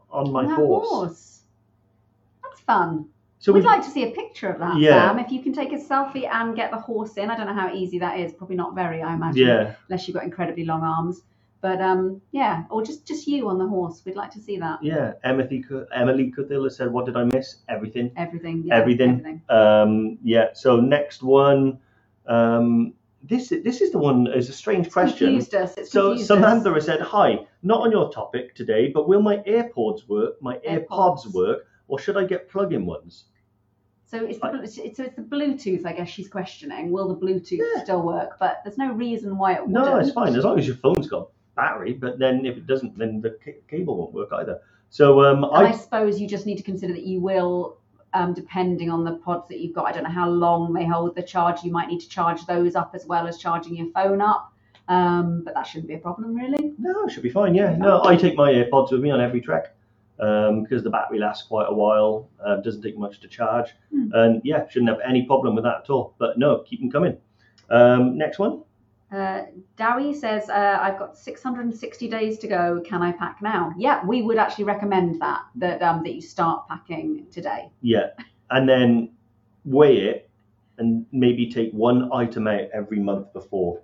on 0.09 0.31
my 0.31 0.45
That 0.45 0.55
horse. 0.55 1.41
That's 2.43 2.59
fun. 2.61 3.07
So 3.41 3.51
We'd 3.51 3.61
we, 3.61 3.65
like 3.65 3.83
to 3.83 3.89
see 3.89 4.03
a 4.03 4.11
picture 4.11 4.49
of 4.49 4.59
that, 4.59 4.77
Yeah. 4.77 4.91
Sam. 5.09 5.17
If 5.17 5.31
you 5.31 5.41
can 5.41 5.51
take 5.51 5.73
a 5.73 5.77
selfie 5.77 6.27
and 6.31 6.55
get 6.55 6.69
the 6.69 6.77
horse 6.77 7.17
in, 7.17 7.31
I 7.31 7.35
don't 7.35 7.47
know 7.47 7.55
how 7.55 7.73
easy 7.73 7.97
that 7.97 8.19
is. 8.19 8.31
Probably 8.33 8.55
not 8.55 8.75
very, 8.75 9.01
I 9.01 9.15
imagine, 9.15 9.47
yeah, 9.47 9.73
unless 9.89 10.07
you've 10.07 10.13
got 10.13 10.23
incredibly 10.23 10.63
long 10.63 10.83
arms. 10.83 11.21
But 11.59 11.81
um, 11.81 12.21
yeah, 12.31 12.65
or 12.69 12.83
just 12.83 13.05
just 13.07 13.25
you 13.27 13.49
on 13.49 13.57
the 13.57 13.67
horse. 13.67 14.03
We'd 14.05 14.15
like 14.15 14.29
to 14.31 14.39
see 14.39 14.57
that. 14.57 14.83
yeah. 14.83 15.13
Emily, 15.23 15.63
Emily 15.93 16.31
said, 16.69 16.91
"What 16.91 17.05
did 17.07 17.17
I 17.17 17.23
miss? 17.23 17.57
Everything." 17.67 18.11
Everything. 18.15 18.63
Yeah, 18.65 18.75
Everything. 18.77 19.09
Everything. 19.09 19.41
Um, 19.49 20.17
yeah. 20.23 20.49
So 20.53 20.79
next 20.79 21.23
one, 21.23 21.79
um, 22.27 22.93
this 23.23 23.49
this 23.49 23.81
is 23.81 23.91
the 23.91 23.97
one 23.99 24.27
is 24.27 24.49
a 24.49 24.53
strange 24.53 24.85
It's 24.87 24.93
question. 24.93 25.27
confused 25.29 25.55
us. 25.55 25.77
It's 25.77 25.91
So 25.91 26.15
Samantha 26.15 26.69
us. 26.69 26.75
has 26.75 26.85
said, 26.85 27.01
"Hi, 27.01 27.45
not 27.63 27.81
on 27.81 27.91
your 27.91 28.11
topic 28.11 28.53
today, 28.55 28.91
but 28.91 29.07
will 29.07 29.21
my 29.21 29.37
AirPods 29.37 30.07
work? 30.07 30.41
My 30.41 30.57
AirPods, 30.57 31.25
AirPods. 31.25 31.33
work, 31.33 31.67
or 31.91 31.99
should 31.99 32.17
I 32.17 32.23
get 32.23 32.49
plug-in 32.49 32.85
ones?" 32.85 33.25
So 34.05 34.17
it's 34.25 34.39
the 34.39 34.47
blu- 34.49 34.65
so 34.67 34.81
it's 34.83 35.15
the 35.15 35.21
Bluetooth. 35.21 35.85
I 35.85 35.93
guess 35.93 36.09
she's 36.09 36.27
questioning. 36.27 36.91
Will 36.91 37.07
the 37.07 37.15
Bluetooth 37.25 37.59
Yeah. 37.75 37.83
still 37.83 38.01
work? 38.01 38.37
But 38.39 38.61
there's 38.63 38.77
no 38.77 38.91
reason 38.93 39.37
why 39.37 39.53
it 39.53 39.61
wouldn't. 39.61 39.73
No, 39.85 39.97
it's 39.97 40.11
fine 40.11 40.35
as 40.35 40.43
long 40.43 40.59
as 40.59 40.67
your 40.67 40.75
phone's 40.77 41.07
got 41.07 41.29
battery. 41.55 41.93
But 41.93 42.19
then 42.19 42.45
if 42.45 42.57
it 42.57 42.67
doesn't, 42.67 42.97
then 42.97 43.21
the 43.21 43.37
ca- 43.43 43.61
cable 43.69 43.95
won't 43.97 44.13
work 44.13 44.29
either. 44.33 44.59
So 44.89 45.23
um, 45.23 45.45
I, 45.45 45.67
I 45.67 45.71
suppose 45.71 46.19
you 46.19 46.27
just 46.27 46.45
need 46.45 46.57
to 46.57 46.63
consider 46.63 46.91
that 46.93 47.05
you 47.05 47.21
will, 47.21 47.77
um, 48.13 48.33
depending 48.33 48.89
on 48.89 49.05
the 49.05 49.13
pods 49.13 49.47
that 49.47 49.59
you've 49.61 49.73
got, 49.73 49.85
I 49.85 49.93
don't 49.93 50.03
know 50.03 50.09
how 50.09 50.29
long 50.29 50.73
they 50.73 50.85
hold 50.85 51.15
the 51.15 51.23
charge. 51.23 51.63
You 51.63 51.71
might 51.71 51.87
need 51.87 52.01
to 52.01 52.09
charge 52.09 52.45
those 52.45 52.75
up 52.75 52.91
as 52.93 53.05
well 53.05 53.25
as 53.27 53.37
charging 53.37 53.75
your 53.77 53.87
phone 53.91 54.19
up. 54.21 54.51
Um, 54.89 55.43
but 55.45 55.53
that 55.53 55.65
shouldn't 55.65 55.87
be 55.87 55.93
a 55.93 55.99
problem, 55.99 56.35
really. 56.35 56.73
no, 56.77 57.05
it 57.05 57.11
should 57.11 57.23
be 57.23 57.29
fine. 57.29 57.55
Yeah, 57.55 57.77
no, 57.77 58.03
I 58.03 58.17
take 58.17 58.35
my 58.35 58.51
AirPods 58.51 58.91
with 58.91 58.99
me 58.99 59.09
on 59.11 59.21
every 59.21 59.39
trek 59.39 59.73
um, 60.21 60.63
because 60.63 60.83
the 60.83 60.89
battery 60.89 61.19
lasts 61.19 61.47
quite 61.47 61.67
a 61.69 61.73
while. 61.73 62.29
Uh, 62.45 62.57
doesn't 62.57 62.81
take 62.81 62.97
much 62.97 63.19
to 63.21 63.27
charge, 63.27 63.69
Hmm. 63.91 64.09
and 64.13 64.41
yeah, 64.43 64.67
shouldn't 64.69 64.89
have 64.89 64.99
any 65.05 65.23
problem 65.25 65.55
with 65.55 65.63
that 65.63 65.81
at 65.83 65.89
all. 65.89 66.15
But 66.19 66.37
no, 66.37 66.59
keep 66.59 66.79
them 66.79 66.91
coming. 66.91 67.17
Um, 67.69 68.17
next 68.17 68.39
one. 68.39 68.63
Uh, 69.11 69.43
Dowie 69.75 70.13
says, 70.13 70.49
uh, 70.49 70.79
I've 70.81 70.97
got 70.97 71.17
660 71.17 72.07
days 72.07 72.37
to 72.39 72.47
go. 72.47 72.81
Can 72.85 73.01
I 73.01 73.11
pack 73.11 73.41
now? 73.41 73.73
Yeah, 73.77 74.05
we 74.05 74.21
would 74.21 74.37
actually 74.37 74.63
recommend 74.63 75.21
that, 75.21 75.41
that, 75.55 75.81
um, 75.81 76.01
that 76.03 76.13
you 76.13 76.21
start 76.21 76.65
packing 76.69 77.25
today. 77.29 77.69
Yeah, 77.81 78.11
and 78.51 78.69
then 78.69 79.11
weigh 79.65 79.97
it 79.97 80.29
and 80.77 81.05
maybe 81.11 81.51
take 81.51 81.71
one 81.73 82.09
item 82.13 82.47
out 82.47 82.69
every 82.73 82.99
month 82.99 83.33
before. 83.33 83.81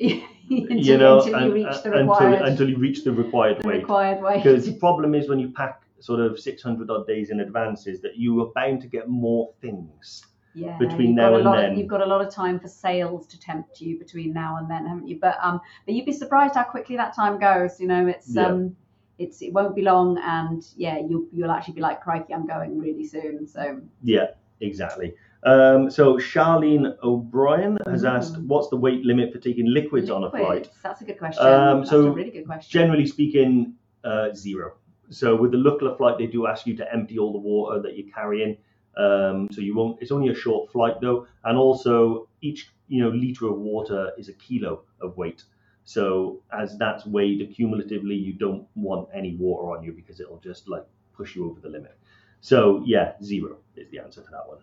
Until, 0.00 0.20
you 0.48 0.98
know, 0.98 1.20
until 1.22 1.46
you 1.46 1.52
reach 1.52 1.82
the 1.82 1.92
until, 1.92 2.00
required, 2.00 2.42
until 2.42 2.68
you 2.68 2.78
reach 2.78 3.04
the 3.04 3.12
required 3.12 3.62
the 3.62 3.68
weight. 3.68 3.80
required 3.80 4.22
weight. 4.22 4.42
Because 4.42 4.66
the 4.66 4.72
problem 4.80 5.14
is 5.14 5.28
when 5.28 5.38
you 5.38 5.50
pack 5.50 5.82
sort 6.00 6.20
of 6.20 6.38
600 6.38 6.90
odd 6.90 7.06
days 7.06 7.30
in 7.30 7.40
advance 7.40 7.86
is 7.86 8.00
that 8.02 8.16
you 8.16 8.40
are 8.42 8.52
bound 8.54 8.80
to 8.82 8.86
get 8.86 9.08
more 9.08 9.50
things. 9.60 10.22
yeah, 10.54 10.76
between 10.78 11.14
now 11.14 11.34
and 11.34 11.46
then. 11.46 11.72
Of, 11.72 11.78
you've 11.78 11.88
got 11.88 12.00
a 12.00 12.06
lot 12.06 12.24
of 12.24 12.32
time 12.32 12.58
for 12.60 12.68
sales 12.68 13.26
to 13.28 13.40
tempt 13.40 13.80
you 13.80 13.98
between 13.98 14.32
now 14.32 14.56
and 14.58 14.70
then, 14.70 14.86
haven't 14.86 15.08
you? 15.08 15.18
But 15.20 15.36
um, 15.42 15.60
but 15.84 15.94
you'd 15.94 16.06
be 16.06 16.12
surprised 16.12 16.54
how 16.54 16.64
quickly 16.64 16.96
that 16.96 17.14
time 17.14 17.38
goes. 17.38 17.80
You 17.80 17.88
know, 17.88 18.06
it's 18.06 18.34
Yeah. 18.34 18.46
um, 18.46 18.76
it's 19.18 19.42
it 19.42 19.52
won't 19.52 19.74
be 19.74 19.82
long, 19.82 20.18
and 20.18 20.64
yeah, 20.76 20.98
you'll 20.98 21.26
you'll 21.32 21.50
actually 21.50 21.74
be 21.74 21.80
like, 21.80 22.00
crikey, 22.00 22.32
I'm 22.32 22.46
going 22.46 22.78
really 22.78 23.04
soon. 23.04 23.46
So 23.46 23.80
Yeah, 24.02 24.28
exactly. 24.60 25.14
Um, 25.44 25.90
so 25.90 26.16
Charlene 26.16 26.96
O'Brien 27.02 27.78
has 27.86 28.02
Mm. 28.02 28.10
asked, 28.10 28.38
what's 28.42 28.68
the 28.68 28.76
weight 28.76 29.04
limit 29.04 29.32
for 29.32 29.38
taking 29.38 29.66
liquids, 29.66 30.10
on 30.10 30.24
a 30.24 30.30
flight? 30.30 30.68
That's 30.82 31.00
a 31.00 31.04
good 31.04 31.18
question. 31.18 31.46
Um, 31.46 31.78
that's 31.78 31.90
so 31.90 32.08
a 32.08 32.10
really 32.10 32.30
good 32.30 32.46
question. 32.46 32.80
Generally 32.80 33.06
speaking, 33.06 33.74
uh, 34.04 34.34
zero. 34.34 34.72
So 35.10 35.36
with 35.36 35.52
the 35.52 35.58
Lukla 35.58 35.96
flight, 35.96 36.18
they 36.18 36.26
do 36.26 36.46
ask 36.46 36.66
you 36.66 36.76
to 36.76 36.92
empty 36.92 37.18
all 37.18 37.32
the 37.32 37.38
water 37.38 37.80
that 37.80 37.96
you're 37.96 38.12
carrying. 38.12 38.56
Um, 38.96 39.48
so 39.52 39.60
you 39.60 39.74
won't. 39.76 40.02
It's 40.02 40.10
only 40.10 40.28
a 40.28 40.34
short 40.34 40.72
flight 40.72 41.00
though, 41.00 41.26
and 41.44 41.56
also 41.56 42.28
each 42.40 42.70
you 42.88 43.02
know 43.02 43.10
liter 43.10 43.46
of 43.46 43.58
water 43.58 44.12
is 44.18 44.28
a 44.28 44.32
kilo 44.34 44.82
of 45.00 45.16
weight. 45.16 45.44
So 45.84 46.42
as 46.52 46.76
that's 46.76 47.06
weighed 47.06 47.54
cumulatively, 47.54 48.16
you 48.16 48.32
don't 48.32 48.66
want 48.74 49.08
any 49.14 49.36
water 49.36 49.70
on 49.76 49.84
you 49.84 49.92
because 49.92 50.20
it'll 50.20 50.40
just 50.40 50.68
like 50.68 50.84
push 51.16 51.36
you 51.36 51.48
over 51.48 51.60
the 51.60 51.68
limit. 51.68 51.96
So 52.40 52.82
yeah, 52.84 53.12
zero 53.22 53.58
is 53.76 53.88
the 53.90 54.00
answer 54.00 54.20
to 54.20 54.30
that 54.30 54.48
one. 54.48 54.58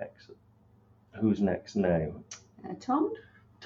Excellent. 0.00 0.38
Who's 1.20 1.40
next 1.40 1.76
now? 1.76 2.08
Uh, 2.68 2.74
Tom. 2.80 3.12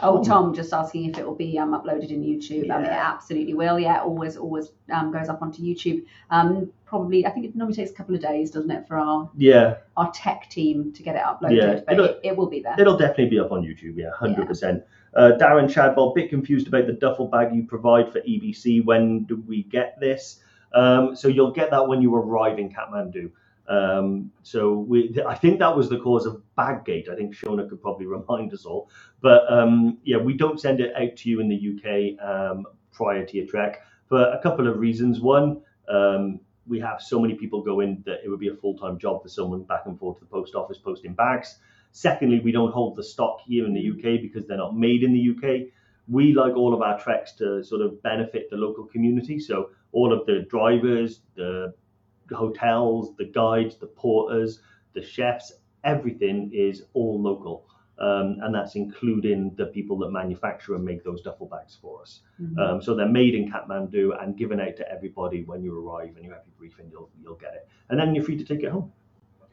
Oh, 0.02 0.24
Tom, 0.24 0.52
just 0.52 0.72
asking 0.72 1.04
if 1.08 1.18
it 1.18 1.24
will 1.24 1.36
be 1.36 1.56
um, 1.56 1.70
uploaded 1.72 2.10
in 2.10 2.20
YouTube. 2.24 2.68
Um, 2.68 2.82
it 2.84 2.88
absolutely 2.88 3.54
will. 3.54 3.78
Yeah, 3.78 4.00
always, 4.00 4.36
always 4.36 4.72
um, 4.92 5.12
goes 5.12 5.28
up 5.28 5.40
onto 5.40 5.62
YouTube. 5.62 6.04
Um, 6.30 6.72
probably, 6.84 7.24
I 7.24 7.30
think 7.30 7.46
it 7.46 7.54
normally 7.54 7.76
takes 7.76 7.92
a 7.92 7.94
couple 7.94 8.12
of 8.16 8.20
days, 8.20 8.50
doesn't 8.50 8.72
it, 8.72 8.88
for 8.88 8.96
our 8.96 9.30
Yeah, 9.36 9.76
our 9.96 10.10
tech 10.10 10.50
team 10.50 10.92
to 10.94 11.02
get 11.04 11.14
it 11.14 11.22
uploaded? 11.22 11.56
Yeah, 11.56 11.80
but 11.86 11.92
it'll- 11.92 12.04
it, 12.06 12.20
it 12.24 12.36
will 12.36 12.48
be 12.48 12.58
there. 12.60 12.74
It'll 12.76 12.96
definitely 12.96 13.28
be 13.28 13.38
up 13.38 13.52
on 13.52 13.62
YouTube, 13.62 13.96
yeah, 13.96 14.10
100%. 14.20 14.82
Uh, 15.14 15.32
Darren 15.38 15.70
Chadwell, 15.72 16.12
bit 16.12 16.28
confused 16.28 16.66
about 16.66 16.88
the 16.88 16.92
duffel 16.94 17.28
bag 17.28 17.54
you 17.54 17.62
provide 17.62 18.10
for 18.10 18.20
EBC. 18.22 18.84
When 18.84 19.22
do 19.24 19.44
we 19.46 19.62
get 19.62 20.00
this? 20.00 20.40
Um, 20.74 21.14
so 21.14 21.28
you'll 21.28 21.52
get 21.52 21.70
that 21.70 21.86
when 21.86 22.02
you 22.02 22.12
arrive 22.16 22.58
in 22.58 22.68
Kathmandu. 22.68 23.30
Um, 23.68 24.30
so 24.42 24.72
we, 24.74 25.16
I 25.26 25.34
think 25.34 25.58
that 25.58 25.74
was 25.74 25.88
the 25.88 25.98
cause 25.98 26.26
of 26.26 26.42
Baggate. 26.58 27.08
I 27.08 27.16
think 27.16 27.34
Shona 27.34 27.68
could 27.68 27.80
probably 27.80 28.06
remind 28.18 28.52
us 28.52 28.64
all. 28.64 28.90
But 29.20 29.50
um, 29.52 29.98
yeah, 30.04 30.18
we 30.18 30.34
don't 30.34 30.60
send 30.60 30.80
it 30.80 30.94
out 30.96 31.16
to 31.16 31.30
you 31.30 31.40
in 31.40 31.48
the 31.48 31.56
UK 31.56 32.26
um, 32.26 32.66
prior 32.92 33.24
to 33.24 33.36
your 33.36 33.46
trek 33.46 33.82
for 34.08 34.22
a 34.22 34.40
couple 34.42 34.68
of 34.68 34.78
reasons. 34.78 35.20
One, 35.20 35.62
um, 35.88 36.40
we 36.66 36.80
have 36.80 37.00
so 37.00 37.20
many 37.20 37.34
people 37.34 37.62
go 37.62 37.80
in 37.80 38.02
that 38.06 38.20
it 38.24 38.28
would 38.28 38.40
be 38.40 38.48
a 38.48 38.54
full-time 38.54 38.98
job 38.98 39.22
for 39.22 39.28
someone 39.28 39.64
back 39.64 39.82
and 39.86 39.98
forth 39.98 40.18
to 40.18 40.24
the 40.24 40.30
post 40.30 40.54
office 40.54 40.78
posting 40.78 41.14
bags. 41.14 41.58
Secondly, 41.92 42.40
we 42.40 42.52
don't 42.52 42.72
hold 42.72 42.96
the 42.96 43.04
stock 43.04 43.38
here 43.46 43.66
in 43.66 43.74
the 43.74 43.90
UK 43.90 44.20
because 44.20 44.46
they're 44.46 44.56
not 44.56 44.76
made 44.76 45.02
in 45.02 45.12
the 45.12 45.30
UK. 45.30 45.68
We 46.08 46.34
like 46.34 46.54
all 46.54 46.74
of 46.74 46.82
our 46.82 46.98
treks 46.98 47.32
to 47.34 47.62
sort 47.62 47.80
of 47.82 48.02
benefit 48.02 48.50
the 48.50 48.56
local 48.56 48.84
community. 48.84 49.38
So 49.38 49.70
all 49.92 50.12
of 50.12 50.26
the 50.26 50.40
drivers, 50.50 51.20
the 51.36 51.72
hotels, 52.32 53.14
the 53.16 53.26
guides, 53.26 53.76
the 53.76 53.86
porters, 53.86 54.60
the 54.94 55.02
chefs, 55.02 55.52
everything 55.84 56.50
is 56.52 56.82
all 56.94 57.20
local. 57.20 57.66
Um, 57.96 58.38
and 58.42 58.52
that's 58.52 58.74
including 58.74 59.54
the 59.56 59.66
people 59.66 59.96
that 59.98 60.10
manufacture 60.10 60.74
and 60.74 60.84
make 60.84 61.04
those 61.04 61.22
duffel 61.22 61.46
bags 61.46 61.78
for 61.80 62.02
us. 62.02 62.22
Mhm. 62.42 62.58
Um, 62.58 62.82
so 62.82 62.96
they're 62.96 63.08
made 63.08 63.36
in 63.36 63.52
Kathmandu 63.52 64.20
and 64.20 64.36
given 64.36 64.58
out 64.58 64.76
to 64.78 64.90
everybody 64.90 65.44
when 65.44 65.62
you 65.62 65.78
arrive 65.78 66.16
and 66.16 66.24
you 66.24 66.32
have 66.32 66.42
your 66.44 66.54
briefing, 66.58 66.88
you'll 66.90 67.08
you'll 67.22 67.36
get 67.36 67.54
it, 67.54 67.68
and 67.90 68.00
then 68.00 68.12
you're 68.12 68.24
free 68.24 68.36
to 68.36 68.44
take 68.44 68.64
it 68.64 68.70
home. 68.72 68.92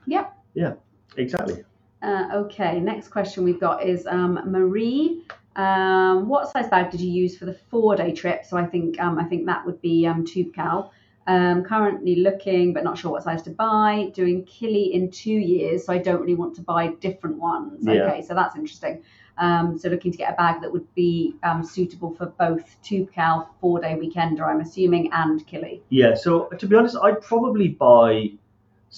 Yep. 0.08 0.34
Yeah, 0.56 0.74
exactly. 1.18 1.64
Uh, 2.02 2.30
okay, 2.34 2.80
next 2.80 3.10
question 3.10 3.44
we've 3.44 3.60
got 3.60 3.84
is 3.84 4.08
um, 4.08 4.40
Marie. 4.48 5.24
Um, 5.56 6.28
what 6.28 6.52
size 6.52 6.68
bag 6.68 6.90
did 6.90 7.02
you 7.02 7.12
use 7.12 7.38
for 7.38 7.46
the 7.46 7.54
four-day 7.54 8.14
trip? 8.14 8.46
So 8.46 8.58
I 8.58 8.66
think 8.66 9.00
um, 9.00 9.20
I 9.20 9.26
think 9.26 9.46
that 9.46 9.64
would 9.66 9.82
be 9.82 10.08
um, 10.08 10.26
Toubkal. 10.26 10.90
Um, 11.28 11.64
currently 11.64 12.16
looking, 12.16 12.74
but 12.74 12.84
not 12.84 12.98
sure 12.98 13.12
what 13.12 13.24
size 13.24 13.44
to 13.44 13.52
buy. 13.52 14.12
Doing 14.14 14.44
Kili 14.46 14.92
in 14.92 15.12
two 15.12 15.32
years, 15.32 15.86
so 15.86 15.94
I 15.94 16.00
don't 16.00 16.20
really 16.20 16.36
want 16.36 16.56
to 16.56 16.62
buy 16.62 16.88
different 17.00 17.38
ones. 17.38 17.86
Yeah. 17.86 18.06
Okay, 18.06 18.22
so 18.24 18.34
that's 18.34 18.56
interesting. 18.56 19.04
Um, 19.38 19.78
so 19.78 19.90
looking 19.90 20.12
to 20.12 20.18
get 20.18 20.34
a 20.34 20.36
bag 20.36 20.62
that 20.62 20.72
would 20.72 20.94
be 20.94 21.36
um, 21.44 21.64
suitable 21.64 22.14
for 22.16 22.28
both 22.28 22.82
Toubkal, 22.84 23.48
four-day 23.60 23.96
weekender, 23.96 24.42
I'm 24.42 24.62
assuming, 24.62 25.10
and 25.14 25.46
Kili. 25.48 25.82
Yeah. 25.90 26.16
So 26.16 26.46
to 26.46 26.68
be 26.68 26.76
honest, 26.76 26.98
I'd 27.02 27.22
probably 27.22 27.70
buy 27.70 28.32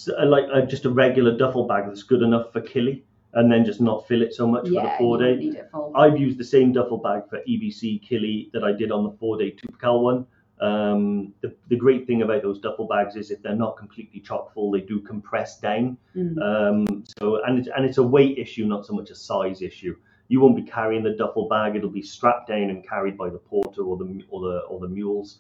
uh, 0.08 0.26
like 0.26 0.46
uh, 0.54 0.62
just 0.62 0.86
a 0.86 0.90
regular 0.90 1.38
duffel 1.38 1.68
bag 1.68 1.86
that's 1.88 2.04
good 2.04 2.22
enough 2.22 2.52
for 2.52 2.62
Kili, 2.62 3.04
and 3.34 3.52
then 3.52 3.64
just 3.64 3.80
not 3.80 4.08
fill 4.08 4.22
it 4.22 4.34
so 4.34 4.48
much 4.48 4.64
for 4.68 4.82
the 4.82 4.94
four 4.98 5.18
day. 5.18 5.36
need 5.36 5.56
it 5.56 5.70
full. 5.72 5.92
I've 5.96 6.18
used 6.18 6.38
the 6.38 6.44
same 6.44 6.74
duffel 6.74 6.98
bag 6.98 7.30
for 7.30 7.40
EBC 7.48 8.08
Kili 8.08 8.52
that 8.54 8.64
I 8.64 8.72
did 8.72 8.92
on 8.92 9.04
the 9.04 9.12
four 9.12 9.38
day 9.38 9.52
Toubkal 9.52 10.02
one. 10.02 10.26
Um, 10.62 11.34
the, 11.42 11.54
the 11.70 11.76
great 11.76 12.08
thing 12.08 12.22
about 12.22 12.42
those 12.42 12.60
duffel 12.60 12.88
bags 12.88 13.16
is 13.16 13.32
if 13.32 13.42
they're 13.42 13.56
not 13.56 13.78
completely 13.78 14.20
chock 14.20 14.54
full, 14.54 14.72
they 14.72 14.82
do 14.82 15.02
compress 15.02 15.60
down. 15.60 15.98
Mm. 16.16 16.42
Um, 16.42 17.04
so 17.20 17.44
and 17.44 17.60
it's, 17.60 17.70
and 17.76 17.86
it's 17.86 17.98
a 17.98 18.04
weight 18.04 18.38
issue, 18.38 18.66
not 18.66 18.86
so 18.86 18.94
much 18.94 19.10
a 19.10 19.16
size 19.16 19.62
issue. 19.62 19.96
You 20.30 20.40
won't 20.40 20.56
be 20.56 20.64
carrying 20.64 21.04
the 21.04 21.12
duffel 21.12 21.50
bag; 21.50 21.76
it'll 21.76 21.90
be 21.90 22.02
strapped 22.02 22.48
down 22.48 22.70
and 22.70 22.88
carried 22.88 23.18
by 23.18 23.30
the 23.30 23.40
porter 23.40 23.84
or 23.84 23.98
the 23.98 24.22
or 24.30 24.42
the 24.42 24.60
or 24.60 24.80
the 24.80 24.88
mules. 24.88 25.40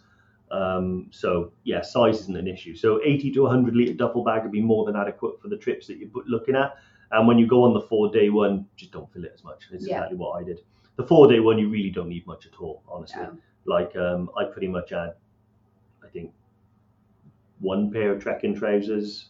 Um, 0.52 1.08
so 1.10 1.52
yeah, 1.63 1.82
size 1.82 2.19
isn't 2.21 2.38
an 2.38 2.47
issue. 2.47 2.76
So 2.76 2.99
80 3.04 3.32
to 3.32 3.41
100 3.43 3.76
liter 3.76 3.93
duffel 3.93 4.23
bag 4.23 4.43
would 4.43 4.52
be 4.52 4.62
more 4.62 4.86
than 4.86 4.95
adequate 4.95 5.41
for 5.41 5.47
the 5.47 5.58
trips 5.58 5.88
that 5.88 5.97
you're 5.97 6.10
looking 6.28 6.56
at. 6.56 6.76
And 7.12 7.28
when 7.28 7.38
you 7.38 7.47
go 7.47 7.63
on 7.63 7.73
the 7.73 7.82
four 7.82 8.12
day 8.12 8.30
one, 8.30 8.65
just 8.76 8.91
don't 8.91 9.12
fill 9.13 9.23
it 9.23 9.32
as 9.34 9.43
much. 9.43 9.63
It's 9.71 9.88
Yeah. 9.88 9.97
exactly 9.97 10.17
what 10.17 10.39
I 10.39 10.43
did. 10.43 10.60
The 10.95 11.04
four 11.04 11.28
day 11.28 11.39
one, 11.39 11.58
you 11.58 11.69
really 11.69 11.89
don't 11.89 12.10
need 12.10 12.28
much 12.28 12.45
at 12.45 12.60
all, 12.60 12.84
honestly. 12.88 13.21
No. 13.21 13.38
Like 13.65 13.95
um, 13.95 14.30
I 14.38 14.45
pretty 14.45 14.67
much 14.67 14.89
had, 14.91 15.15
I 16.04 16.08
think, 16.12 16.32
one 17.60 17.91
pair 17.91 18.12
of 18.12 18.21
trekking 18.21 18.56
trousers, 18.56 19.30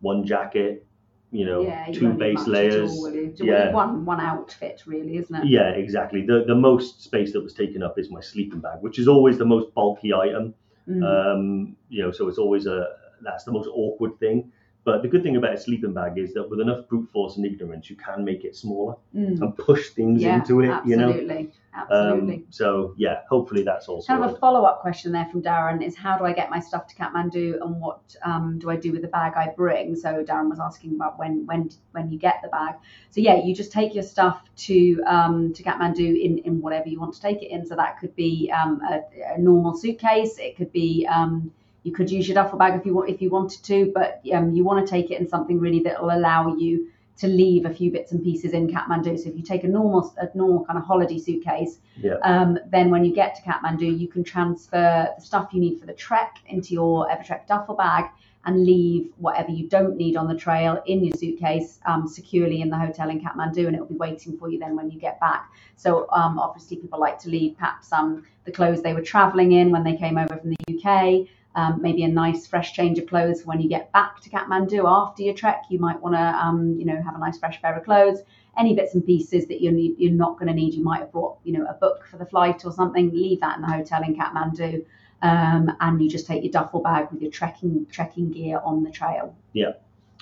one 0.00 0.24
jacket, 0.24 0.86
you 1.32 1.44
know, 1.44 1.62
yeah, 1.62 1.86
two 1.92 2.12
base 2.12 2.46
layers. 2.46 2.90
all? 2.90 3.12
Yeah. 3.12 3.72
One 3.72 4.04
one 4.04 4.20
outfit 4.20 4.82
really, 4.86 5.16
isn't 5.16 5.34
it? 5.34 5.46
Yeah, 5.46 5.70
exactly. 5.70 6.24
The 6.24 6.44
the 6.46 6.54
most 6.54 7.02
space 7.02 7.32
that 7.32 7.42
was 7.42 7.54
taken 7.54 7.82
up 7.82 7.98
is 7.98 8.10
my 8.10 8.20
sleeping 8.20 8.60
bag, 8.60 8.78
which 8.80 8.98
is 8.98 9.08
always 9.08 9.36
the 9.36 9.44
most 9.44 9.74
bulky 9.74 10.14
item. 10.14 10.54
Mm. 10.88 11.02
Um, 11.02 11.76
you 11.88 12.02
know, 12.02 12.12
so 12.12 12.28
it's 12.28 12.38
always 12.38 12.66
a 12.66 12.86
that's 13.22 13.44
the 13.44 13.52
most 13.52 13.68
awkward 13.72 14.18
thing. 14.20 14.52
But 14.86 15.02
the 15.02 15.08
good 15.08 15.24
thing 15.24 15.34
about 15.34 15.52
a 15.54 15.58
sleeping 15.58 15.92
bag 15.92 16.16
is 16.16 16.32
that 16.34 16.48
with 16.48 16.60
enough 16.60 16.86
brute 16.86 17.10
force 17.12 17.36
and 17.36 17.44
ignorance, 17.44 17.90
you 17.90 17.96
can 17.96 18.24
make 18.24 18.44
it 18.44 18.54
smaller 18.54 18.94
Mm. 19.16 19.40
and 19.42 19.58
push 19.58 19.90
things 19.90 20.22
Yeah, 20.22 20.36
into 20.36 20.60
it. 20.60 20.72
You 20.86 20.96
know. 20.96 21.08
absolutely, 21.08 21.50
absolutely. 21.74 22.34
Um, 22.36 22.44
so 22.50 22.94
yeah, 22.96 23.22
hopefully 23.28 23.64
that's 23.64 23.88
also 23.88 24.06
Kind 24.06 24.22
of 24.22 24.36
a 24.36 24.38
follow 24.38 24.62
up 24.62 24.80
question 24.80 25.10
there 25.10 25.26
from 25.26 25.42
Darren 25.42 25.82
is 25.84 25.96
how 25.96 26.16
do 26.16 26.24
I 26.24 26.32
get 26.32 26.50
my 26.50 26.60
stuff 26.60 26.86
to 26.86 26.94
Kathmandu 26.94 27.60
and 27.62 27.80
what 27.80 28.14
um, 28.24 28.60
do 28.60 28.70
I 28.70 28.76
do 28.76 28.92
with 28.92 29.02
the 29.02 29.08
bag 29.08 29.32
I 29.34 29.48
bring? 29.56 29.96
So 29.96 30.22
Darren 30.22 30.48
was 30.48 30.60
asking 30.60 30.94
about 30.94 31.18
when 31.18 31.44
when 31.46 31.68
when 31.90 32.08
you 32.12 32.16
get 32.16 32.36
the 32.44 32.48
bag. 32.48 32.76
So 33.10 33.20
yeah, 33.20 33.42
you 33.44 33.56
just 33.56 33.72
take 33.72 33.92
your 33.92 34.04
stuff 34.04 34.38
to 34.66 35.02
um, 35.08 35.52
to 35.54 35.64
Kathmandu 35.64 36.08
in, 36.26 36.38
in 36.38 36.60
whatever 36.60 36.88
you 36.88 37.00
want 37.00 37.12
to 37.14 37.20
take 37.20 37.42
it 37.42 37.50
in. 37.50 37.66
So 37.66 37.74
that 37.74 37.98
could 37.98 38.14
be 38.14 38.52
um, 38.52 38.80
a, 38.88 39.02
a 39.34 39.38
normal 39.38 39.74
suitcase. 39.76 40.38
It 40.38 40.56
could 40.56 40.70
be 40.70 41.08
um, 41.10 41.50
you 41.86 41.92
could 41.92 42.10
use 42.10 42.26
your 42.26 42.34
duffel 42.34 42.58
bag 42.58 42.74
if 42.78 42.84
you 42.84 42.92
want 42.94 43.08
if 43.08 43.22
you 43.22 43.30
wanted 43.30 43.62
to, 43.62 43.92
but 43.94 44.20
um, 44.34 44.52
you 44.56 44.64
want 44.64 44.84
to 44.84 44.90
take 44.90 45.12
it 45.12 45.20
in 45.20 45.28
something 45.28 45.60
really 45.60 45.80
that 45.86 46.02
will 46.02 46.10
allow 46.10 46.56
you 46.56 46.88
to 47.18 47.28
leave 47.28 47.64
a 47.64 47.72
few 47.72 47.90
bits 47.92 48.10
and 48.12 48.22
pieces 48.22 48.52
in 48.52 48.66
Kathmandu. 48.68 49.16
So 49.18 49.30
if 49.30 49.36
you 49.36 49.42
take 49.42 49.62
a 49.62 49.68
normal 49.68 50.12
a 50.18 50.26
normal 50.36 50.64
kind 50.66 50.78
of 50.80 50.84
holiday 50.84 51.18
suitcase, 51.18 51.78
Yeah. 52.06 52.16
um, 52.30 52.58
then 52.74 52.90
when 52.90 53.04
you 53.04 53.14
get 53.14 53.36
to 53.36 53.42
Kathmandu, 53.42 53.88
you 54.02 54.08
can 54.08 54.24
transfer 54.24 55.10
the 55.16 55.22
stuff 55.22 55.50
you 55.52 55.60
need 55.60 55.78
for 55.78 55.86
the 55.86 55.94
trek 55.94 56.32
into 56.48 56.74
your 56.74 57.06
Evertrek 57.08 57.46
duffel 57.46 57.76
bag 57.76 58.06
and 58.46 58.64
leave 58.64 59.12
whatever 59.18 59.50
you 59.50 59.68
don't 59.68 59.96
need 59.96 60.16
on 60.16 60.26
the 60.32 60.34
trail 60.46 60.82
in 60.86 61.04
your 61.04 61.16
suitcase 61.16 61.78
um, 61.86 62.06
securely 62.08 62.60
in 62.62 62.68
the 62.68 62.78
hotel 62.86 63.10
in 63.10 63.20
Kathmandu, 63.20 63.66
and 63.66 63.74
it'll 63.76 63.86
be 63.86 63.94
waiting 63.94 64.36
for 64.38 64.48
you 64.50 64.58
then 64.58 64.74
when 64.76 64.90
you 64.90 64.98
get 64.98 65.18
back. 65.20 65.50
So 65.76 66.08
um, 66.12 66.38
obviously, 66.38 66.76
people 66.78 66.98
like 66.98 67.18
to 67.20 67.28
leave 67.28 67.56
perhaps 67.56 67.92
um, 67.92 68.24
the 68.44 68.52
clothes 68.52 68.82
they 68.82 68.94
were 68.94 69.02
travelling 69.14 69.52
in 69.52 69.70
when 69.70 69.84
they 69.84 69.96
came 69.96 70.18
over 70.18 70.36
from 70.36 70.50
the 70.50 70.62
UK. 70.74 71.26
Um, 71.56 71.80
maybe 71.80 72.02
a 72.02 72.08
nice 72.08 72.46
fresh 72.46 72.74
change 72.74 72.98
of 72.98 73.06
clothes 73.06 73.46
when 73.46 73.62
you 73.62 73.68
get 73.68 73.90
back 73.90 74.20
to 74.20 74.28
Kathmandu 74.28 74.84
after 74.86 75.22
your 75.22 75.32
trek. 75.32 75.62
You 75.70 75.78
might 75.78 75.98
want 76.02 76.14
to, 76.14 76.20
um, 76.20 76.76
you 76.78 76.84
know, 76.84 77.00
have 77.02 77.14
a 77.14 77.18
nice 77.18 77.38
fresh 77.38 77.62
pair 77.62 77.74
of 77.74 77.82
clothes. 77.82 78.20
Any 78.58 78.74
bits 78.74 78.94
and 78.94 79.04
pieces 79.04 79.46
that 79.46 79.62
you 79.62 79.72
need, 79.72 79.94
you're 79.96 80.12
not 80.12 80.38
going 80.38 80.48
to 80.48 80.54
need. 80.54 80.74
You 80.74 80.84
might 80.84 81.00
have 81.00 81.12
brought, 81.12 81.38
you 81.44 81.54
know, 81.54 81.64
a 81.64 81.72
book 81.72 82.06
for 82.10 82.18
the 82.18 82.26
flight 82.26 82.66
or 82.66 82.72
something. 82.72 83.10
Leave 83.10 83.40
that 83.40 83.56
in 83.56 83.62
the 83.62 83.68
hotel 83.68 84.02
in 84.02 84.14
Kathmandu, 84.14 84.84
um, 85.22 85.74
and 85.80 86.02
you 86.02 86.10
just 86.10 86.26
take 86.26 86.42
your 86.42 86.52
duffel 86.52 86.82
bag 86.82 87.08
with 87.10 87.22
your 87.22 87.30
trekking 87.30 87.86
trekking 87.90 88.32
gear 88.32 88.60
on 88.62 88.82
the 88.82 88.90
trail. 88.90 89.34
Yeah. 89.54 89.72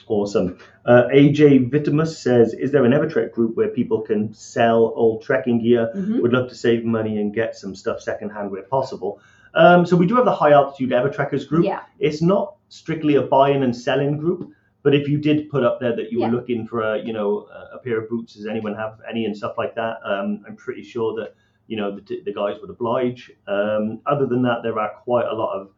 Awesome. 0.07 0.59
Uh, 0.85 1.05
AJ 1.13 1.71
Vitamus 1.71 2.19
says, 2.19 2.53
is 2.53 2.73
there 2.73 2.85
an 2.85 2.93
Evertrek 2.93 3.33
group 3.33 3.57
where 3.57 3.69
people 3.69 4.03
can 4.03 4.35
sell 4.35 4.93
old 4.95 5.23
trekking 5.23 5.63
gear? 5.63 5.91
Mhm. 5.97 6.21
Would 6.21 6.33
love 6.33 6.49
to 6.51 6.55
save 6.55 6.85
money 6.85 7.19
and 7.21 7.33
get 7.33 7.57
some 7.57 7.75
stuff 7.75 8.01
secondhand 8.01 8.51
where 8.51 8.63
possible. 8.63 9.21
Um, 9.55 9.87
so 9.87 9.97
we 9.97 10.07
do 10.07 10.17
have 10.17 10.25
the 10.25 10.35
High 10.35 10.53
Altitude 10.53 10.91
Evertrekkers 10.91 11.47
group. 11.49 11.65
Yeah, 11.65 11.83
It's 11.99 12.21
not 12.23 12.57
strictly 12.69 13.15
a 13.17 13.23
buying 13.23 13.63
and 13.63 13.75
selling 13.75 14.17
group, 14.19 14.51
but 14.83 14.95
if 14.95 15.09
you 15.09 15.19
did 15.19 15.49
put 15.49 15.63
up 15.65 15.81
there 15.81 15.95
that 15.95 16.11
you 16.13 16.21
Yeah. 16.21 16.29
were 16.31 16.37
looking 16.37 16.67
for 16.67 16.81
a, 16.83 16.99
you 17.03 17.13
know, 17.13 17.47
a, 17.73 17.79
pair 17.79 17.99
of 18.01 18.09
boots, 18.09 18.35
does 18.35 18.47
anyone 18.47 18.75
have 18.75 19.01
any 19.09 19.27
and 19.27 19.37
stuff 19.37 19.57
like 19.59 19.75
that? 19.75 19.99
Um, 20.05 20.45
I'm 20.47 20.57
pretty 20.57 20.83
sure 20.83 21.15
that, 21.21 21.35
you 21.67 21.77
know, 21.77 21.99
the, 21.99 22.21
the 22.25 22.33
guys 22.33 22.57
would 22.61 22.71
oblige. 22.71 23.31
Um, 23.47 24.01
other 24.07 24.27
than 24.27 24.43
that, 24.43 24.63
there 24.63 24.79
are 24.79 24.91
quite 25.05 25.27
a 25.27 25.35
lot 25.35 25.53
of 25.55 25.71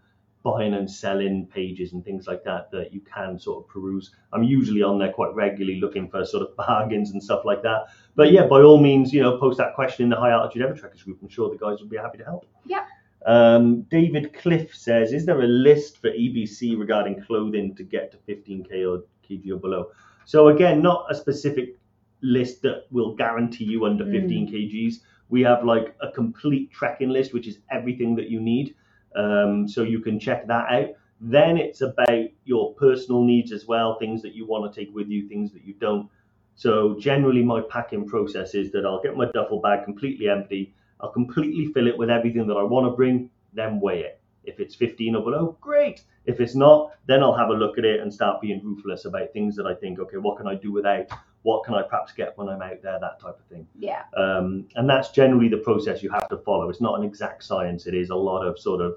buying 0.43 0.75
and 0.75 0.89
selling 0.89 1.45
pages 1.47 1.93
and 1.93 2.05
things 2.05 2.29
like 2.29 2.45
that 2.45 2.71
that 2.71 2.93
you 2.95 3.01
can 3.01 3.37
sort 3.39 3.65
of 3.65 3.69
peruse. 3.69 4.13
I'm 4.33 4.45
usually 4.45 4.83
on 4.83 4.97
there 4.99 5.13
quite 5.13 5.35
regularly 5.35 5.81
looking 5.81 6.09
for 6.09 6.25
sort 6.25 6.49
of 6.49 6.57
bargains 6.69 7.11
and 7.11 7.23
stuff 7.23 7.45
like 7.45 7.63
that. 7.63 7.87
But 8.15 8.31
yeah, 8.31 8.47
by 8.47 8.63
all 8.63 8.79
means, 8.81 9.13
you 9.13 9.21
know, 9.21 9.39
post 9.39 9.59
that 9.59 9.75
question 9.75 10.05
in 10.05 10.09
the 10.11 10.17
High 10.17 10.31
Altitude 10.31 10.63
Evertrekkers 10.63 11.05
group. 11.05 11.19
I'm 11.21 11.29
sure 11.29 11.51
the 11.51 11.57
guys 11.59 11.81
would 11.81 11.91
be 11.91 11.97
happy 11.97 12.19
to 12.19 12.25
help. 12.25 12.47
Yeah. 12.65 12.85
Um, 13.27 13.83
David 13.83 14.33
Cliff 14.35 14.75
says, 14.75 15.13
is 15.13 15.27
there 15.27 15.41
a 15.41 15.47
list 15.47 16.01
for 16.01 16.11
EBC 16.11 16.79
regarding 16.79 17.21
clothing 17.23 17.75
to 17.75 17.83
get 17.83 18.13
to 18.13 18.19
15k 18.19 18.89
or 18.89 19.03
kg 19.29 19.51
or 19.51 19.57
below? 19.57 19.91
So 20.25 20.49
again, 20.49 20.81
not 20.81 21.07
a 21.11 21.15
specific 21.15 21.77
list 22.23 22.63
that 22.63 22.87
will 22.91 23.15
guarantee 23.15 23.65
you 23.65 23.85
under 23.85 24.05
Mm. 24.05 24.13
15 24.13 24.49
kgs. 24.53 25.01
We 25.29 25.43
have 25.43 25.65
like 25.65 25.95
a 26.01 26.11
complete 26.11 26.71
tracking 26.71 27.11
list, 27.11 27.35
which 27.35 27.49
is 27.49 27.59
everything 27.71 28.15
that 28.17 28.31
you 28.31 28.41
need. 28.41 28.77
Um, 29.17 29.67
so 29.67 29.83
you 29.83 30.01
can 30.01 30.21
check 30.21 30.47
that 30.47 30.71
out. 30.71 30.91
Then 31.21 31.57
it's 31.57 31.81
about 31.81 32.29
your 32.45 32.75
personal 32.75 33.25
needs 33.25 33.51
as 33.51 33.67
well, 33.67 33.99
things 33.99 34.23
that 34.23 34.35
you 34.35 34.47
want 34.47 34.73
to 34.73 34.81
take 34.81 34.95
with 34.95 35.09
you, 35.09 35.29
things 35.29 35.53
that 35.53 35.65
you 35.65 35.75
don't. 35.75 36.09
So 36.55 36.97
generally, 36.99 37.43
my 37.43 37.61
packing 37.61 38.07
process 38.07 38.55
is 38.55 38.71
that 38.73 38.87
I'll 38.87 39.03
get 39.03 39.17
my 39.17 39.27
duffel 39.33 39.61
bag 39.61 39.85
completely 39.85 40.29
empty. 40.29 40.75
I'll 41.01 41.11
completely 41.11 41.73
fill 41.73 41.87
it 41.87 41.99
with 41.99 42.11
everything 42.11 42.47
that 42.47 42.57
I 42.57 42.63
want 42.63 42.87
to 42.87 42.97
bring, 42.97 43.31
then 43.53 43.81
weigh 43.81 44.01
it. 44.01 44.21
If 44.45 44.61
it's 44.61 44.75
15 44.75 45.17
or 45.17 45.25
below, 45.25 45.59
great. 45.61 46.03
If 46.25 46.41
it's 46.41 46.55
not, 46.55 46.93
then 47.07 47.23
I'll 47.23 47.37
have 47.37 47.49
a 47.49 47.55
look 47.55 47.79
at 47.79 47.85
it 47.85 48.01
and 48.01 48.13
start 48.13 48.41
being 48.41 48.61
ruthless 48.65 49.05
about 49.05 49.33
things 49.33 49.57
that 49.57 49.67
I 49.67 49.75
think, 49.75 49.99
okay, 49.99 50.17
what 50.17 50.37
can 50.37 50.47
I 50.47 50.55
do 50.55 50.73
without? 50.73 51.07
What 51.43 51.65
can 51.65 51.75
I 51.75 51.83
perhaps 51.83 52.13
get 52.13 52.37
when 52.39 52.49
I'm 52.49 52.63
out 52.63 52.83
there? 52.83 52.99
That 53.01 53.21
type 53.21 53.39
of 53.39 53.45
thing. 53.47 53.67
yeah, 53.79 54.03
Um, 54.17 54.67
and 54.77 54.89
that's 54.89 55.11
generally 55.11 55.49
the 55.49 55.59
process 55.59 56.03
you 56.03 56.11
have 56.11 56.29
to 56.29 56.39
follow. 56.39 56.69
It's 56.69 56.81
not 56.81 56.99
an 56.99 57.05
exact 57.05 57.45
science. 57.45 57.87
It 57.87 57.95
is 57.95 58.11
a 58.11 58.17
lot 58.17 58.43
of 58.43 58.59
sort 58.59 58.81
of 58.81 58.95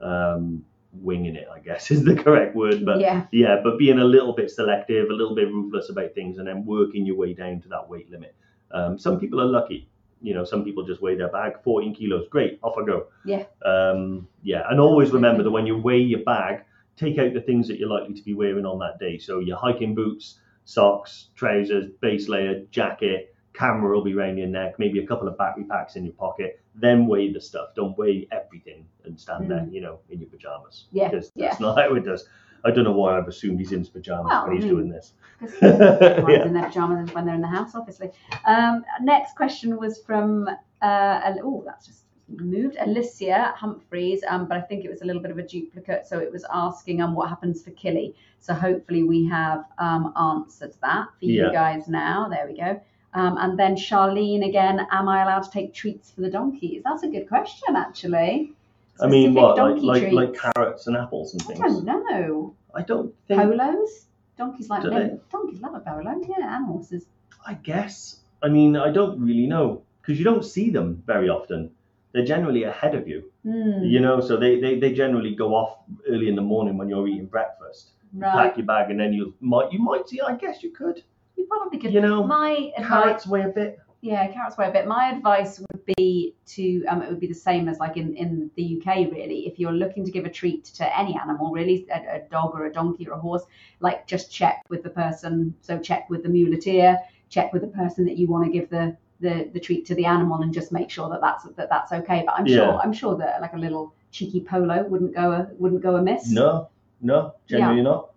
um, 0.00 0.64
winging 0.92 1.36
it, 1.36 1.48
I 1.52 1.58
guess 1.60 1.90
is 1.92 2.04
the 2.04 2.16
correct 2.16 2.54
word. 2.54 2.84
But 2.84 3.00
yeah, 3.00 3.26
yeah, 3.30 3.60
but 3.62 3.78
being 3.78 3.98
a 3.98 4.04
little 4.04 4.32
bit 4.32 4.50
selective, 4.50 5.10
a 5.10 5.12
little 5.12 5.34
bit 5.34 5.48
ruthless 5.48 5.90
about 5.90 6.14
things, 6.14 6.38
and 6.38 6.46
then 6.46 6.64
working 6.64 7.06
your 7.06 7.16
way 7.16 7.34
down 7.34 7.60
to 7.62 7.68
that 7.68 7.88
weight 7.88 8.10
limit. 8.10 8.34
Um, 8.70 8.98
some 8.98 9.18
people 9.18 9.40
are 9.40 9.46
lucky. 9.46 9.88
You 10.22 10.34
know, 10.34 10.44
some 10.44 10.64
people 10.64 10.84
just 10.84 11.00
weigh 11.02 11.16
their 11.16 11.28
bag 11.28 11.62
14 11.62 11.94
kilos. 11.94 12.28
Great, 12.28 12.58
off 12.62 12.76
I 12.78 12.84
go. 12.84 13.06
Yeah. 13.24 13.44
Um, 13.64 14.28
yeah, 14.42 14.62
and 14.70 14.80
always 14.80 15.10
remember 15.10 15.42
that 15.42 15.50
when 15.50 15.66
you 15.66 15.76
weigh 15.78 16.00
your 16.00 16.22
bag, 16.24 16.64
take 16.96 17.18
out 17.18 17.32
the 17.34 17.40
things 17.40 17.68
that 17.68 17.78
you're 17.78 17.88
likely 17.88 18.14
to 18.14 18.22
be 18.22 18.34
wearing 18.34 18.66
on 18.66 18.78
that 18.80 18.98
day. 18.98 19.18
So 19.18 19.38
your 19.38 19.56
hiking 19.56 19.94
boots, 19.94 20.40
socks, 20.64 21.28
trousers, 21.36 21.90
base 22.00 22.28
layer, 22.28 22.64
jacket, 22.70 23.34
camera 23.54 23.94
will 23.94 24.04
be 24.04 24.14
around 24.14 24.38
your 24.38 24.46
neck, 24.46 24.78
maybe 24.78 25.00
a 25.00 25.06
couple 25.06 25.26
of 25.28 25.36
battery 25.36 25.64
packs 25.64 25.96
in 25.96 26.04
your 26.04 26.14
pocket. 26.14 26.60
Then 26.74 27.06
weigh 27.06 27.32
the 27.32 27.40
stuff. 27.40 27.70
Don't 27.74 27.96
weigh 27.98 28.28
everything 28.30 28.86
and 29.04 29.18
stand 29.18 29.50
there, 29.50 29.66
you 29.70 29.80
know, 29.80 29.98
in 30.10 30.20
your 30.20 30.28
pajamas. 30.28 30.86
Yeah, 30.92 31.08
Because 31.08 31.32
yeah. 31.34 31.48
that's 31.48 31.60
not 31.60 31.76
how 31.78 31.94
it 31.94 32.04
does. 32.04 32.26
I 32.64 32.70
don't 32.70 32.84
know 32.84 32.92
why 32.92 33.16
I've 33.16 33.28
assumed 33.28 33.58
he's 33.60 33.72
in 33.72 33.80
his 33.80 33.88
pajamas 33.88 34.26
Well, 34.30 34.46
when 34.46 34.56
he's 34.56 34.64
I 34.64 34.68
mean, 34.68 34.74
doing 34.76 34.88
this. 34.90 35.12
because 35.40 35.62
everyone's 35.62 36.28
Yeah. 36.38 36.46
in 36.46 36.52
their 36.54 36.64
pajamas 36.64 37.14
when 37.14 37.24
they're 37.26 37.34
in 37.34 37.40
the 37.40 37.46
house, 37.48 37.74
obviously. 37.74 38.10
Um, 38.44 38.84
next 39.02 39.36
question 39.36 39.76
was 39.76 39.98
from 40.00 40.48
uh, 40.82 41.34
oh, 41.42 41.62
that's 41.66 41.86
just 41.86 42.04
moved. 42.28 42.76
Alicia 42.78 43.54
Humphreys, 43.56 44.22
um, 44.28 44.46
but 44.46 44.56
I 44.56 44.60
think 44.60 44.84
it 44.84 44.90
was 44.90 45.02
a 45.02 45.04
little 45.04 45.22
bit 45.22 45.30
of 45.30 45.38
a 45.38 45.42
duplicate, 45.42 46.06
so 46.06 46.18
it 46.18 46.30
was 46.30 46.44
asking 46.52 47.00
um 47.00 47.14
what 47.14 47.28
happens 47.28 47.62
for 47.62 47.70
Kili. 47.70 48.14
So 48.40 48.54
hopefully 48.54 49.02
we 49.02 49.26
have 49.28 49.64
um 49.78 50.12
answered 50.20 50.74
that 50.82 51.06
for 51.18 51.24
Yeah. 51.24 51.46
you 51.46 51.52
guys 51.52 51.88
now. 51.88 52.28
There 52.28 52.46
we 52.46 52.56
go. 52.56 52.80
Um, 53.14 53.38
and 53.38 53.58
then 53.58 53.74
Charlene 53.74 54.46
again, 54.46 54.86
am 54.90 55.08
I 55.08 55.22
allowed 55.22 55.44
to 55.44 55.50
take 55.50 55.72
treats 55.72 56.10
for 56.10 56.20
the 56.20 56.30
donkeys? 56.30 56.82
That's 56.84 57.02
a 57.04 57.08
good 57.08 57.26
question, 57.26 57.74
actually. 57.74 58.52
I 59.00 59.06
mean, 59.06 59.34
what, 59.34 59.56
like, 59.56 59.82
like, 59.82 60.12
like 60.12 60.34
carrots 60.34 60.86
and 60.86 60.96
apples 60.96 61.32
and 61.32 61.42
things. 61.42 61.60
I 61.60 61.68
don't 61.68 61.84
know. 61.84 62.54
I 62.74 62.82
don't 62.82 63.14
think. 63.26 63.40
Polos? 63.40 64.06
Donkeys 64.36 64.68
like 64.70 64.82
Do 64.82 65.20
donkeys 65.32 65.60
love 65.60 65.74
a 65.74 65.80
polo, 65.80 66.14
yeah, 66.28 66.56
and 66.56 66.66
horses. 66.66 67.06
I 67.46 67.54
guess. 67.54 68.20
I 68.42 68.48
mean, 68.48 68.76
I 68.76 68.90
don't 68.92 69.20
really 69.20 69.46
know 69.46 69.82
because 70.00 70.18
you 70.18 70.24
don't 70.24 70.44
see 70.44 70.70
them 70.70 71.02
very 71.06 71.28
often. 71.28 71.70
They're 72.12 72.24
generally 72.24 72.62
ahead 72.64 72.94
of 72.94 73.06
you, 73.08 73.30
Hmm, 73.42 73.82
you 73.82 74.00
know. 74.00 74.20
So 74.20 74.36
they, 74.36 74.60
they, 74.60 74.78
they 74.78 74.92
generally 74.92 75.34
go 75.34 75.54
off 75.54 75.78
early 76.08 76.28
in 76.28 76.36
the 76.36 76.42
morning 76.42 76.78
when 76.78 76.88
you're 76.88 77.06
eating 77.08 77.26
breakfast. 77.26 77.90
right. 78.14 78.32
Pack 78.32 78.56
your 78.56 78.66
bag 78.66 78.90
and 78.90 78.98
then 78.98 79.12
you 79.12 79.34
might 79.40 79.72
you 79.72 79.80
might 79.80 80.08
see. 80.08 80.20
I 80.20 80.34
guess 80.36 80.62
you 80.62 80.70
could. 80.70 81.02
You 81.36 81.46
probably 81.46 81.78
could. 81.78 81.92
You 81.92 82.00
know, 82.00 82.24
My 82.24 82.72
advice, 82.76 82.88
carrots 82.88 83.26
weigh 83.26 83.42
a 83.42 83.48
bit. 83.48 83.78
Yeah, 84.00 84.28
carrots 84.28 84.56
weigh 84.56 84.68
a 84.68 84.72
bit. 84.72 84.86
My 84.86 85.10
advice 85.10 85.58
would 85.58 85.84
be 85.96 86.34
to, 86.46 86.84
um, 86.86 87.02
it 87.02 87.08
would 87.08 87.18
be 87.18 87.26
the 87.26 87.34
same 87.34 87.68
as 87.68 87.78
like 87.78 87.96
in, 87.96 88.14
in 88.16 88.50
the 88.54 88.80
UK, 88.80 89.10
really. 89.10 89.46
If 89.46 89.58
you're 89.58 89.72
looking 89.72 90.04
to 90.04 90.12
give 90.12 90.24
a 90.24 90.30
treat 90.30 90.66
to 90.66 90.98
any 90.98 91.18
animal, 91.18 91.50
really, 91.50 91.86
a, 91.92 92.16
a 92.16 92.20
dog 92.30 92.54
or 92.54 92.66
a 92.66 92.72
donkey 92.72 93.08
or 93.08 93.14
a 93.14 93.18
horse, 93.18 93.42
like 93.80 94.06
just 94.06 94.30
check 94.30 94.62
with 94.68 94.84
the 94.84 94.90
person. 94.90 95.54
So 95.62 95.78
check 95.78 96.08
with 96.08 96.22
the 96.22 96.28
muleteer, 96.28 96.98
check 97.28 97.52
with 97.52 97.62
the 97.62 97.68
person 97.68 98.04
that 98.04 98.16
you 98.16 98.28
want 98.28 98.44
to 98.44 98.52
give 98.52 98.70
the, 98.70 98.96
the, 99.20 99.50
the 99.52 99.58
treat 99.58 99.84
to 99.86 99.96
the 99.96 100.04
animal, 100.04 100.42
and 100.42 100.54
just 100.54 100.70
make 100.70 100.90
sure 100.90 101.08
that 101.10 101.20
that's 101.20 101.44
that 101.56 101.68
that's 101.68 101.90
okay. 101.90 102.22
But 102.24 102.36
I'm 102.38 102.46
Yeah. 102.46 102.56
sure 102.56 102.80
I'm 102.80 102.92
sure 102.92 103.16
that 103.16 103.40
like 103.40 103.54
a 103.54 103.58
little 103.58 103.92
cheeky 104.12 104.40
polo 104.40 104.84
wouldn't 104.84 105.14
go 105.14 105.32
a, 105.32 105.48
wouldn't 105.58 105.82
go 105.82 105.96
amiss. 105.96 106.30
No, 106.30 106.68
no, 107.00 107.34
generally 107.48 107.82
not. 107.82 108.10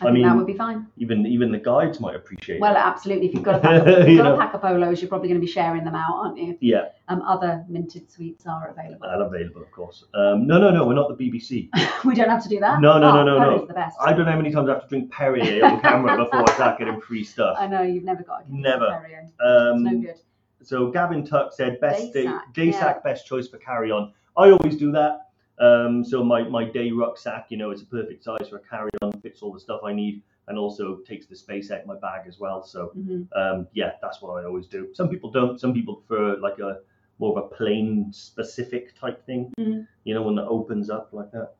I, 0.00 0.08
I 0.08 0.12
think 0.12 0.24
that 0.26 0.36
would 0.36 0.46
be 0.46 0.54
fine. 0.54 0.86
Even 0.98 1.26
even 1.26 1.50
the 1.52 1.58
guides 1.58 2.00
might 2.00 2.14
appreciate 2.14 2.60
Well, 2.60 2.74
it. 2.74 2.78
absolutely. 2.78 3.28
If 3.28 3.34
you've 3.34 3.42
got 3.42 3.56
a 3.56 3.58
pack 3.62 3.82
of, 3.82 3.88
if 3.88 4.06
You 4.08 4.14
you've 4.14 4.22
got 4.22 4.28
know. 4.30 4.34
a 4.36 4.38
pack 4.38 4.54
of 4.54 4.60
polos, 4.62 5.00
you're 5.00 5.08
probably 5.08 5.28
going 5.28 5.40
to 5.40 5.44
be 5.46 5.50
sharing 5.50 5.84
them 5.84 5.94
out, 5.94 6.14
aren't 6.16 6.38
you? 6.38 6.56
Yeah, 6.60 6.86
Um, 7.08 7.22
other 7.22 7.64
minted 7.68 8.10
sweets 8.10 8.46
are 8.46 8.68
available. 8.70 9.06
and 9.08 9.22
available, 9.22 9.62
of 9.62 9.70
course. 9.70 10.04
Um, 10.14 10.46
no, 10.46 10.58
no, 10.58 10.70
no, 10.70 10.86
we're 10.86 10.94
not 10.94 11.16
the 11.16 11.22
BBC. 11.30 11.68
we 12.04 12.14
don't 12.14 12.28
have 12.28 12.42
to 12.42 12.48
do 12.48 12.60
that. 12.60 12.80
No, 12.80 12.98
no, 12.98 13.12
no, 13.12 13.20
Oh, 13.20 13.24
no, 13.24 13.38
no. 13.38 13.44
Perrier's 13.44 13.68
the 13.68 13.74
best. 13.74 13.96
I 14.00 14.12
don't 14.12 14.26
know 14.26 14.32
how 14.32 14.36
many 14.36 14.50
times 14.50 14.68
I 14.68 14.72
have 14.74 14.82
to 14.82 14.88
drink 14.88 15.10
Perrier 15.10 15.64
on 15.64 15.80
camera 15.80 16.16
before 16.24 16.48
I 16.48 16.52
start 16.54 16.78
getting 16.78 17.00
free 17.00 17.24
stuff. 17.24 17.56
I 17.60 17.66
know 17.66 17.82
you've 17.82 18.04
never 18.04 18.22
got 18.22 18.44
a 18.46 18.54
Never. 18.54 18.88
Perrier. 18.90 19.22
It's 19.24 19.32
no 19.38 19.72
Um, 19.72 20.02
good. 20.02 20.16
so 20.62 20.90
Gavin 20.90 21.24
Tuck 21.24 21.52
said 21.52 21.80
best 21.80 22.12
day, 22.12 22.30
day 22.52 22.66
yeah. 22.66 22.78
sack 22.80 23.04
best 23.04 23.26
choice 23.26 23.48
for 23.48 23.58
carry 23.58 23.90
on. 23.90 24.12
I 24.36 24.50
always 24.50 24.76
do 24.76 24.92
that. 24.92 25.25
Um, 25.58 26.04
so 26.04 26.22
my, 26.22 26.42
my 26.42 26.64
day 26.64 26.90
rucksack, 26.90 27.46
you 27.48 27.56
know, 27.56 27.70
it's 27.70 27.82
a 27.82 27.86
perfect 27.86 28.24
size 28.24 28.48
for 28.50 28.56
a 28.56 28.60
carry 28.60 28.90
on, 29.02 29.12
fits 29.20 29.42
all 29.42 29.52
the 29.52 29.60
stuff 29.60 29.80
I 29.84 29.92
need, 29.92 30.22
and 30.48 30.58
also 30.58 30.98
takes 31.06 31.26
the 31.26 31.36
space 31.36 31.70
out 31.70 31.80
of 31.80 31.86
my 31.86 31.96
bag 31.96 32.26
as 32.28 32.38
well. 32.38 32.62
So 32.62 32.88
hmm 32.94 33.22
um, 33.34 33.66
yeah, 33.72 33.92
that's 34.00 34.20
what 34.22 34.30
I 34.40 34.44
always 34.44 34.66
do. 34.66 34.88
Some 34.94 35.08
people 35.08 35.30
don't. 35.30 35.58
Some 35.60 35.72
people 35.74 35.96
prefer 35.96 36.36
like 36.38 36.58
a 36.58 36.78
more 37.18 37.38
of 37.38 37.44
a 37.44 37.48
plane 37.54 38.12
specific 38.12 38.98
type 38.98 39.24
thing. 39.26 39.52
Mhm. 39.58 39.86
You 40.04 40.14
know, 40.14 40.22
one 40.22 40.36
that 40.36 40.46
opens 40.46 40.90
up 40.90 41.08
like 41.12 41.30
that. 41.32 41.54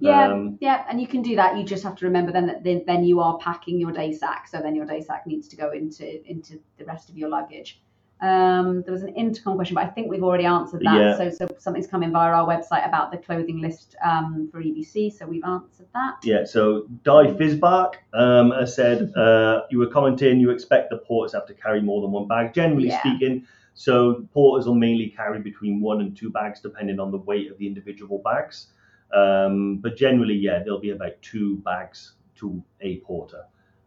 Yeah, 0.00 0.32
Um, 0.32 0.58
yeah, 0.60 0.84
and 0.88 1.00
you 1.00 1.08
can 1.08 1.22
do 1.22 1.34
that. 1.36 1.56
You 1.56 1.64
just 1.64 1.82
have 1.82 1.96
to 1.96 2.04
remember 2.06 2.30
then 2.30 2.46
that 2.46 2.62
then, 2.62 2.84
then 2.86 3.02
you 3.04 3.20
are 3.20 3.36
packing 3.38 3.80
your 3.80 3.90
day 3.90 4.12
sack, 4.12 4.46
so 4.46 4.60
then 4.60 4.74
your 4.74 4.86
day 4.86 5.00
sack 5.00 5.26
needs 5.26 5.48
to 5.48 5.56
go 5.56 5.72
into 5.72 6.24
into 6.30 6.60
the 6.76 6.84
rest 6.84 7.10
of 7.10 7.16
your 7.18 7.28
luggage. 7.28 7.80
Um, 8.20 8.82
there 8.82 8.92
was 8.92 9.02
an 9.02 9.14
intercom 9.14 9.54
question, 9.56 9.74
but 9.74 9.84
I 9.84 9.88
think 9.88 10.10
we've 10.10 10.24
already 10.24 10.44
answered 10.44 10.82
that. 10.84 10.96
Yeah. 10.96 11.16
So, 11.16 11.30
so 11.30 11.48
something's 11.58 11.86
coming 11.86 12.10
via 12.10 12.32
our 12.32 12.46
website 12.46 12.86
about 12.86 13.12
the 13.12 13.18
clothing 13.18 13.60
list 13.60 13.94
um, 14.04 14.48
for 14.50 14.60
EBC, 14.60 15.16
so 15.16 15.26
we've 15.26 15.44
answered 15.44 15.86
that. 15.94 16.16
Yeah, 16.24 16.44
so 16.44 16.86
Di 17.04 17.26
Fizbark 17.34 17.94
um, 18.14 18.52
said 18.66 19.12
uh, 19.16 19.62
you 19.70 19.78
were 19.78 19.86
commenting 19.86 20.40
you 20.40 20.50
expect 20.50 20.90
the 20.90 20.98
porters 20.98 21.32
have 21.32 21.46
to 21.46 21.54
carry 21.54 21.80
more 21.80 22.00
than 22.02 22.10
one 22.10 22.26
bag. 22.26 22.52
Generally 22.54 22.88
Yeah. 22.88 23.00
speaking, 23.00 23.46
so 23.74 24.26
porters 24.32 24.66
will 24.66 24.74
mainly 24.74 25.08
carry 25.08 25.40
between 25.40 25.80
one 25.80 26.00
and 26.00 26.16
two 26.16 26.30
bags 26.30 26.60
depending 26.60 26.98
on 26.98 27.12
the 27.12 27.18
weight 27.18 27.50
of 27.50 27.58
the 27.58 27.66
individual 27.66 28.18
bags. 28.24 28.68
Um, 29.14 29.78
but 29.78 29.96
generally, 29.96 30.34
yeah, 30.34 30.58
there'll 30.62 30.80
be 30.80 30.90
about 30.90 31.20
two 31.22 31.56
bags 31.58 32.14
to 32.36 32.62
a 32.80 32.98
porter. 32.98 33.44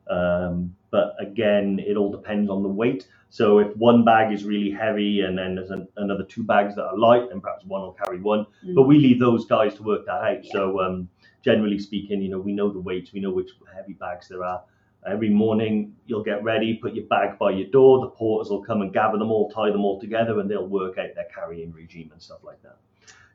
Um, 0.10 0.76
but 0.92 1.16
again, 1.20 1.80
it 1.80 1.98
all 1.98 2.12
depends 2.12 2.50
on 2.50 2.62
the 2.64 2.70
weight. 2.70 3.08
So 3.30 3.60
if 3.60 3.76
one 3.78 4.04
bag 4.04 4.34
is 4.34 4.44
really 4.44 4.72
heavy 4.72 5.22
and 5.22 5.38
then 5.38 5.56
there's 5.56 5.72
an, 5.72 5.88
another 5.96 6.26
two 6.26 6.44
bags 6.44 6.76
that 6.76 6.84
are 6.84 6.98
light, 6.98 7.30
then 7.30 7.40
perhaps 7.40 7.64
one 7.66 7.82
will 7.82 7.94
carry 7.94 8.20
one. 8.20 8.46
Mm. 8.66 8.76
But 8.76 8.84
we 8.84 9.00
leave 9.00 9.20
those 9.20 9.46
guys 9.46 9.74
to 9.76 9.84
work 9.84 10.06
that 10.06 10.22
out. 10.22 10.44
Yeah. 10.44 10.52
So 10.52 10.82
um, 10.82 11.10
generally 11.44 11.80
speaking, 11.80 12.22
you 12.22 12.30
know, 12.30 12.40
we 12.40 12.52
know 12.52 12.72
the 12.72 12.80
weights, 12.80 13.14
we 13.14 13.22
know 13.22 13.32
which 13.32 13.52
heavy 13.74 13.94
bags 13.94 14.28
there 14.28 14.44
are. 14.44 14.62
Every 15.10 15.30
morning 15.30 15.96
you'll 16.06 16.24
get 16.24 16.44
ready, 16.44 16.76
put 16.76 16.94
your 16.94 17.06
bag 17.06 17.40
by 17.40 17.52
your 17.52 17.70
door. 17.70 18.02
The 18.02 18.10
porters 18.10 18.52
will 18.52 18.62
come 18.62 18.82
and 18.82 18.94
gather 18.94 19.18
them 19.18 19.32
all, 19.32 19.50
tie 19.50 19.72
them 19.72 19.86
all 19.86 20.00
together, 20.00 20.40
and 20.40 20.52
they'll 20.52 20.68
work 20.68 20.98
out 20.98 21.16
their 21.16 21.28
carrying 21.34 21.72
regime 21.72 22.10
and 22.12 22.22
stuff 22.22 22.40
like 22.44 22.62
that. 22.64 22.78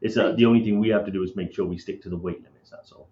It's 0.02 0.16
uh, 0.16 0.24
Great. 0.24 0.36
the 0.36 0.44
only 0.44 0.62
thing 0.62 0.78
we 0.78 0.90
have 0.90 1.06
to 1.06 1.10
do 1.10 1.22
is 1.22 1.34
make 1.34 1.52
sure 1.54 1.64
we 1.64 1.78
stick 1.78 2.02
to 2.02 2.10
the 2.10 2.16
weight 2.16 2.42
limits. 2.42 2.70
That's 2.70 2.92
all. 2.92 3.08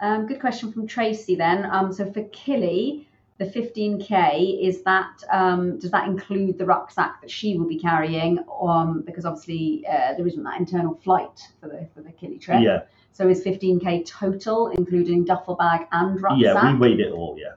Um, 0.00 0.26
good 0.26 0.40
question 0.40 0.72
from 0.72 0.86
Tracy 0.86 1.36
then. 1.36 1.66
Um, 1.70 1.92
so 1.92 2.10
for 2.10 2.24
Kili, 2.24 3.06
the 3.40 3.46
15k 3.46 4.62
is 4.62 4.82
that 4.82 5.24
um, 5.32 5.78
does 5.78 5.90
that 5.90 6.06
include 6.06 6.58
the 6.58 6.66
rucksack 6.66 7.22
that 7.22 7.30
she 7.30 7.56
will 7.56 7.66
be 7.66 7.78
carrying? 7.78 8.38
Um, 8.62 9.00
because 9.06 9.24
obviously 9.24 9.82
uh, 9.88 10.12
there 10.14 10.26
isn't 10.26 10.42
that 10.42 10.60
internal 10.60 10.94
flight 11.02 11.40
for 11.58 11.68
the 11.68 11.88
for 11.94 12.02
the 12.02 12.10
Kili 12.10 12.38
trip. 12.38 12.60
Yeah, 12.62 12.82
So 13.12 13.26
is 13.30 13.42
15k 13.42 14.04
total, 14.04 14.68
including 14.68 15.24
duffel 15.24 15.54
bag 15.54 15.86
and 15.90 16.20
rucksack? 16.20 16.38
yeah, 16.54 16.72
we 16.74 16.78
weighed 16.78 17.00
it 17.00 17.12
all. 17.12 17.34
Yeah, 17.40 17.54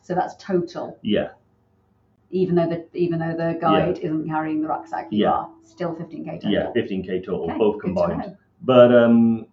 So 0.00 0.14
that's 0.14 0.36
total, 0.36 0.96
yeah, 1.02 1.30
even 2.30 2.54
though 2.54 2.68
the 2.68 2.86
even 2.96 3.18
though 3.18 3.34
the 3.36 3.58
guide 3.60 3.98
isn't 3.98 4.28
carrying 4.28 4.62
the 4.62 4.68
rucksack. 4.68 5.08
You 5.10 5.24
Yeah. 5.24 5.30
are 5.32 5.50
still 5.64 5.92
15k 5.96 6.34
total. 6.40 6.52
yeah, 6.52 6.70
15k 6.72 7.24
total, 7.26 7.50
Okay, 7.50 7.58
both 7.58 7.80
good 7.80 7.96
to 7.96 8.00
combined. 8.00 8.36
But 8.62 8.94
um, 8.94 9.46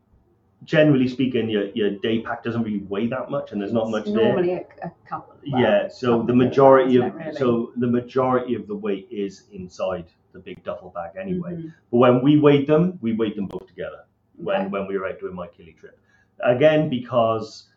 generally 0.66 1.08
speaking, 1.08 1.50
your 1.50 1.66
your 1.72 1.92
day 1.92 2.22
pack 2.22 2.44
doesn't 2.44 2.64
really 2.64 2.84
weigh 2.90 3.08
that 3.08 3.30
much, 3.30 3.52
and 3.52 3.62
there's 3.62 3.74
not 3.74 3.84
It's 3.84 3.92
much 3.92 4.06
there. 4.06 4.16
normally 4.26 4.54
a, 4.54 4.66
a 4.84 4.92
couple. 5.08 5.36
well, 5.52 5.62
yeah, 5.62 5.88
so 5.88 6.24
the 6.24 6.34
majority 6.36 6.98
of 6.98 7.06
isn't 7.20 7.36
so 7.38 7.72
the 7.78 7.88
majority 7.88 8.56
of 8.56 8.68
the 8.68 8.76
weight 8.76 9.08
is 9.12 9.44
inside 9.52 10.06
the 10.32 10.40
big 10.40 10.64
duffel 10.64 10.90
bag 10.96 11.12
anyway. 11.20 11.54
Mhm. 11.56 11.74
But 11.92 11.98
when 11.98 12.22
we 12.22 12.38
weighed 12.40 12.68
them, 12.68 12.98
we 13.02 13.14
weighed 13.14 13.36
them 13.36 13.48
both 13.48 13.68
together 13.68 14.06
when 14.38 14.62
Okay. 14.62 14.70
when 14.70 14.88
we 14.88 14.98
were 14.98 15.08
out 15.08 15.20
doing 15.20 15.36
my 15.36 15.48
Kili 15.48 15.76
trip. 15.78 15.98
Again, 16.44 16.90
because 16.90 17.70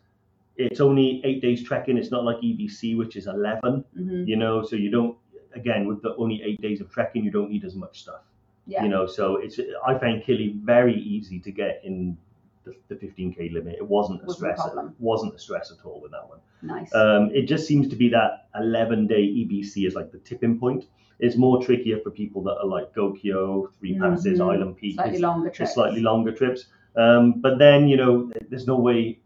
it's 0.55 0.79
only 0.81 1.21
eight 1.23 1.39
days 1.41 1.63
trekking. 1.63 1.97
It's 1.97 2.09
not 2.09 2.23
like 2.23 2.37
EBC, 2.41 2.95
which 2.97 3.15
is 3.15 3.27
11. 3.27 3.83
Mhm. 3.95 4.27
You 4.27 4.37
know, 4.37 4.63
so 4.63 4.75
you 4.75 4.89
don't. 4.89 5.15
Again, 5.53 5.87
with 5.87 6.01
the 6.01 6.15
only 6.17 6.41
eight 6.43 6.59
days 6.61 6.81
of 6.81 6.89
trekking, 6.89 7.23
you 7.23 7.31
don't 7.31 7.49
need 7.49 7.63
as 7.63 7.75
much 7.75 8.01
stuff. 8.01 8.23
Yeah. 8.65 8.83
You 8.83 8.89
know, 8.89 9.05
so 9.05 9.37
it's 9.37 9.59
I 9.85 9.97
found 9.97 10.23
Kili 10.23 10.55
very 10.55 10.95
easy 10.95 11.39
to 11.39 11.51
get 11.51 11.81
in 11.83 12.17
the, 12.67 12.95
the 12.95 12.95
15k 13.07 13.53
limit. 13.53 13.75
It 13.77 13.87
wasn't 13.87 14.21
a 14.23 14.25
Wasn't 14.25 14.51
a 14.51 14.55
stress. 14.55 14.61
problem. 14.61 14.95
wasn't 14.99 15.35
a 15.35 15.39
stress 15.39 15.71
at 15.71 15.85
all 15.85 16.01
with 16.01 16.11
that 16.11 16.27
one. 16.27 16.39
Nice. 16.61 16.93
Um, 16.93 17.29
it 17.33 17.43
just 17.47 17.67
seems 17.67 17.87
to 17.89 17.95
be 17.95 18.09
that 18.09 18.47
11 18.59 19.07
day 19.07 19.21
EBC 19.21 19.87
is 19.87 19.95
like 19.95 20.11
the 20.11 20.19
tipping 20.19 20.59
point. 20.59 20.85
It's 21.19 21.35
more 21.35 21.63
trickier 21.63 21.99
for 22.03 22.11
people 22.11 22.43
that 22.43 22.57
are 22.61 22.65
like 22.67 22.93
Gokyo, 22.93 23.71
Three 23.79 23.97
Passes, 23.97 24.39
Mhm. 24.39 24.53
Island 24.53 24.77
Peak. 24.77 24.95
slightly 24.95 25.19
longer 25.19 25.49
trips. 25.49 25.73
slightly 25.73 26.01
longer 26.01 26.31
trips. 26.31 26.65
Um, 26.95 27.41
but 27.41 27.57
then, 27.59 27.87
you 27.87 27.97
know, 27.97 28.31
there's 28.49 28.67
no 28.67 28.77
way. 28.77 29.19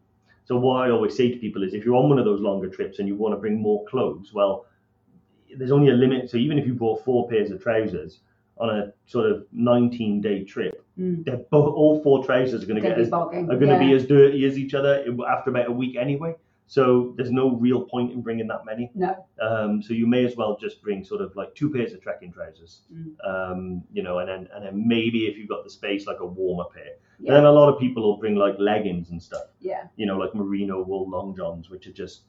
So, 0.46 0.58
what 0.58 0.78
I 0.88 0.90
always 0.92 1.16
say 1.16 1.32
to 1.32 1.38
people 1.38 1.64
is 1.64 1.74
if 1.74 1.86
you're 1.86 1.96
on 1.96 2.10
one 2.10 2.20
of 2.20 2.26
those 2.26 2.42
longer 2.42 2.70
trips 2.70 3.00
and 3.00 3.08
you 3.08 3.16
want 3.16 3.34
to 3.34 3.40
bring 3.40 3.62
more 3.62 3.86
clothes, 3.86 4.34
well, 4.34 4.66
there's 5.58 5.72
only 5.72 5.90
a 5.92 5.94
limit. 5.94 6.30
So, 6.30 6.38
even 6.38 6.58
if 6.58 6.66
you 6.66 6.74
bought 6.74 7.04
four 7.06 7.28
pairs 7.30 7.52
of 7.52 7.62
trousers 7.62 8.20
on 8.58 8.70
a 8.70 8.94
sort 9.08 9.32
of 9.32 9.46
19 9.52 10.22
day 10.22 10.44
trip, 10.44 10.78
Mm. 11.00 11.24
they're 11.26 11.38
both, 11.50 11.74
all 11.74 12.04
four 12.04 12.24
trousers 12.24 12.64
are 12.64 12.68
going 12.68 12.82
to 12.82 12.88
get 12.88 13.00
as, 13.00 13.12
are 13.12 13.28
going 13.32 13.70
to 13.70 13.80
be 13.80 13.94
as 13.94 14.06
dirty 14.06 14.46
as 14.46 14.58
each 14.60 14.74
other 14.74 15.04
after 15.28 15.50
about 15.50 15.68
a 15.68 15.72
week 15.72 15.96
anyway. 15.96 16.36
So, 16.68 17.14
there's 17.18 17.32
no 17.32 17.50
real 17.52 17.82
point 17.82 18.12
in 18.14 18.22
bringing 18.22 18.48
that 18.48 18.66
many. 18.66 18.92
No. 18.96 19.26
Um, 19.42 19.82
so 19.82 19.94
you 19.94 20.06
may 20.08 20.24
as 20.26 20.36
well 20.38 20.58
just 20.58 20.82
bring 20.82 21.04
sort 21.04 21.20
of 21.22 21.36
like 21.36 21.54
two 21.56 21.70
pairs 21.70 21.92
of 21.94 22.02
trekking 22.02 22.32
trousers, 22.32 22.82
Mm. 22.94 23.14
um, 23.28 23.84
you 23.92 24.04
know, 24.04 24.20
and 24.20 24.30
then 24.30 24.48
and 24.54 24.66
then 24.66 24.88
maybe 24.88 25.26
if 25.28 25.38
you've 25.38 25.50
got 25.50 25.64
the 25.64 25.70
space, 25.70 26.06
like 26.08 26.20
a 26.20 26.26
warmer 26.26 26.66
pair. 26.74 26.94
Yeah. 27.20 27.34
Then 27.34 27.46
a 27.46 27.52
lot 27.52 27.68
of 27.74 27.80
people 27.80 28.04
will 28.04 28.18
bring 28.18 28.36
like 28.36 28.56
leggings 28.60 29.10
and 29.12 29.22
stuff, 29.22 29.46
Yeah. 29.60 29.88
you 29.96 30.06
know, 30.06 30.18
like 30.18 30.34
merino 30.36 30.82
wool 30.84 31.10
long 31.10 31.36
johns, 31.36 31.70
which 31.70 31.88
are 31.88 31.94
just 31.94 32.22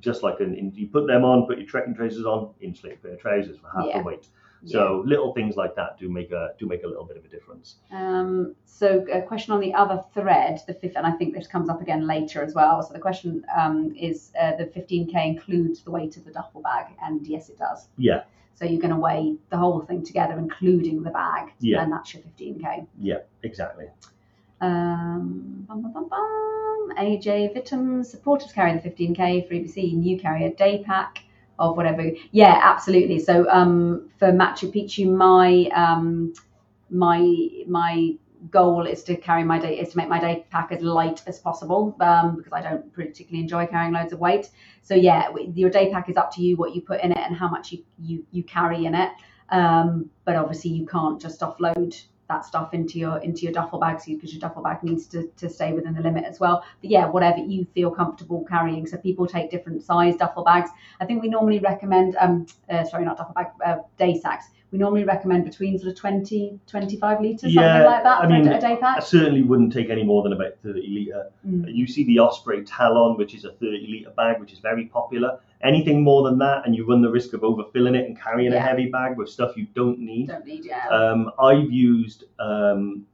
just 0.00 0.22
like 0.24 0.40
an 0.40 0.72
you 0.74 0.88
put 0.88 1.06
them 1.06 1.24
on, 1.24 1.46
put 1.46 1.58
your 1.58 1.66
trekking 1.68 1.94
trousers 1.94 2.24
on, 2.24 2.50
insulated 2.60 3.00
pair 3.02 3.12
of 3.12 3.20
trousers 3.20 3.58
for 3.58 3.68
half 3.68 3.86
Yeah. 3.88 3.98
the 3.98 4.04
weight. 4.04 4.28
So 4.66 5.02
little 5.06 5.32
things 5.34 5.56
like 5.56 5.74
that 5.76 5.98
do 5.98 6.08
make 6.08 6.32
a 6.32 6.50
do 6.58 6.66
make 6.66 6.82
a 6.84 6.86
little 6.86 7.04
bit 7.04 7.16
of 7.16 7.24
a 7.24 7.28
difference. 7.28 7.76
Um, 7.92 8.54
so 8.64 9.04
a 9.12 9.22
question 9.22 9.52
on 9.52 9.60
the 9.60 9.74
other 9.74 10.02
thread, 10.14 10.60
the 10.66 10.74
fifth, 10.74 10.96
and 10.96 11.06
I 11.06 11.12
think 11.12 11.34
this 11.34 11.46
comes 11.46 11.68
up 11.68 11.80
again 11.80 12.06
later 12.06 12.42
as 12.42 12.54
well. 12.54 12.82
So 12.82 12.92
the 12.92 12.98
question 13.00 13.44
um, 13.56 13.94
is, 13.96 14.32
uh, 14.40 14.56
the 14.56 14.64
15k 14.64 15.26
includes 15.26 15.82
the 15.82 15.90
weight 15.90 16.16
of 16.16 16.24
the 16.24 16.32
duffel 16.32 16.60
bag, 16.62 16.86
and 17.02 17.26
yes, 17.26 17.48
it 17.50 17.58
does. 17.58 17.88
Yeah, 17.98 18.22
So 18.54 18.64
you're 18.64 18.80
going 18.80 18.94
to 18.94 19.00
weigh 19.00 19.36
the 19.50 19.56
whole 19.56 19.80
thing 19.82 20.04
together, 20.04 20.36
including 20.38 21.02
the 21.02 21.10
bag, 21.10 21.52
Yeah. 21.60 21.82
and 21.82 21.92
that's 21.92 22.12
your 22.14 22.22
15k. 22.22 22.86
yeah, 23.00 23.18
exactly. 23.42 23.86
Um, 24.60 25.64
bum, 25.68 25.82
bum, 25.82 25.92
bum, 25.92 26.08
bum. 26.08 26.92
AJ 26.98 27.54
Vittum 27.54 28.04
supporters 28.04 28.52
carry 28.52 28.72
the 28.78 28.88
15k 28.88 29.46
for 29.48 29.54
EBC, 29.54 30.20
carry 30.20 30.44
a 30.46 30.54
day 30.54 30.82
pack 30.84 31.22
of 31.58 31.76
whatever. 31.76 32.10
Yeah, 32.32 32.58
absolutely. 32.62 33.18
So 33.18 33.48
um, 33.48 34.10
for 34.18 34.32
Machu 34.32 34.72
Picchu, 34.74 35.10
my 35.14 35.68
um, 35.74 36.34
my 36.90 37.48
my 37.66 38.14
goal 38.50 38.86
is 38.86 39.02
to 39.04 39.16
carry 39.16 39.42
my 39.42 39.58
day 39.58 39.78
is 39.78 39.90
to 39.90 39.96
make 39.96 40.08
my 40.08 40.20
day 40.20 40.44
pack 40.50 40.70
as 40.70 40.82
light 40.82 41.22
as 41.26 41.38
possible 41.38 41.96
um, 42.00 42.36
because 42.36 42.52
I 42.52 42.60
don't 42.60 42.92
particularly 42.92 43.40
enjoy 43.40 43.66
carrying 43.66 43.92
loads 43.92 44.12
of 44.12 44.20
weight. 44.20 44.50
So 44.82 44.94
yeah, 44.94 45.28
your 45.54 45.70
day 45.70 45.90
pack 45.90 46.10
is 46.10 46.16
up 46.16 46.34
to 46.34 46.42
you 46.42 46.56
what 46.56 46.74
you 46.74 46.82
put 46.82 47.00
in 47.00 47.12
it 47.12 47.18
and 47.18 47.34
how 47.34 47.48
much 47.48 47.72
you 47.72 47.84
you, 47.98 48.26
you 48.32 48.42
carry 48.42 48.84
in 48.84 48.94
it. 48.94 49.10
Um, 49.50 50.10
but 50.24 50.36
obviously 50.36 50.70
you 50.72 50.86
can't 50.86 51.20
just 51.20 51.40
offload 51.40 52.02
that 52.28 52.44
stuff 52.44 52.72
into 52.72 52.98
your 52.98 53.18
into 53.18 53.42
your 53.42 53.52
duffel 53.52 53.78
bag 53.78 54.00
so 54.00 54.12
because 54.12 54.32
your 54.32 54.40
duffel 54.40 54.62
bag 54.62 54.82
needs 54.82 55.06
to, 55.06 55.28
to 55.36 55.48
stay 55.48 55.72
within 55.72 55.94
the 55.94 56.00
limit 56.00 56.24
as 56.24 56.40
well. 56.40 56.64
But 56.80 56.90
yeah, 56.90 57.06
whatever 57.06 57.38
you 57.38 57.66
feel 57.74 57.90
comfortable 57.90 58.44
carrying. 58.48 58.86
So 58.86 58.96
people 58.96 59.26
take 59.26 59.50
different 59.50 59.82
size 59.82 60.16
duffel 60.16 60.44
bags. 60.44 60.70
I 61.00 61.06
think 61.06 61.22
we 61.22 61.28
normally 61.28 61.58
recommend 61.58 62.16
um 62.20 62.46
uh, 62.70 62.84
sorry 62.84 63.04
not 63.04 63.18
duffel 63.18 63.34
bag 63.34 63.46
uh, 63.64 63.76
day 63.98 64.18
sacks. 64.18 64.46
We 64.74 64.80
normally 64.80 65.04
recommend 65.04 65.44
between 65.44 65.78
sort 65.78 65.92
of 65.92 65.96
20 66.00 66.58
25 66.66 67.20
liters 67.20 67.42
something 67.42 67.54
like 67.62 68.02
that 68.02 68.18
I 68.18 68.22
for 68.24 68.28
mean, 68.28 68.48
a, 68.48 68.60
day 68.60 68.76
I 68.82 68.98
certainly 68.98 69.42
wouldn't 69.44 69.72
take 69.72 69.88
any 69.88 70.02
more 70.02 70.24
than 70.24 70.32
about 70.32 70.54
30 70.64 70.88
litre. 70.88 71.30
Mm. 71.46 71.72
You 71.72 71.86
see 71.86 72.02
the 72.02 72.18
Osprey 72.18 72.64
Talon, 72.64 73.16
which 73.16 73.36
is 73.36 73.44
a 73.44 73.52
30 73.52 73.86
litre 73.86 74.12
bag, 74.16 74.40
which 74.40 74.52
is 74.52 74.58
very 74.58 74.86
popular. 74.86 75.38
Anything 75.62 76.02
more 76.02 76.28
than 76.28 76.38
that, 76.40 76.66
and 76.66 76.74
you 76.74 76.84
run 76.88 77.02
the 77.02 77.08
risk 77.08 77.34
of 77.34 77.42
overfilling 77.42 77.94
it 77.94 78.06
and 78.06 78.20
carrying 78.20 78.52
a 78.52 78.58
heavy 78.58 78.86
bag 78.86 79.16
with 79.16 79.28
stuff 79.28 79.56
you 79.56 79.68
don't 79.76 80.00
need. 80.00 80.26
Don't 80.26 80.44
need 80.44 80.64
yeah. 80.64 80.88
Um, 80.88 81.30
I've 81.38 81.70
used, 81.70 82.24
um, 82.40 83.06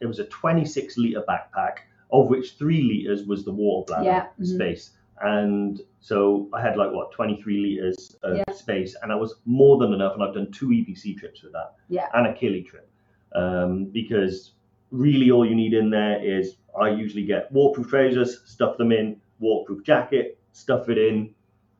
it 0.00 0.06
was 0.06 0.18
a 0.18 0.24
26 0.24 0.98
litre 0.98 1.22
backpack, 1.28 1.76
of 2.10 2.26
which 2.26 2.54
three 2.58 2.82
litres 2.82 3.24
was 3.24 3.44
the 3.44 3.52
water 3.52 3.86
bladder 3.86 4.04
Yeah, 4.04 4.26
mhm. 4.40 4.56
space. 4.56 4.90
And 5.22 5.80
so 6.00 6.48
I 6.52 6.60
had 6.60 6.76
like 6.76 6.92
what 6.92 7.12
23 7.12 7.58
liters 7.60 8.16
of 8.22 8.36
Yeah. 8.36 8.52
space, 8.52 8.96
and 9.00 9.10
that 9.10 9.18
was 9.18 9.36
more 9.46 9.78
than 9.78 9.92
enough. 9.92 10.14
And 10.14 10.22
I've 10.22 10.34
done 10.34 10.50
two 10.50 10.68
EBC 10.72 11.14
trips 11.16 11.42
with 11.42 11.52
that, 11.52 11.74
Yeah. 11.88 12.08
and 12.14 12.26
a 12.26 12.32
Kili 12.32 12.64
trip, 12.66 12.88
um, 13.34 13.86
because 13.86 14.52
really 14.90 15.30
all 15.30 15.44
you 15.46 15.54
need 15.54 15.74
in 15.74 15.90
there 15.90 16.22
is 16.22 16.56
I 16.78 16.90
usually 16.90 17.24
get 17.24 17.50
waterproof 17.52 17.88
trousers, 17.88 18.42
stuff 18.44 18.76
them 18.76 18.90
in, 18.92 19.20
waterproof 19.38 19.84
jacket, 19.84 20.38
stuff 20.52 20.88
it 20.88 20.98
in, 20.98 21.30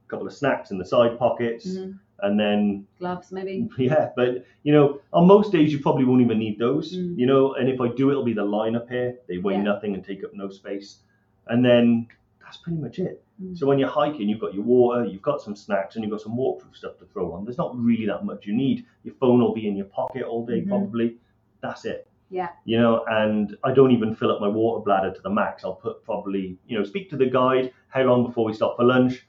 a 0.06 0.08
couple 0.08 0.26
of 0.26 0.32
snacks 0.32 0.70
in 0.70 0.78
the 0.78 0.84
side 0.84 1.18
pockets, 1.18 1.76
Mhm. 1.76 1.98
and 2.20 2.38
then 2.38 2.86
Gloves, 3.00 3.32
maybe. 3.32 3.68
yeah, 3.78 4.10
but 4.16 4.44
you 4.62 4.72
know, 4.72 5.00
on 5.12 5.26
most 5.26 5.50
days 5.52 5.72
you 5.72 5.80
probably 5.80 6.04
won't 6.04 6.22
even 6.22 6.38
need 6.38 6.58
those, 6.58 6.96
Mm. 6.96 7.18
you 7.18 7.26
know. 7.26 7.54
And 7.54 7.68
if 7.68 7.80
I 7.80 7.88
do, 7.88 8.10
it'll 8.10 8.24
be 8.24 8.32
the 8.32 8.44
line 8.44 8.76
up 8.76 8.88
here. 8.88 9.18
They 9.26 9.38
weigh 9.38 9.54
Yeah. 9.54 9.62
nothing 9.62 9.94
and 9.94 10.04
take 10.04 10.22
up 10.24 10.32
no 10.34 10.48
space, 10.48 11.02
and 11.48 11.64
then 11.64 12.06
that's 12.54 12.62
pretty 12.62 12.78
much 12.80 12.98
it. 12.98 13.22
Mm. 13.42 13.56
So 13.58 13.66
when 13.66 13.78
you're 13.78 13.88
hiking, 13.88 14.28
you've 14.28 14.40
got 14.40 14.54
your 14.54 14.62
water, 14.62 15.04
you've 15.04 15.22
got 15.22 15.40
some 15.40 15.56
snacks, 15.56 15.96
and 15.96 16.04
you've 16.04 16.10
got 16.12 16.20
some 16.20 16.36
waterproof 16.36 16.76
stuff 16.76 16.98
to 16.98 17.04
throw 17.06 17.32
on. 17.32 17.44
There's 17.44 17.58
not 17.58 17.76
really 17.76 18.06
that 18.06 18.24
much 18.24 18.46
you 18.46 18.54
need. 18.54 18.86
Your 19.02 19.14
phone 19.16 19.40
will 19.40 19.54
be 19.54 19.66
in 19.66 19.76
your 19.76 19.86
pocket 19.86 20.22
all 20.22 20.46
day 20.46 20.62
Mhm. 20.62 20.68
probably. 20.68 21.16
That's 21.60 21.84
it. 21.84 22.06
Yeah. 22.30 22.50
You 22.64 22.78
know, 22.78 23.04
and 23.08 23.56
I 23.64 23.72
don't 23.72 23.90
even 23.90 24.14
fill 24.14 24.30
up 24.30 24.40
my 24.40 24.48
water 24.48 24.82
bladder 24.84 25.12
to 25.12 25.22
the 25.22 25.30
max. 25.30 25.64
I'll 25.64 25.74
put 25.74 26.04
probably, 26.04 26.56
you 26.66 26.78
know, 26.78 26.84
speak 26.84 27.10
to 27.10 27.16
the 27.16 27.26
guide. 27.26 27.72
How 27.88 28.02
long 28.02 28.24
before 28.26 28.44
we 28.44 28.52
stop 28.52 28.76
for 28.76 28.84
lunch? 28.84 29.26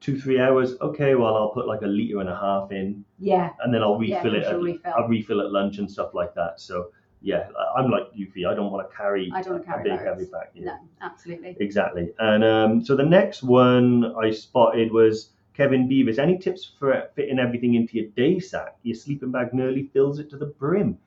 Two, 0.00 0.18
three 0.20 0.38
hours. 0.40 0.78
Okay, 0.80 1.14
well 1.14 1.34
I'll 1.36 1.48
put 1.50 1.66
like 1.66 1.82
a 1.82 1.86
liter 1.86 2.20
and 2.20 2.28
a 2.28 2.36
half 2.36 2.70
in 2.72 3.04
Yeah. 3.18 3.50
and 3.62 3.72
then 3.72 3.82
I'll 3.82 4.00
Yeah, 4.02 4.16
refill 4.18 4.34
it. 4.34 4.42
push 4.44 4.52
At, 4.52 4.60
refill. 4.60 4.92
I'll 4.96 5.08
refill 5.08 5.40
it 5.40 5.44
at 5.46 5.52
lunch 5.52 5.78
and 5.78 5.90
stuff 5.90 6.12
like 6.14 6.34
that. 6.34 6.60
So 6.60 6.90
yeah, 7.24 7.48
I'm 7.74 7.90
like 7.90 8.08
you, 8.12 8.30
Fee. 8.30 8.44
I 8.44 8.54
don't 8.54 8.70
want 8.70 8.88
to 8.88 8.94
carry, 8.94 9.32
I 9.34 9.40
don't 9.40 9.66
wanna 9.66 9.80
a 9.80 9.82
big 9.82 9.92
loads. 9.92 10.02
heavy 10.04 10.26
pack. 10.26 10.50
know. 10.66 10.72
No, 10.72 10.78
absolutely. 11.00 11.56
Exactly. 11.58 12.12
And 12.18 12.44
um, 12.44 12.84
so 12.84 12.94
the 12.94 13.04
next 13.04 13.42
one 13.42 14.14
I 14.22 14.30
spotted 14.30 14.92
was 14.92 15.30
Kevin 15.54 15.88
Beavers. 15.88 16.18
Any 16.18 16.36
tips 16.36 16.72
for 16.78 17.08
fitting 17.16 17.38
everything 17.38 17.74
into 17.74 17.96
your 17.96 18.08
day 18.10 18.38
sack? 18.40 18.76
Your 18.82 18.94
sleeping 18.94 19.30
bag 19.30 19.54
nearly 19.54 19.88
fills 19.94 20.18
it 20.18 20.28
to 20.30 20.36
the 20.36 20.46
brim. 20.46 20.98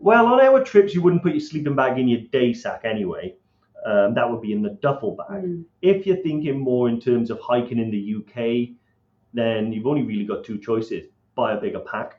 Well, 0.00 0.26
on 0.26 0.40
our 0.40 0.64
trips, 0.64 0.94
you 0.94 1.00
wouldn't 1.00 1.22
put 1.22 1.32
your 1.32 1.40
sleeping 1.40 1.76
bag 1.76 1.96
in 1.96 2.08
your 2.08 2.22
day 2.32 2.52
sack 2.52 2.80
anyway. 2.84 3.36
Um, 3.86 4.14
that 4.14 4.28
would 4.28 4.42
be 4.42 4.52
in 4.52 4.62
the 4.62 4.70
duffel 4.82 5.12
bag. 5.12 5.44
Mm. 5.44 5.64
If 5.80 6.08
you're 6.08 6.16
thinking 6.16 6.58
more 6.58 6.88
in 6.88 7.00
terms 7.00 7.30
of 7.30 7.38
hiking 7.38 7.78
in 7.78 7.92
the 7.92 8.16
UK, 8.16 8.76
then 9.32 9.72
you've 9.72 9.86
only 9.86 10.02
really 10.02 10.24
got 10.24 10.44
two 10.44 10.58
choices 10.58 11.06
buy 11.36 11.52
a 11.52 11.60
bigger 11.60 11.80
pack 11.80 12.18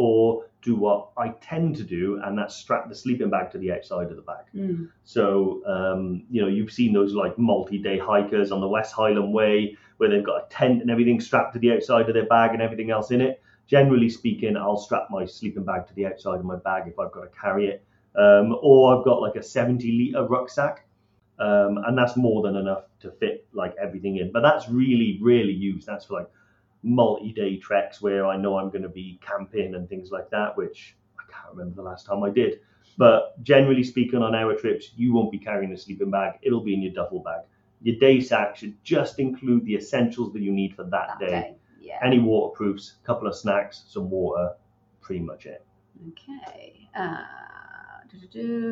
or 0.00 0.46
do 0.62 0.74
what 0.76 1.10
I 1.18 1.28
tend 1.42 1.76
to 1.76 1.82
do, 1.82 2.20
and 2.24 2.38
that's 2.38 2.56
strap 2.56 2.88
the 2.88 2.94
sleeping 2.94 3.28
bag 3.28 3.50
to 3.50 3.58
the 3.58 3.70
outside 3.70 4.10
of 4.10 4.16
the 4.16 4.22
bag. 4.22 4.46
Mm. 4.54 4.88
So, 5.04 5.60
um, 5.66 6.24
you 6.30 6.40
know, 6.40 6.48
you've 6.48 6.72
seen 6.72 6.94
those 6.94 7.12
like 7.12 7.38
multi 7.38 7.76
day 7.76 7.98
hikers 7.98 8.50
on 8.50 8.62
the 8.62 8.68
West 8.68 8.94
Highland 8.94 9.34
Way 9.34 9.76
where 9.98 10.08
they've 10.08 10.24
got 10.24 10.44
a 10.44 10.48
tent 10.48 10.80
and 10.80 10.90
everything 10.90 11.20
strapped 11.20 11.52
to 11.52 11.58
the 11.58 11.72
outside 11.72 12.08
of 12.08 12.14
their 12.14 12.24
bag 12.24 12.52
and 12.54 12.62
everything 12.62 12.90
else 12.90 13.10
in 13.10 13.20
it. 13.20 13.42
Generally 13.66 14.08
speaking, 14.08 14.56
I'll 14.56 14.78
strap 14.78 15.08
my 15.10 15.26
sleeping 15.26 15.64
bag 15.64 15.86
to 15.88 15.94
the 15.94 16.06
outside 16.06 16.36
of 16.36 16.46
my 16.46 16.56
bag 16.56 16.84
if 16.86 16.98
I've 16.98 17.12
got 17.12 17.20
to 17.20 17.38
carry 17.38 17.66
it. 17.66 17.84
Um, 18.16 18.56
or 18.62 18.96
I've 18.96 19.04
got 19.04 19.20
like 19.20 19.36
a 19.36 19.42
70 19.42 20.12
litre 20.14 20.26
rucksack, 20.26 20.86
um, 21.38 21.78
and 21.86 21.96
that's 21.96 22.16
more 22.16 22.42
than 22.42 22.56
enough 22.56 22.84
to 23.00 23.10
fit 23.10 23.46
like 23.52 23.74
everything 23.80 24.16
in. 24.16 24.32
But 24.32 24.40
that's 24.40 24.68
really, 24.70 25.18
really 25.20 25.52
used. 25.52 25.86
That's 25.86 26.06
for 26.06 26.14
like 26.20 26.30
multi 26.82 27.32
day 27.32 27.56
treks 27.56 28.00
where 28.00 28.26
I 28.26 28.36
know 28.36 28.56
I'm 28.58 28.70
going 28.70 28.82
to 28.82 28.88
be 28.88 29.20
camping 29.24 29.74
and 29.74 29.88
things 29.88 30.10
like 30.10 30.30
that, 30.30 30.56
which 30.56 30.96
I 31.18 31.30
can't 31.32 31.54
remember 31.54 31.76
the 31.76 31.82
last 31.82 32.06
time 32.06 32.22
I 32.22 32.30
did. 32.30 32.60
But 32.96 33.42
generally 33.42 33.82
speaking, 33.82 34.22
on 34.22 34.34
our 34.34 34.54
trips, 34.54 34.90
you 34.96 35.12
won't 35.12 35.32
be 35.32 35.38
carrying 35.38 35.72
a 35.72 35.76
sleeping 35.78 36.10
bag. 36.10 36.34
It'll 36.42 36.62
be 36.62 36.74
in 36.74 36.82
your 36.82 36.92
duffel 36.92 37.20
bag. 37.20 37.42
Your 37.82 37.96
day 37.96 38.20
sack 38.20 38.56
should 38.56 38.82
just 38.84 39.18
include 39.18 39.64
the 39.64 39.74
essentials 39.74 40.32
that 40.34 40.42
you 40.42 40.52
need 40.52 40.74
for 40.74 40.84
that, 40.84 41.16
That 41.18 41.20
day. 41.20 41.28
day. 41.28 41.54
Yeah. 41.80 41.98
Any 42.04 42.18
waterproofs, 42.18 42.96
a 43.02 43.06
couple 43.06 43.26
of 43.26 43.34
snacks, 43.34 43.84
some 43.88 44.10
water, 44.10 44.54
pretty 45.00 45.22
much 45.22 45.46
it. 45.46 45.64
Okay. 46.08 46.88
Uh, 46.94 47.22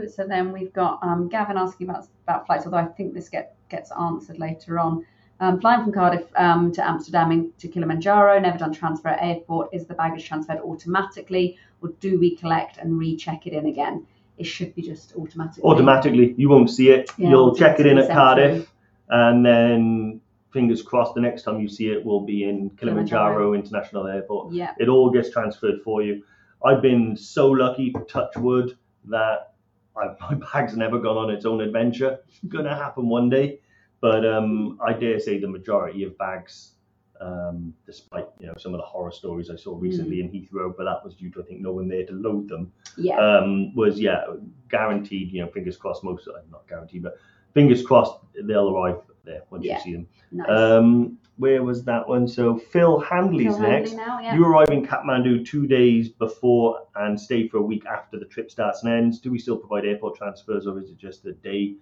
so 0.09 0.27
then 0.27 0.53
we've 0.53 0.73
got 0.73 0.99
um, 1.03 1.29
Gavin 1.29 1.57
asking 1.57 1.89
about 1.89 2.07
about 2.25 2.47
flights, 2.47 2.65
although 2.65 2.79
I 2.79 2.87
think 2.87 3.15
this 3.15 3.29
get, 3.29 3.57
gets 3.69 3.91
answered 3.93 4.39
later 4.39 4.79
on. 4.79 5.07
Um, 5.41 5.61
flying 5.61 5.85
from 5.85 5.93
Cardiff 5.93 6.27
um, 6.37 6.73
to 6.73 6.87
Amsterdam 6.87 7.31
and 7.31 7.57
to 7.59 7.69
Kilimanjaro, 7.69 8.41
never 8.41 8.59
done 8.59 8.73
transfer 8.73 9.09
at 9.09 9.23
airport. 9.23 9.73
Is 9.73 9.87
the 9.87 9.95
baggage 9.95 10.27
transferred 10.27 10.59
automatically, 10.59 11.57
or 11.81 11.91
do 12.01 12.19
we 12.19 12.35
collect 12.37 12.79
and 12.79 12.99
recheck 12.99 13.47
it 13.47 13.53
in 13.53 13.67
again? 13.67 14.05
It 14.37 14.45
should 14.45 14.75
be 14.75 14.83
just 14.83 15.15
automatically. 15.17 15.63
Automatically, 15.63 16.35
you 16.37 16.49
won't 16.49 16.71
see 16.71 16.91
it. 16.91 17.11
Yeah, 17.19 17.31
You'll 17.31 17.55
check 17.55 17.79
it 17.79 17.87
in 17.87 17.99
at 17.99 18.09
Cardiff, 18.11 18.69
and 19.09 19.45
then 19.47 20.21
fingers 20.53 20.83
crossed, 20.83 21.15
the 21.15 21.21
next 21.21 21.43
time 21.43 21.61
you 21.61 21.69
see 21.69 21.89
it 21.89 22.05
will 22.05 22.21
be 22.21 22.45
in 22.45 22.71
Kilimanjaro 22.71 23.35
Kilimanjaro. 23.35 23.55
International 23.55 24.07
Airport. 24.07 24.53
Yeah. 24.53 24.75
it 24.79 24.89
all 24.89 25.11
gets 25.11 25.31
transferred 25.31 25.83
for 25.83 26.03
you. 26.03 26.23
I've 26.65 26.83
been 26.83 27.17
so 27.17 27.49
lucky, 27.49 27.95
touch 28.09 28.37
wood, 28.37 28.77
that 29.05 29.55
I, 29.97 30.15
my 30.21 30.35
bag's 30.53 30.77
never 30.77 30.99
gone 30.99 31.17
on 31.17 31.31
its 31.31 31.45
own 31.45 31.61
adventure. 31.61 32.19
It's 32.29 32.39
gonna 32.49 32.75
happen 32.75 33.09
one 33.09 33.29
day, 33.29 33.61
but 34.01 34.27
um, 34.27 34.79
I 34.85 34.93
dare 34.93 35.19
say 35.21 35.39
the 35.39 35.49
majority 35.49 36.05
of 36.05 36.17
bags, 36.19 36.73
um, 37.21 37.75
despite 37.87 38.27
you 38.39 38.47
know 38.47 38.55
some 38.59 38.75
of 38.75 38.79
the 38.79 38.87
horror 38.87 39.11
stories 39.13 39.51
I 39.51 39.57
saw 39.57 39.77
recently 39.79 40.21
in 40.21 40.29
Heathrow, 40.29 40.73
but 40.77 40.85
that 40.85 41.05
was 41.05 41.15
due 41.15 41.31
to 41.31 41.43
I 41.43 41.45
think 41.45 41.61
no 41.61 41.73
one 41.73 41.89
there 41.89 42.07
to 42.07 42.13
load 42.13 42.49
them. 42.49 42.73
Yeah. 42.97 43.17
Um, 43.19 43.75
was 43.75 43.99
yeah 43.99 44.23
guaranteed. 44.69 45.33
You 45.33 45.43
know, 45.43 45.49
fingers 45.51 45.77
crossed. 45.77 46.05
Most 46.05 46.29
uh, 46.29 46.33
not 46.51 46.69
guaranteed, 46.69 47.03
but 47.03 47.17
fingers 47.55 47.85
crossed 47.85 48.19
they'll 48.45 48.71
arrive 48.77 48.99
there 49.25 49.43
once 49.51 49.65
Yeah. 49.65 49.77
you 49.79 49.83
see 49.83 49.93
them. 49.95 50.07
nice. 50.33 50.49
Um, 50.49 51.19
where 51.39 51.63
was 51.63 51.85
that 51.85 52.09
one? 52.09 52.27
So 52.27 52.57
Phil 52.59 52.99
Handley's 52.99 53.55
Phil 53.57 53.57
Handley 53.59 53.81
next. 53.81 53.93
now, 53.93 54.19
yeah. 54.21 54.35
You 54.35 54.45
arrive 54.45 54.71
in 54.71 54.85
Kathmandu 54.85 55.47
two 55.47 55.67
days 55.69 56.09
before 56.09 56.81
and 56.97 57.21
stay 57.21 57.47
for 57.47 57.59
a 57.59 57.63
week 57.63 57.87
after 57.87 58.19
the 58.19 58.25
trip 58.25 58.51
starts 58.51 58.83
and 58.83 58.93
ends. 58.93 59.21
Do 59.21 59.31
we 59.31 59.39
still 59.39 59.57
provide 59.57 59.85
airport 59.85 60.17
transfers, 60.17 60.67
or 60.67 60.81
is 60.81 60.91
it 60.91 60.99
just 60.99 61.25
a 61.27 61.33
day, 61.33 61.77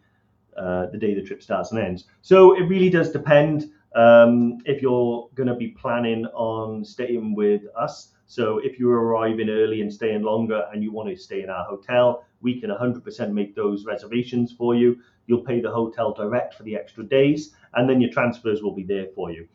uh, 0.58 0.86
the 0.86 0.98
day 0.98 1.14
the 1.14 1.22
trip 1.22 1.42
starts 1.42 1.72
and 1.72 1.80
ends? 1.80 2.04
So 2.22 2.56
it 2.56 2.62
really 2.62 2.90
does 2.90 3.10
depend. 3.10 3.70
Um, 3.94 4.58
if 4.66 4.82
you're 4.82 5.28
going 5.34 5.48
to 5.48 5.54
be 5.54 5.68
planning 5.68 6.26
on 6.26 6.84
staying 6.84 7.34
with 7.34 7.62
us, 7.76 8.12
so 8.26 8.58
if 8.58 8.78
you're 8.78 9.00
arriving 9.00 9.48
early 9.48 9.80
and 9.80 9.92
staying 9.92 10.22
longer, 10.22 10.66
and 10.72 10.82
you 10.82 10.92
want 10.92 11.08
to 11.08 11.16
stay 11.16 11.42
in 11.42 11.48
our 11.48 11.64
hotel, 11.64 12.24
we 12.42 12.60
can 12.60 12.70
100% 12.70 13.32
make 13.32 13.54
those 13.54 13.84
reservations 13.84 14.52
for 14.52 14.74
you. 14.74 14.98
You'll 15.26 15.44
pay 15.44 15.60
the 15.60 15.70
hotel 15.70 16.12
direct 16.12 16.54
for 16.54 16.64
the 16.64 16.76
extra 16.76 17.04
days, 17.04 17.54
and 17.74 17.88
then 17.88 18.00
your 18.00 18.10
transfers 18.10 18.62
will 18.62 18.74
be 18.74 18.82
there 18.82 19.06
for 19.14 19.30
you. 19.30 19.48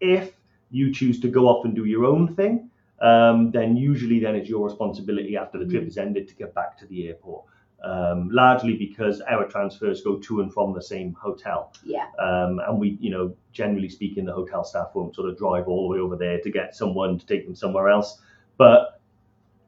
If 0.00 0.32
you 0.70 0.92
choose 0.92 1.20
to 1.20 1.28
go 1.28 1.48
off 1.48 1.64
and 1.64 1.74
do 1.74 1.84
your 1.84 2.04
own 2.04 2.34
thing, 2.34 2.70
um, 3.00 3.50
then 3.50 3.76
usually 3.76 4.18
then 4.20 4.34
it's 4.34 4.48
your 4.48 4.64
responsibility 4.64 5.36
after 5.36 5.58
the 5.58 5.66
trip 5.66 5.84
Mm. 5.84 5.88
is 5.88 5.98
ended 5.98 6.28
to 6.28 6.34
get 6.34 6.54
back 6.54 6.76
to 6.78 6.86
the 6.86 7.08
airport. 7.08 7.44
Um, 7.84 8.30
largely 8.32 8.74
because 8.74 9.20
our 9.28 9.46
transfers 9.46 10.02
go 10.02 10.16
to 10.16 10.40
and 10.40 10.52
from 10.52 10.72
the 10.72 10.82
same 10.82 11.12
hotel, 11.12 11.72
yeah. 11.84 12.06
um, 12.18 12.58
and 12.66 12.80
we, 12.80 12.96
you 13.00 13.10
know, 13.10 13.36
generally 13.52 13.88
speaking, 13.88 14.24
the 14.24 14.32
hotel 14.32 14.64
staff 14.64 14.88
won't 14.94 15.14
sort 15.14 15.28
of 15.28 15.36
drive 15.36 15.68
all 15.68 15.86
the 15.86 15.94
way 15.94 16.00
over 16.00 16.16
there 16.16 16.40
to 16.40 16.50
get 16.50 16.74
someone 16.74 17.18
to 17.18 17.26
take 17.26 17.44
them 17.44 17.54
somewhere 17.54 17.88
else. 17.88 18.20
But 18.56 19.00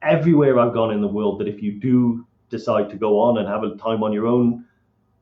everywhere 0.02 0.58
I've 0.58 0.72
gone 0.72 0.92
in 0.92 1.00
the 1.00 1.06
world, 1.08 1.38
that 1.40 1.48
if 1.48 1.62
you 1.62 1.72
do 1.72 2.26
decide 2.48 2.88
to 2.90 2.96
go 2.96 3.20
on 3.20 3.38
and 3.38 3.46
have 3.46 3.62
a 3.62 3.76
time 3.76 4.02
on 4.02 4.12
your 4.12 4.26
own, 4.26 4.64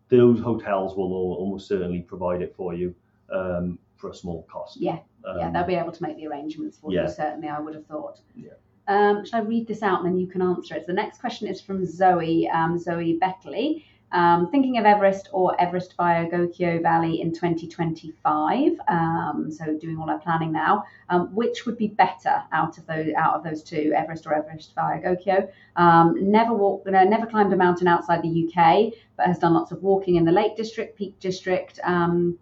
those 0.08 0.40
hotels 0.40 0.96
will 0.96 1.06
al- 1.06 1.36
almost 1.38 1.68
certainly 1.68 2.00
provide 2.00 2.40
it 2.40 2.54
for 2.56 2.72
you 2.72 2.94
um, 3.32 3.78
for 3.96 4.10
a 4.10 4.14
small 4.14 4.44
cost. 4.50 4.76
Yeah. 4.80 4.98
yeah, 5.24 5.46
Um, 5.46 5.52
they'll 5.52 5.64
be 5.64 5.74
able 5.74 5.92
to 5.92 6.02
make 6.02 6.16
the 6.16 6.26
arrangements 6.28 6.78
for 6.78 6.92
yeah. 6.92 7.02
you, 7.02 7.08
certainly, 7.08 7.48
I 7.48 7.58
would 7.58 7.74
have 7.74 7.86
thought. 7.86 8.20
Yeah. 8.34 8.50
Um, 8.88 9.24
shall 9.24 9.40
I 9.40 9.44
read 9.44 9.66
this 9.66 9.82
out 9.82 10.00
and 10.00 10.06
then 10.06 10.18
you 10.18 10.26
can 10.26 10.42
answer 10.42 10.76
it? 10.76 10.82
So 10.82 10.86
the 10.88 10.92
next 10.92 11.20
question 11.20 11.48
is 11.48 11.60
from 11.60 11.84
Zoe, 11.84 12.48
um, 12.48 12.78
Zoe 12.78 13.18
Beckley. 13.18 13.84
Um, 14.12 14.50
thinking 14.50 14.78
of 14.78 14.84
Everest 14.84 15.28
or 15.32 15.60
Everest 15.60 15.94
via 15.96 16.26
Gokyo 16.30 16.80
Valley 16.80 17.20
in 17.20 17.32
2025. 17.32 18.72
Um, 18.88 19.50
so 19.50 19.76
doing 19.78 19.98
all 19.98 20.08
our 20.08 20.20
planning 20.20 20.52
now. 20.52 20.84
Um, 21.10 21.34
which 21.34 21.66
would 21.66 21.76
be 21.76 21.88
better 21.88 22.42
out 22.52 22.78
of 22.78 22.86
those 22.86 23.12
out 23.16 23.34
of 23.34 23.44
those 23.44 23.62
two, 23.62 23.92
Everest 23.96 24.26
or 24.26 24.34
Everest 24.34 24.74
via 24.74 25.02
Gokyo? 25.02 25.50
Um, 25.74 26.14
never 26.30 26.54
walked, 26.54 26.86
no, 26.86 27.04
never 27.04 27.26
climbed 27.26 27.52
a 27.52 27.56
mountain 27.56 27.88
outside 27.88 28.22
the 28.22 28.48
UK, 28.48 28.92
but 29.16 29.26
has 29.26 29.38
done 29.38 29.54
lots 29.54 29.72
of 29.72 29.82
walking 29.82 30.16
in 30.16 30.24
the 30.24 30.32
Lake 30.32 30.56
District, 30.56 30.96
Peak 30.96 31.18
District. 31.18 31.80
Um, 31.82 32.38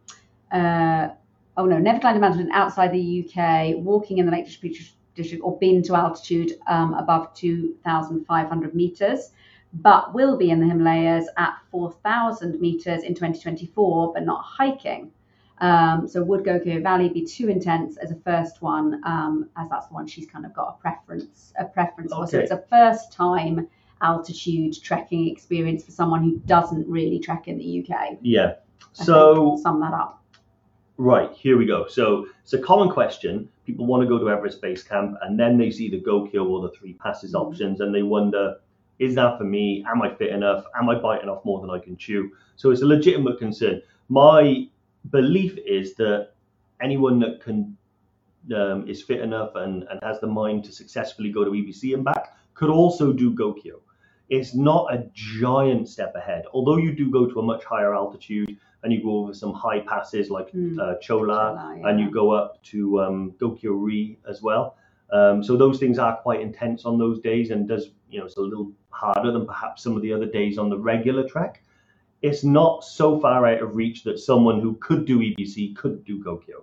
uh, 0.52 1.08
oh 1.56 1.64
no, 1.64 1.78
never 1.78 1.98
climbed 1.98 2.18
a 2.18 2.20
mountain 2.20 2.50
outside 2.52 2.92
the 2.92 3.24
UK, 3.24 3.76
walking 3.76 4.18
in 4.18 4.26
the 4.26 4.32
Lake 4.32 4.44
District, 4.44 4.92
district 5.14 5.42
or 5.44 5.58
been 5.58 5.82
to 5.84 5.94
altitude 5.94 6.54
um, 6.66 6.94
above 6.94 7.34
2,500 7.34 8.74
meters, 8.74 9.30
but 9.74 10.14
will 10.14 10.36
be 10.36 10.50
in 10.50 10.60
the 10.60 10.66
Himalayas 10.66 11.28
at 11.36 11.54
4,000 11.70 12.60
meters 12.60 13.02
in 13.02 13.14
2024, 13.14 14.12
but 14.12 14.24
not 14.24 14.42
hiking. 14.42 15.10
Um, 15.58 16.08
so 16.08 16.22
would 16.24 16.44
Gokyo 16.44 16.82
Valley 16.82 17.08
be 17.08 17.24
too 17.24 17.48
intense 17.48 17.96
as 17.96 18.10
a 18.10 18.16
first 18.16 18.60
one, 18.60 19.00
um, 19.04 19.48
as 19.56 19.68
that's 19.70 19.86
the 19.86 19.94
one 19.94 20.06
she's 20.06 20.26
kind 20.26 20.44
of 20.44 20.52
got 20.52 20.76
a 20.76 20.82
preference 20.82 21.52
a 21.58 21.64
preference 21.64 22.12
for. 22.12 22.26
So 22.26 22.38
it's 22.38 22.50
a 22.50 22.64
first 22.68 23.12
time 23.12 23.68
altitude 24.02 24.74
trekking 24.82 25.28
experience 25.28 25.84
for 25.84 25.92
someone 25.92 26.22
who 26.22 26.38
doesn't 26.46 26.86
really 26.88 27.18
trek 27.20 27.46
in 27.48 27.58
the 27.58 27.80
UK. 27.80 27.90
I 27.96 28.18
Yeah. 28.20 28.46
think. 28.96 29.06
So 29.06 29.58
sum 29.62 29.80
that 29.80 29.94
up. 29.94 30.23
Right, 30.96 31.32
here 31.32 31.58
we 31.58 31.66
go. 31.66 31.86
So 31.88 32.28
it's 32.42 32.52
a 32.52 32.58
common 32.58 32.88
question. 32.88 33.48
People 33.66 33.86
want 33.86 34.02
to 34.02 34.08
go 34.08 34.18
to 34.18 34.30
Everest 34.30 34.62
Base 34.62 34.82
Camp 34.82 35.16
and 35.22 35.38
then 35.38 35.58
they 35.58 35.70
see 35.70 35.90
the 35.90 36.00
Gokyo 36.00 36.48
or 36.48 36.62
the 36.62 36.70
three 36.70 36.92
passes 36.94 37.32
Mhm. 37.34 37.40
options 37.40 37.80
and 37.80 37.92
they 37.92 38.02
wonder, 38.02 38.56
is 39.00 39.16
that 39.16 39.36
for 39.36 39.44
me? 39.44 39.84
Am 39.88 40.02
I 40.02 40.14
fit 40.14 40.30
enough? 40.30 40.64
Am 40.78 40.88
I 40.88 40.94
biting 40.94 41.28
off 41.28 41.44
more 41.44 41.60
than 41.60 41.70
I 41.70 41.80
can 41.80 41.96
chew? 41.96 42.30
So 42.54 42.70
it's 42.70 42.82
a 42.82 42.86
legitimate 42.86 43.38
concern. 43.38 43.82
My 44.08 44.68
belief 45.10 45.58
is 45.66 45.94
that 45.96 46.30
anyone 46.80 47.18
that 47.20 47.40
can 47.40 47.76
um, 48.54 48.86
is 48.86 49.02
fit 49.02 49.20
enough 49.20 49.54
and, 49.56 49.84
and 49.84 49.98
has 50.02 50.20
the 50.20 50.26
mind 50.26 50.64
to 50.64 50.70
successfully 50.72 51.32
go 51.32 51.44
to 51.44 51.50
EBC 51.50 51.94
and 51.94 52.04
back 52.04 52.36
could 52.52 52.68
also 52.68 53.10
do 53.12 53.32
Gokyo. 53.32 53.80
It's 54.28 54.54
not 54.54 54.92
a 54.94 55.08
giant 55.14 55.88
step 55.88 56.14
ahead, 56.14 56.44
although 56.52 56.76
you 56.76 56.92
do 56.92 57.10
go 57.10 57.26
to 57.26 57.40
a 57.40 57.42
much 57.42 57.64
higher 57.64 57.94
altitude 57.94 58.58
and 58.84 58.92
you 58.92 59.02
go 59.02 59.18
over 59.20 59.34
some 59.34 59.52
high 59.52 59.80
passes 59.80 60.30
like 60.30 60.52
Mm. 60.52 60.78
uh, 60.78 60.96
Chola, 61.00 61.56
Chola, 61.58 61.80
and 61.88 61.98
you 61.98 62.10
go 62.10 62.30
up 62.32 62.62
to 62.64 63.00
um, 63.00 63.32
Gokyo 63.40 63.72
Ri 63.82 64.18
as 64.28 64.40
well. 64.42 64.76
Um, 65.12 65.42
so 65.42 65.56
those 65.56 65.78
things 65.78 65.98
are 65.98 66.16
quite 66.16 66.40
intense 66.40 66.84
on 66.84 66.98
those 66.98 67.18
days 67.20 67.50
and 67.50 67.66
does 67.68 67.90
you 68.10 68.18
know 68.20 68.26
it's 68.26 68.36
a 68.36 68.40
little 68.40 68.70
harder 68.90 69.32
than 69.32 69.46
perhaps 69.46 69.82
some 69.82 69.96
of 69.96 70.02
the 70.02 70.12
other 70.12 70.26
days 70.26 70.58
on 70.58 70.68
the 70.68 70.78
regular 70.78 71.26
track. 71.28 71.62
It's 72.22 72.44
not 72.44 72.84
so 72.84 73.18
far 73.20 73.46
out 73.46 73.60
of 73.62 73.74
reach 73.74 74.04
that 74.04 74.18
someone 74.18 74.60
who 74.60 74.76
could 74.76 75.04
do 75.04 75.18
EBC 75.18 75.76
could 75.76 76.04
do 76.04 76.22
Gokyo. 76.24 76.62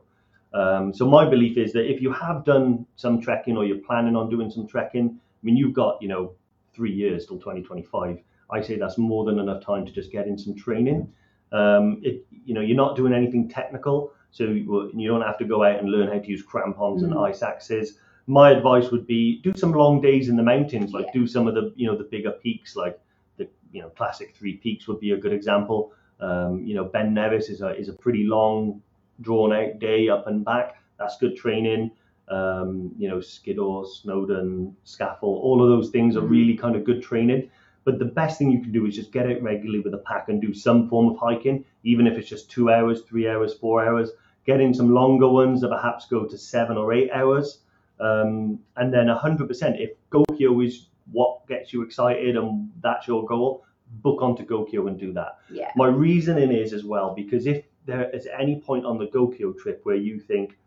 Um, 0.53 0.93
so 0.93 1.07
my 1.07 1.29
belief 1.29 1.57
is 1.57 1.71
that 1.73 1.89
if 1.89 2.01
you 2.01 2.11
have 2.13 2.43
done 2.45 2.85
some 2.95 3.21
trekking 3.21 3.57
or 3.57 3.65
you're 3.65 3.77
planning 3.77 4.15
on 4.15 4.29
doing 4.29 4.49
some 4.51 4.67
trekking, 4.67 5.07
I 5.19 5.41
mean 5.45 5.55
you've 5.57 5.73
got 5.73 6.01
you 6.01 6.07
know 6.07 6.33
three 6.75 6.91
years 6.93 7.25
till 7.25 7.37
2025. 7.37 8.19
I 8.49 8.61
say 8.61 8.77
that's 8.77 8.97
more 8.97 9.23
than 9.25 9.39
enough 9.39 9.63
time 9.63 9.85
to 9.85 9.91
just 9.91 10.11
get 10.11 10.27
in 10.27 10.37
some 10.37 10.55
training. 10.55 11.11
Um, 11.51 11.99
it, 12.03 12.25
you 12.45 12.53
know, 12.53 12.61
you're 12.61 12.77
not 12.77 12.95
doing 12.95 13.13
anything 13.13 13.49
technical, 13.49 14.13
so 14.31 14.45
you, 14.45 14.91
you 14.95 15.07
don't 15.09 15.21
have 15.21 15.37
to 15.39 15.45
go 15.45 15.63
out 15.63 15.79
and 15.79 15.89
learn 15.89 16.07
how 16.07 16.19
to 16.19 16.27
use 16.27 16.41
crampons 16.43 17.03
and 17.03 17.13
Mm. 17.13 17.27
ice 17.29 17.41
axes. 17.43 17.97
My 18.27 18.51
advice 18.51 18.91
would 18.91 19.05
be 19.05 19.39
do 19.41 19.51
some 19.55 19.73
long 19.73 19.99
days 20.01 20.29
in 20.29 20.35
the 20.35 20.43
mountains, 20.43 20.93
like 20.93 21.07
Yeah. 21.07 21.21
do 21.21 21.27
some 21.27 21.47
of 21.47 21.55
the, 21.55 21.73
you 21.75 21.87
know, 21.87 21.97
the 21.97 22.05
bigger 22.05 22.31
peaks, 22.31 22.75
like 22.75 22.99
the, 23.37 23.47
you 23.73 23.81
know, 23.81 23.89
classic 23.89 24.33
three 24.35 24.53
peaks 24.57 24.87
would 24.87 24.99
be 24.99 25.11
a 25.11 25.17
good 25.17 25.33
example. 25.33 25.91
Um, 26.19 26.63
you 26.63 26.75
know, 26.75 26.85
Ben 26.85 27.13
Nevis 27.13 27.49
is 27.49 27.61
a 27.61 27.75
is 27.77 27.89
a 27.89 27.93
pretty 27.93 28.23
long, 28.25 28.81
drawn 29.21 29.51
out 29.51 29.79
day 29.79 30.07
up 30.07 30.27
and 30.27 30.45
back. 30.45 30.75
That's 30.97 31.17
good 31.17 31.35
training. 31.35 31.91
Um, 32.29 32.91
you 32.97 33.09
know, 33.09 33.19
Skiddaw, 33.19 33.83
Snowdon, 33.85 34.73
Scafell, 34.85 35.23
all 35.23 35.61
of 35.61 35.67
those 35.69 35.89
things 35.89 36.15
are 36.15 36.21
Mhm. 36.21 36.29
really 36.29 36.55
kind 36.55 36.75
of 36.77 36.85
good 36.85 37.01
training. 37.01 37.49
But 37.83 37.99
the 37.99 38.05
best 38.05 38.37
thing 38.37 38.51
you 38.51 38.61
can 38.61 38.71
do 38.71 38.85
is 38.85 38.95
just 38.95 39.11
get 39.11 39.25
out 39.25 39.41
regularly 39.41 39.79
with 39.79 39.93
a 39.93 39.99
pack 39.99 40.29
and 40.29 40.41
do 40.41 40.53
some 40.53 40.87
form 40.87 41.07
of 41.07 41.17
hiking, 41.17 41.65
even 41.83 42.05
if 42.05 42.17
it's 42.17 42.29
just 42.29 42.51
two 42.51 42.69
hours, 42.69 43.01
three 43.01 43.27
hours, 43.27 43.53
four 43.53 43.85
hours. 43.85 44.11
Get 44.45 44.61
in 44.61 44.73
some 44.73 44.93
longer 44.93 45.27
ones 45.27 45.61
that 45.61 45.69
perhaps 45.69 46.07
go 46.07 46.25
to 46.25 46.37
seven 46.37 46.77
or 46.77 46.93
eight 46.93 47.09
hours. 47.11 47.59
Um, 47.99 48.59
and 48.77 48.93
then 48.93 49.07
100%, 49.07 49.79
if 49.79 49.91
Gokyo 50.11 50.65
is 50.65 50.87
what 51.11 51.47
gets 51.47 51.73
you 51.73 51.81
excited 51.83 52.35
and 52.35 52.71
that's 52.81 53.07
your 53.07 53.25
goal, 53.25 53.65
book 54.01 54.21
onto 54.21 54.45
Gokyo 54.45 54.87
and 54.87 54.99
do 54.99 55.13
that. 55.13 55.39
Yeah. 55.49 55.71
My 55.75 55.87
reasoning 55.87 56.51
is 56.51 56.73
as 56.73 56.83
well 56.83 57.13
because 57.13 57.45
if 57.45 57.65
there 57.85 58.09
is 58.11 58.27
any 58.37 58.59
point 58.59 58.85
on 58.85 58.97
the 58.97 59.07
Gokyo 59.07 59.57
trip 59.57 59.81
where 59.83 59.95
you 59.95 60.19
think 60.19 60.57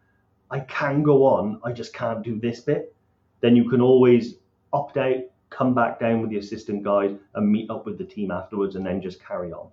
I 0.50 0.60
can 0.60 1.02
go 1.02 1.24
on, 1.24 1.60
I 1.64 1.72
just 1.72 1.92
can't 1.92 2.22
do 2.22 2.38
this 2.38 2.60
bit, 2.60 2.94
then 3.40 3.56
you 3.56 3.68
can 3.68 3.80
always 3.80 4.36
opt 4.72 4.96
out, 4.96 5.16
come 5.56 5.74
back 5.74 6.00
down 6.00 6.20
with 6.20 6.30
the 6.30 6.38
assistant 6.38 6.82
guide, 6.82 7.18
and 7.34 7.50
meet 7.50 7.70
up 7.70 7.86
with 7.86 7.98
the 7.98 8.04
team 8.04 8.30
afterwards, 8.30 8.76
and 8.76 8.84
then 8.84 9.00
just 9.00 9.22
carry 9.24 9.52
on. 9.52 9.68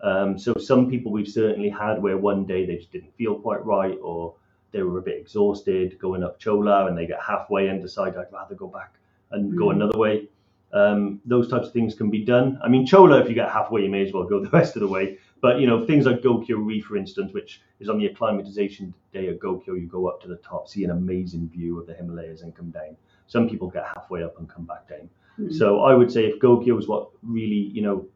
Um, 0.00 0.38
so 0.38 0.54
some 0.54 0.88
people 0.88 1.10
we've 1.12 1.28
certainly 1.28 1.68
had 1.68 2.00
where 2.00 2.16
one 2.16 2.46
day 2.46 2.64
they 2.66 2.76
just 2.76 2.92
didn't 2.92 3.14
feel 3.16 3.34
quite 3.38 3.64
right, 3.64 3.98
or 4.02 4.34
they 4.70 4.82
were 4.82 4.98
a 4.98 5.02
bit 5.02 5.18
exhausted 5.18 5.98
going 5.98 6.22
up 6.22 6.38
Chola, 6.38 6.86
and 6.86 6.96
they 6.96 7.06
get 7.06 7.20
halfway 7.20 7.68
and 7.68 7.82
decide 7.82 8.16
I'd 8.16 8.32
rather 8.32 8.54
go 8.54 8.68
back 8.68 8.94
and 9.30 9.56
go 9.56 9.66
Mm. 9.66 9.74
another 9.76 9.98
way. 9.98 10.28
Um, 10.72 11.20
those 11.24 11.48
types 11.48 11.66
of 11.68 11.72
things 11.72 11.94
can 11.94 12.10
be 12.10 12.22
done. 12.24 12.58
I 12.62 12.68
mean, 12.68 12.84
Chola, 12.86 13.20
if 13.20 13.28
you 13.28 13.34
get 13.34 13.50
halfway, 13.50 13.82
you 13.82 13.90
may 13.90 14.02
as 14.06 14.12
well 14.12 14.24
go 14.24 14.40
the 14.44 14.50
rest 14.50 14.76
of 14.76 14.80
the 14.80 14.88
way. 14.88 15.18
But 15.40 15.60
you 15.60 15.66
know, 15.66 15.86
things 15.86 16.04
like 16.04 16.20
Gokyo 16.20 16.56
Ri, 16.64 16.80
for 16.80 16.96
instance, 16.96 17.32
which 17.32 17.60
is 17.80 17.88
on 17.88 17.98
the 17.98 18.06
acclimatization 18.06 18.92
day 19.12 19.28
at 19.28 19.38
Gokyo, 19.38 19.80
you 19.80 19.86
go 19.86 20.06
up 20.08 20.20
to 20.22 20.28
the 20.28 20.36
top, 20.36 20.68
see 20.68 20.84
an 20.84 20.90
amazing 20.90 21.48
view 21.48 21.78
of 21.80 21.86
the 21.86 21.94
Himalayas, 21.94 22.42
and 22.42 22.54
come 22.54 22.70
down. 22.70 22.96
Some 23.28 23.48
people 23.48 23.68
get 23.68 23.84
halfway 23.94 24.24
up 24.24 24.38
and 24.38 24.48
come 24.48 24.64
back 24.64 24.88
down. 24.88 25.08
Mm. 25.38 25.52
So 25.52 25.80
I 25.80 25.94
would 25.94 26.10
say 26.10 26.24
if 26.24 26.40
Gokyo 26.40 26.78
is 26.78 26.88
what 26.88 27.10
really, 27.22 27.70
you 27.72 27.82
know, 27.82 28.06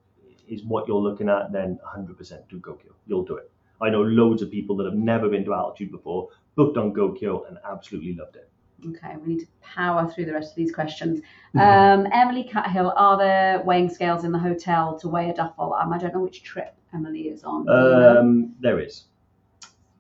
is 0.48 0.64
what 0.64 0.88
you're 0.88 1.00
looking 1.00 1.28
at, 1.28 1.52
then 1.52 1.78
100% 1.96 2.48
do 2.48 2.58
Gokyo. 2.58 2.92
You'll 3.06 3.24
do 3.24 3.36
it. 3.36 3.50
I 3.80 3.90
know 3.90 4.02
loads 4.02 4.42
of 4.42 4.50
people 4.50 4.76
that 4.76 4.84
have 4.84 4.94
never 4.94 5.28
been 5.28 5.44
to 5.44 5.54
altitude 5.54 5.90
before, 5.90 6.28
booked 6.54 6.76
on 6.76 6.92
Gokyo, 6.92 7.48
and 7.48 7.58
absolutely 7.68 8.14
loved 8.14 8.36
it. 8.36 8.48
Okay, 8.88 9.16
we 9.16 9.34
need 9.34 9.40
to 9.40 9.46
power 9.60 10.10
through 10.10 10.24
the 10.24 10.32
rest 10.32 10.50
of 10.50 10.56
these 10.56 10.72
questions. 10.72 11.20
Mm-hmm. 11.54 11.60
Um, 11.60 12.08
Emily 12.12 12.44
Cathill, 12.44 12.92
are 12.96 13.16
there 13.16 13.62
weighing 13.62 13.88
scales 13.88 14.24
in 14.24 14.32
the 14.32 14.38
hotel 14.38 14.98
to 14.98 15.08
weigh 15.08 15.30
a 15.30 15.34
duffel? 15.34 15.74
Um, 15.74 15.92
I 15.92 15.98
don't 15.98 16.14
know 16.14 16.20
which 16.20 16.42
trip 16.42 16.74
Emily 16.92 17.28
is 17.28 17.44
on. 17.44 17.64
Do 17.64 17.72
you 17.72 17.78
know? 17.78 18.20
Um, 18.20 18.54
there 18.60 18.80
is. 18.80 19.04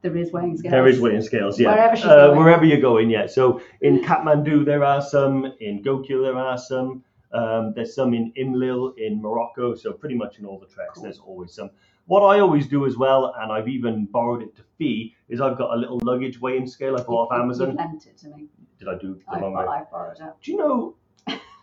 There 0.02 0.16
is 0.16 0.32
weighing 0.32 0.56
scales. 0.56 0.70
There 0.72 0.86
is 0.88 1.00
weighing 1.00 1.22
scales, 1.22 1.58
yeah. 1.58 1.70
Wherever 1.72 1.96
she's 1.96 2.04
uh, 2.06 2.26
going. 2.28 2.38
Wherever 2.38 2.64
you're 2.64 2.80
going, 2.80 3.08
yeah. 3.10 3.26
So 3.26 3.60
in 3.80 4.02
Kathmandu 4.02 4.64
there 4.64 4.84
are 4.84 5.00
some, 5.02 5.52
in 5.60 5.82
Gokyo 5.82 6.22
there 6.22 6.36
are 6.36 6.58
some, 6.58 7.04
um, 7.32 7.72
there's 7.74 7.94
some 7.94 8.12
in 8.14 8.32
Imlil 8.36 8.92
in 8.98 9.20
Morocco. 9.22 9.74
So 9.74 9.92
pretty 9.92 10.14
much 10.16 10.38
in 10.38 10.44
all 10.44 10.58
the 10.58 10.66
treks, 10.66 10.94
Cool. 10.94 11.04
there's 11.04 11.18
always 11.18 11.54
some. 11.54 11.70
What 12.06 12.22
I 12.22 12.40
always 12.40 12.66
do 12.66 12.84
as 12.84 12.96
well, 12.96 13.32
and 13.38 13.52
I've 13.52 13.68
even 13.68 14.06
borrowed 14.06 14.42
it 14.42 14.56
to 14.56 14.62
Fee, 14.76 15.14
is 15.28 15.40
I've 15.40 15.56
got 15.56 15.70
a 15.72 15.76
little 15.76 16.00
luggage 16.02 16.40
weighing 16.40 16.66
scale 16.66 16.96
I 16.98 17.02
bought 17.04 17.26
off 17.26 17.28
You- 17.30 17.36
you- 17.36 17.42
Amazon. 17.44 17.70
You 17.70 17.76
lent 17.76 18.06
it 18.06 18.18
to 18.18 18.28
me. 18.30 18.48
Did 18.78 18.88
I 18.88 18.98
do 18.98 19.14
the 19.14 19.20
I've, 19.32 19.40
wrong 19.40 19.52
way? 19.54 19.64
I've 19.64 19.90
borrowed 19.90 20.16
it. 20.18 20.32
Do 20.42 20.50
you 20.50 20.58
know? 20.58 20.96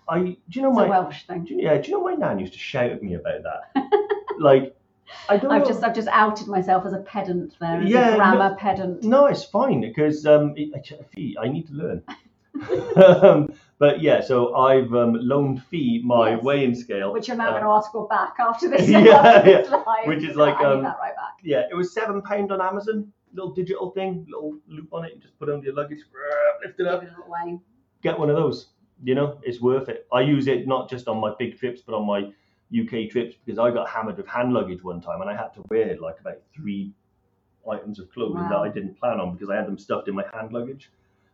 I 0.08 0.20
do 0.24 0.36
you 0.50 0.62
know 0.64 0.70
It's 0.70 0.78
my 0.78 0.86
a 0.88 0.90
Welsh 0.90 1.28
thing. 1.28 1.44
do 1.44 1.54
you, 1.54 1.62
yeah, 1.62 1.78
do 1.78 1.92
you 1.92 1.98
know 1.98 2.04
my 2.04 2.16
nan 2.16 2.40
used 2.40 2.54
to 2.54 2.60
shout 2.60 2.90
at 2.90 3.04
me 3.04 3.14
about 3.16 3.42
that? 3.44 3.84
like, 4.40 4.76
I 5.28 5.38
don't 5.38 5.52
I've 5.52 5.62
know. 5.62 5.68
just 5.68 5.84
I've 5.84 5.96
just 5.96 6.08
outed 6.10 6.48
myself 6.48 6.86
as 6.86 6.94
a 6.94 7.00
pedant 7.00 7.56
there, 7.60 7.82
as 7.82 7.90
Yeah, 7.90 8.08
a 8.08 8.12
no- 8.12 8.18
grammar 8.18 8.56
pedant. 8.56 9.04
No, 9.04 9.26
it's 9.28 9.44
fine 9.44 9.82
because 9.82 10.26
um, 10.26 10.54
it, 10.56 10.72
Fee, 11.14 11.38
I 11.40 11.48
need 11.48 11.68
to 11.68 11.74
learn. 11.74 12.04
um, 13.24 13.54
but 13.78 14.02
yeah, 14.02 14.22
so 14.22 14.56
I've 14.56 14.94
um, 14.94 15.14
loaned 15.14 15.64
Fee 15.64 16.02
my 16.04 16.32
Yes. 16.32 16.44
weighing 16.44 16.76
scale. 16.76 17.14
Which 17.14 17.28
you're 17.28 17.38
now 17.38 17.50
uh, 17.50 17.52
going 17.52 17.64
to 17.64 17.70
ask 17.70 17.92
for 17.92 18.08
back 18.08 18.36
after 18.40 18.68
this. 18.70 18.88
Yeah, 18.90 19.00
after 19.18 19.52
this 19.52 19.70
yeah. 19.72 20.08
Which 20.08 20.24
is 20.24 20.36
like, 20.36 20.56
um, 20.58 20.84
right 20.84 21.16
back. 21.16 21.40
Yeah, 21.44 21.64
it 21.70 21.76
was 21.76 21.94
seven 21.94 22.22
pound 22.22 22.52
on 22.52 22.62
Amazon. 22.62 23.12
Little 23.34 23.52
digital 23.54 23.92
thing, 23.92 24.26
little 24.28 24.58
loop 24.68 24.92
on 24.92 25.06
it. 25.06 25.12
You 25.14 25.22
just 25.22 25.38
put 25.38 25.50
it 25.50 25.54
under 25.54 25.66
your 25.66 25.76
luggage, 25.76 26.00
lift 26.66 26.80
it 26.80 26.88
up, 26.88 27.04
get 28.02 28.18
one 28.18 28.30
of 28.30 28.36
those. 28.36 28.70
You 29.04 29.14
know, 29.16 29.40
it's 29.44 29.62
worth 29.62 29.88
it. 29.88 30.08
I 30.12 30.22
use 30.22 30.48
it 30.48 30.68
not 30.68 30.90
just 30.90 31.08
on 31.08 31.20
my 31.20 31.34
big 31.38 31.58
trips, 31.58 31.82
but 31.86 31.94
on 31.94 32.08
my 32.08 32.32
UK 32.78 33.10
trips 33.10 33.36
because 33.44 33.60
I 33.60 33.72
got 33.72 33.90
hammered 33.90 34.18
with 34.18 34.28
hand 34.28 34.54
luggage 34.54 34.84
one 34.84 35.02
time 35.02 35.22
and 35.22 35.30
I 35.30 35.36
had 35.36 35.54
to 35.56 35.64
wear 35.70 35.98
like 36.00 36.20
about 36.20 36.38
three 36.56 36.92
items 37.70 38.00
of 38.00 38.12
clothing 38.12 38.48
that 38.50 38.58
I 38.58 38.70
didn't 38.70 39.00
plan 39.00 39.20
on 39.20 39.34
because 39.34 39.50
I 39.50 39.56
had 39.56 39.68
them 39.68 39.78
stuffed 39.78 40.08
in 40.08 40.16
my 40.16 40.24
hand 40.34 40.54
luggage. 40.54 40.92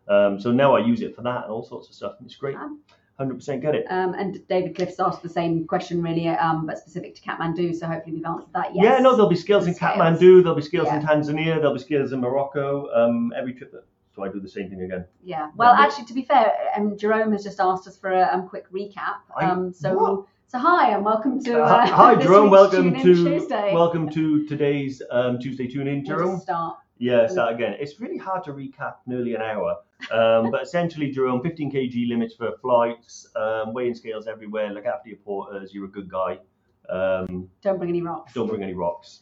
Um, 0.07 0.39
so 0.39 0.51
now 0.51 0.75
I 0.75 0.85
use 0.85 1.01
it 1.01 1.15
for 1.15 1.21
that 1.23 1.43
and 1.43 1.51
all 1.51 1.63
sorts 1.63 1.89
of 1.89 1.95
stuff. 1.95 2.15
and 2.19 2.27
It's 2.27 2.35
great. 2.35 2.55
Fab. 2.55 2.71
100% 3.19 3.61
get 3.61 3.75
it. 3.75 3.85
Um, 3.89 4.13
and 4.13 4.45
David 4.49 4.75
Cliff's 4.75 4.99
asked 4.99 5.23
the 5.23 5.29
same 5.29 5.65
question, 5.65 6.01
really, 6.03 6.27
um, 6.27 6.65
but 6.65 6.77
specific 6.77 7.15
to 7.15 7.21
Kathmandu. 7.21 7.73
So 7.73 7.87
hopefully 7.87 8.17
we've 8.17 8.25
answered 8.25 8.51
that. 8.53 8.75
Yes. 8.75 8.83
Yeah, 8.83 8.97
no, 8.99 9.11
there'll 9.11 9.29
be 9.29 9.37
skills 9.37 9.67
in. 9.67 9.73
Kathmandu, 9.73 10.43
there'll 10.43 10.55
be 10.55 10.61
skills 10.61 10.89
in 10.89 11.01
Tanzania, 11.01 11.55
there'll 11.55 11.73
be 11.73 11.79
skills 11.79 12.11
in 12.11 12.19
Morocco. 12.19 12.89
Um, 12.93 13.31
every 13.37 13.53
trip 13.53 13.71
that 13.71 13.85
so 14.15 14.23
I 14.23 14.29
do 14.29 14.39
the 14.39 14.49
same 14.49 14.69
thing 14.69 14.81
again. 14.81 15.05
Yeah. 15.23 15.51
Well, 15.55 15.73
Yeah. 15.73 15.85
actually, 15.85 16.05
to 16.05 16.13
be 16.13 16.23
fair, 16.23 16.53
um, 16.75 16.97
Jerome 16.97 17.33
has 17.33 17.43
just 17.43 17.59
asked 17.59 17.85
us 17.87 17.97
for 17.97 18.11
a 18.11 18.29
um, 18.33 18.47
quick 18.47 18.71
recap. 18.71 19.17
Um, 19.35 19.73
so? 19.73 20.27
So 20.47 20.59
hi 20.59 20.91
and 20.91 21.03
welcome 21.03 21.43
to. 21.43 21.61
Uh, 21.61 21.65
Uh, 21.67 21.85
hi, 21.87 22.15
Jerome. 22.21 22.49
Welcome 22.49 22.93
to 22.93 23.01
Tuesday. 23.01 23.73
welcome 23.73 24.09
to 24.11 24.45
today's 24.45 25.01
um, 25.11 25.39
Tuesday 25.39 25.67
Tune 25.67 25.87
In, 25.87 25.97
We'll 25.97 26.17
Jerome. 26.17 26.31
just 26.35 26.43
start. 26.43 26.77
Yeah, 26.97 27.27
start 27.27 27.53
again. 27.53 27.75
It's 27.79 27.99
really 27.99 28.17
hard 28.17 28.43
to 28.45 28.53
recap 28.53 28.95
nearly 29.05 29.35
an 29.35 29.41
hour. 29.41 29.75
Um, 30.11 30.49
but 30.51 30.61
essentially, 30.61 31.11
Jerome, 31.11 31.41
15 31.41 31.71
kg 31.71 32.07
limits 32.09 32.35
for 32.35 32.51
flights, 32.61 33.27
um, 33.35 33.73
weighing 33.73 33.95
scales 33.95 34.27
everywhere. 34.27 34.71
Look 34.71 34.85
after 34.85 35.09
your 35.09 35.17
porters. 35.17 35.73
You're 35.73 35.85
a 35.85 35.89
good 35.91 36.09
guy. 36.09 36.37
Um, 36.89 37.49
Don't 37.61 37.77
bring 37.79 37.89
any 37.89 38.01
rocks. 38.01 38.33
don't 38.33 38.47
bring 38.47 38.61
any 38.63 38.73
rocks. 38.73 39.21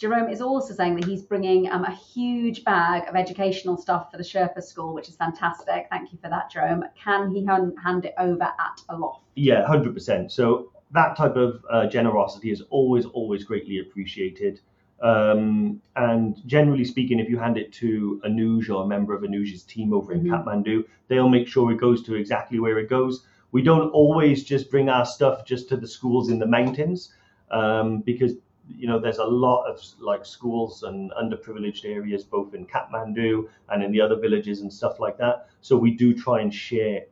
Jerome 0.00 0.30
is 0.30 0.40
also 0.40 0.72
saying 0.72 0.96
that 0.96 1.04
he's 1.04 1.20
bringing 1.20 1.70
um, 1.70 1.84
a 1.84 1.94
huge 1.94 2.64
bag 2.64 3.06
of 3.06 3.14
educational 3.14 3.76
stuff 3.76 4.10
for 4.10 4.16
the 4.16 4.22
Sherpa 4.22 4.62
School, 4.62 4.94
which 4.94 5.10
is 5.10 5.16
fantastic. 5.16 5.88
Thank 5.90 6.10
you 6.10 6.18
for 6.22 6.30
that, 6.30 6.50
Jerome. 6.50 6.84
Can 6.98 7.30
he 7.30 7.44
hand, 7.44 7.74
hand 7.84 8.06
it 8.06 8.14
over 8.16 8.44
at 8.44 8.80
a 8.88 8.96
loft? 8.96 9.24
Yeah, 9.34 9.62
100%. 9.68 10.30
So 10.32 10.72
that 10.92 11.18
type 11.18 11.36
of 11.36 11.62
uh, 11.70 11.86
generosity 11.86 12.50
is 12.50 12.62
always, 12.70 13.04
always 13.04 13.44
greatly 13.44 13.80
appreciated. 13.80 14.62
Um, 15.02 15.82
and 15.96 16.40
generally 16.46 16.86
speaking, 16.86 17.20
if 17.20 17.28
you 17.28 17.38
hand 17.38 17.58
it 17.58 17.70
to 17.74 18.22
Anuj 18.24 18.74
or 18.74 18.84
a 18.84 18.86
member 18.86 19.14
of 19.14 19.22
Anuj's 19.22 19.64
team 19.64 19.92
over 19.92 20.14
in 20.14 20.22
Mhm. 20.22 20.30
Kathmandu, 20.30 20.84
they'll 21.08 21.28
make 21.28 21.46
sure 21.46 21.70
it 21.72 21.78
goes 21.78 22.02
to 22.04 22.14
exactly 22.14 22.58
where 22.58 22.78
it 22.78 22.88
goes. 22.88 23.26
We 23.52 23.60
don't 23.60 23.90
always 23.90 24.44
just 24.44 24.70
bring 24.70 24.88
our 24.88 25.04
stuff 25.04 25.44
just 25.44 25.68
to 25.68 25.76
the 25.76 25.86
schools 25.86 26.30
in 26.30 26.38
the 26.38 26.46
mountains 26.46 27.12
um, 27.50 28.00
because 28.00 28.36
you 28.76 28.86
know, 28.86 28.98
there's 28.98 29.18
a 29.18 29.24
lot 29.24 29.64
of 29.64 29.80
like 29.98 30.24
schools 30.24 30.82
and 30.82 31.10
underprivileged 31.12 31.84
areas, 31.84 32.24
both 32.24 32.54
in 32.54 32.66
Kathmandu 32.66 33.48
and 33.68 33.82
in 33.82 33.92
the 33.92 34.00
other 34.00 34.16
villages 34.16 34.60
and 34.62 34.72
stuff 34.72 35.00
like 35.00 35.18
that. 35.18 35.48
So 35.60 35.76
we 35.76 35.90
do 35.92 36.14
try 36.14 36.40
and 36.40 36.52
share, 36.52 37.02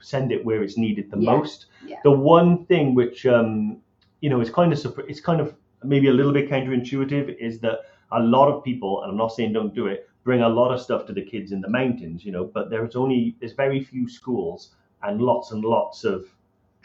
send 0.00 0.32
it 0.32 0.44
where 0.44 0.62
it's 0.62 0.76
needed 0.76 1.10
the 1.10 1.18
Yeah. 1.18 1.32
most. 1.36 1.66
Yeah. 1.86 1.96
The 2.04 2.10
one 2.12 2.64
thing 2.66 2.94
which, 2.94 3.26
um, 3.26 3.82
you 4.20 4.30
know, 4.30 4.40
is 4.40 4.50
kind 4.50 4.72
of 4.72 5.00
it's 5.08 5.20
kind 5.20 5.40
of 5.40 5.54
maybe 5.84 6.08
a 6.08 6.12
little 6.12 6.32
bit 6.32 6.48
counterintuitive 6.48 7.36
is 7.38 7.60
that 7.60 7.80
a 8.12 8.20
lot 8.20 8.48
of 8.48 8.64
people, 8.64 9.02
and 9.02 9.10
I'm 9.10 9.16
not 9.18 9.32
saying 9.32 9.52
don't 9.52 9.74
do 9.74 9.86
it, 9.86 10.08
bring 10.24 10.42
a 10.42 10.48
lot 10.48 10.72
of 10.72 10.80
stuff 10.80 11.06
to 11.06 11.12
the 11.12 11.22
kids 11.22 11.52
in 11.52 11.60
the 11.60 11.68
mountains, 11.68 12.24
you 12.24 12.32
know, 12.32 12.44
but 12.44 12.70
there's 12.70 12.96
only 12.96 13.36
there's 13.40 13.52
very 13.52 13.82
few 13.82 14.08
schools 14.08 14.74
and 15.02 15.20
lots 15.20 15.52
and 15.52 15.64
lots 15.64 16.04
of 16.04 16.26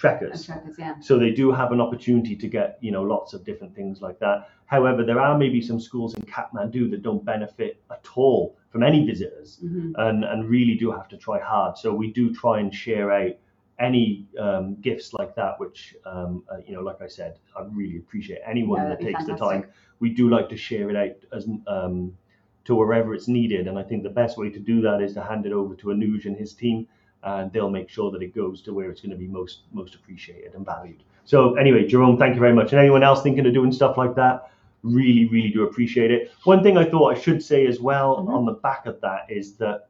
trekkers. 0.02 0.46
Trackers, 0.46 0.76
yeah. 0.80 0.96
So 1.00 1.20
they 1.20 1.32
do 1.32 1.52
have 1.52 1.72
an 1.72 1.80
opportunity 1.80 2.36
to 2.36 2.48
get, 2.48 2.78
you 2.82 2.92
know, 2.92 3.04
lots 3.04 3.34
of 3.34 3.46
different 3.46 3.76
things 3.76 4.02
like 4.02 4.18
that. 4.20 4.50
However, 4.66 5.06
there 5.06 5.20
are 5.20 5.38
maybe 5.38 5.62
some 5.62 5.80
schools 5.80 6.16
in 6.16 6.24
Kathmandu 6.24 6.90
that 6.92 7.04
don't 7.04 7.24
benefit 7.24 7.84
at 7.92 8.06
all 8.16 8.58
from 8.72 8.84
any 8.84 9.06
visitors 9.06 9.60
hmm 9.62 9.92
and, 9.98 10.24
and 10.24 10.50
really 10.50 10.76
do 10.76 10.92
have 10.92 11.08
to 11.10 11.18
try 11.18 11.40
hard. 11.40 11.78
So 11.78 11.94
we 11.94 12.12
do 12.12 12.34
try 12.34 12.60
and 12.62 12.74
share 12.74 13.12
out 13.12 13.36
any 13.80 14.26
um, 14.40 14.76
gifts 14.82 15.14
like 15.14 15.36
that, 15.36 15.60
which, 15.60 15.96
um, 16.06 16.44
uh, 16.52 16.58
you 16.66 16.74
know, 16.76 16.82
like 16.82 17.02
I 17.02 17.08
said, 17.08 17.40
I 17.58 17.64
really 17.80 17.98
appreciate 17.98 18.40
anyone 18.46 18.82
No, 18.82 18.90
that 18.90 19.02
takes 19.02 19.26
the 19.26 19.36
time. 19.36 19.66
We 20.00 20.10
do 20.10 20.30
like 20.30 20.50
to 20.50 20.58
share 20.58 20.90
it 20.90 20.96
out 20.96 21.18
as 21.38 21.48
um, 21.68 22.18
to 22.66 22.76
wherever 22.76 23.14
it's 23.14 23.28
needed. 23.28 23.68
And 23.68 23.78
I 23.78 23.84
think 23.84 24.04
the 24.04 24.10
best 24.10 24.38
way 24.38 24.50
to 24.50 24.60
do 24.60 24.82
that 24.82 25.02
is 25.02 25.14
to 25.14 25.24
hand 25.24 25.46
it 25.46 25.52
over 25.52 25.74
to 25.76 25.88
Anuj 25.88 26.26
and 26.26 26.38
his 26.38 26.54
team, 26.54 26.88
and 27.24 27.52
they'll 27.52 27.70
make 27.70 27.90
sure 27.90 28.12
that 28.12 28.22
it 28.22 28.34
goes 28.36 28.62
to 28.64 28.74
where 28.74 28.90
it's 28.90 29.02
going 29.02 29.12
to 29.12 29.18
be 29.18 29.28
most 29.28 29.62
most 29.72 29.96
appreciated 29.96 30.54
and 30.56 30.66
valued. 30.66 31.04
So 31.26 31.56
anyway, 31.56 31.88
Jerome, 31.88 32.18
thank 32.18 32.34
you 32.34 32.40
very 32.40 32.54
much. 32.54 32.72
And 32.72 32.80
anyone 32.80 33.04
else 33.04 33.22
thinking 33.22 33.46
of 33.46 33.54
doing 33.54 33.72
stuff 33.72 33.98
like 33.98 34.16
that, 34.16 34.52
really, 34.84 35.28
really 35.28 35.50
do 35.50 35.64
appreciate 35.64 36.12
it. 36.12 36.32
One 36.46 36.64
thing 36.64 36.78
I 36.78 36.86
thought 36.90 37.16
I 37.16 37.20
should 37.20 37.44
say 37.44 37.68
as 37.68 37.80
well 37.80 38.18
Mhm. 38.18 38.30
on 38.30 38.46
the 38.46 38.54
back 38.54 38.86
of 38.88 39.00
that 39.02 39.26
is 39.30 39.56
that 39.58 39.88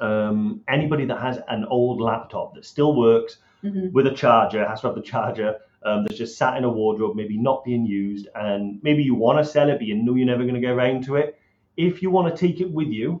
um, 0.00 0.62
anybody 0.68 1.04
that 1.04 1.20
has 1.20 1.40
an 1.48 1.64
old 1.66 2.00
laptop 2.00 2.54
that 2.54 2.64
still 2.64 2.94
works 2.96 3.38
hmm 3.62 3.88
with 3.92 4.06
a 4.06 4.12
charger, 4.12 4.66
has 4.66 4.80
to 4.80 4.86
have 4.86 4.96
the 4.96 5.02
charger 5.02 5.56
um, 5.84 6.04
that's 6.04 6.16
just 6.18 6.38
sat 6.38 6.56
in 6.56 6.64
a 6.64 6.68
wardrobe, 6.68 7.14
maybe 7.16 7.36
not 7.36 7.64
being 7.64 7.84
used, 7.86 8.28
and 8.34 8.78
maybe 8.82 9.02
you 9.02 9.14
want 9.14 9.38
to 9.38 9.44
sell 9.44 9.68
it, 9.70 9.78
but 9.78 9.86
you 9.86 9.94
know 9.94 10.14
you're 10.14 10.26
never 10.26 10.42
going 10.42 10.54
to 10.54 10.60
get 10.60 10.70
around 10.70 11.04
to 11.04 11.16
it. 11.16 11.38
If 11.76 12.02
you 12.02 12.10
want 12.10 12.34
to 12.34 12.38
take 12.38 12.60
it 12.60 12.70
with 12.70 12.88
you 12.88 13.20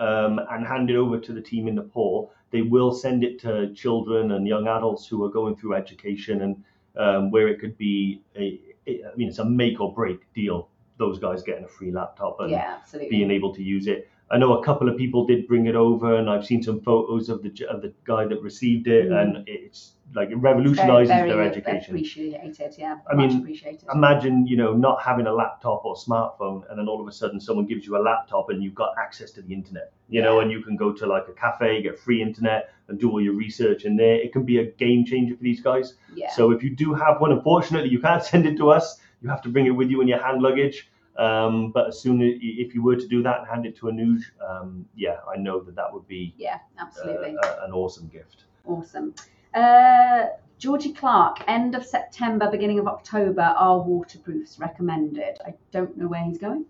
um, 0.00 0.40
and 0.50 0.66
hand 0.66 0.90
it 0.90 0.96
over 0.96 1.18
to 1.20 1.32
the 1.32 1.40
team 1.40 1.68
in 1.68 1.76
Nepal, 1.76 2.32
they 2.50 2.62
will 2.62 2.92
send 2.92 3.22
it 3.22 3.38
to 3.40 3.72
children 3.74 4.32
and 4.32 4.48
young 4.48 4.66
adults 4.66 5.06
who 5.06 5.22
are 5.24 5.28
going 5.30 5.54
through 5.54 5.74
education 5.74 6.42
and 6.42 6.64
um, 6.96 7.30
where 7.30 7.46
it 7.48 7.60
could 7.60 7.76
be 7.78 8.22
a, 8.36 8.60
I 8.88 9.14
mean, 9.16 9.28
it's 9.28 9.38
a 9.38 9.44
make 9.44 9.80
or 9.80 9.92
break 9.94 10.20
deal. 10.34 10.68
Those 10.96 11.18
guys 11.18 11.42
getting 11.42 11.64
a 11.64 11.68
free 11.68 11.92
laptop 11.92 12.40
and 12.40 12.50
Yeah, 12.50 12.78
being 13.08 13.30
able 13.30 13.54
to 13.54 13.62
use 13.62 13.86
it. 13.86 14.10
I 14.32 14.38
know 14.38 14.58
a 14.58 14.64
couple 14.64 14.88
of 14.88 14.96
people 14.96 15.26
did 15.26 15.48
bring 15.48 15.66
it 15.66 15.74
over, 15.74 16.16
and 16.16 16.30
I've 16.30 16.46
seen 16.46 16.62
some 16.62 16.80
photos 16.80 17.28
of 17.28 17.42
the 17.42 17.50
of 17.68 17.82
the 17.82 17.92
guy 18.04 18.26
that 18.26 18.40
received 18.42 18.86
it, 18.86 19.08
Mm. 19.10 19.20
and 19.22 19.44
it's 19.48 19.94
like 20.14 20.30
it 20.30 20.38
very 20.38 21.30
their 21.30 21.42
education. 21.42 21.94
appreciated, 21.94 22.74
yeah. 22.78 22.96
I 23.10 23.14
mean, 23.14 23.38
appreciated. 23.42 23.88
Imagine, 23.94 24.46
you 24.46 24.56
know, 24.56 24.72
not 24.74 25.00
having 25.02 25.26
a 25.26 25.32
laptop 25.32 25.84
or 25.84 25.94
smartphone, 25.94 26.62
and 26.68 26.78
then 26.78 26.88
all 26.88 27.00
of 27.00 27.06
a 27.06 27.12
sudden 27.12 27.40
someone 27.40 27.66
gives 27.66 27.86
you 27.86 27.96
a 27.96 28.02
laptop 28.10 28.50
and 28.50 28.62
you've 28.62 28.74
got 28.74 28.92
access 28.98 29.30
to 29.32 29.42
the 29.42 29.52
internet, 29.54 29.92
you 30.08 30.20
know, 30.22 30.40
and 30.40 30.50
you 30.50 30.62
can 30.62 30.76
go 30.76 30.92
to 30.92 31.06
like 31.06 31.26
a 31.28 31.32
cafe, 31.32 31.80
get 31.82 31.96
free 31.98 32.20
internet, 32.22 32.70
and 32.88 32.98
do 32.98 33.08
all 33.10 33.20
your 33.20 33.34
research 33.34 33.84
in 33.84 33.96
there. 33.96 34.14
It 34.16 34.32
can 34.32 34.44
be 34.44 34.58
a 34.58 34.66
game 34.66 35.04
changer 35.04 35.36
for 35.36 35.42
these 35.44 35.60
guys. 35.60 35.94
yeah. 36.14 36.30
So 36.32 36.50
if 36.50 36.62
you 36.64 36.70
do 36.70 36.92
have 36.94 37.20
one, 37.20 37.30
unfortunately, 37.32 37.90
you 37.90 38.00
can't 38.00 38.24
send 38.32 38.46
it 38.46 38.56
to 38.58 38.70
us. 38.70 38.98
You 39.22 39.28
have 39.28 39.42
to 39.42 39.48
bring 39.48 39.66
it 39.66 39.70
with 39.70 39.90
you 39.90 40.00
in 40.00 40.08
your 40.08 40.22
hand 40.22 40.42
luggage. 40.42 40.88
Um, 41.20 41.70
but 41.70 41.88
as 41.88 42.00
soon 42.00 42.22
as 42.22 42.32
if 42.40 42.74
you 42.74 42.82
were 42.82 42.96
to 42.96 43.06
do 43.06 43.22
that 43.22 43.40
and 43.40 43.46
hand 43.46 43.66
it 43.66 43.76
to 43.76 43.86
Anuj, 43.86 44.22
um, 44.40 44.86
yeah, 44.96 45.18
I 45.32 45.36
know 45.36 45.60
that 45.60 45.74
that 45.76 45.92
would 45.92 46.08
be 46.08 46.34
yeah, 46.38 46.54
uh, 46.78 46.84
absolutely. 46.86 47.36
a- 47.42 47.64
an 47.64 47.72
awesome 47.72 48.08
gift. 48.08 48.44
Awesome. 48.64 49.14
Uh, 49.52 50.26
Georgie 50.58 50.94
Clark, 50.94 51.42
end 51.46 51.74
of 51.74 51.84
September, 51.84 52.50
beginning 52.50 52.78
of 52.78 52.86
October, 52.86 53.42
are 53.42 53.80
waterproofs 53.80 54.58
recommended? 54.58 55.38
I 55.46 55.52
don't 55.72 55.94
know 55.96 56.08
where 56.08 56.24
he's 56.24 56.38
going. 56.38 56.64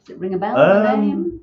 Does 0.00 0.16
it 0.16 0.18
ring 0.18 0.34
a 0.34 0.38
bell? 0.38 0.56
Um? 0.58 1.40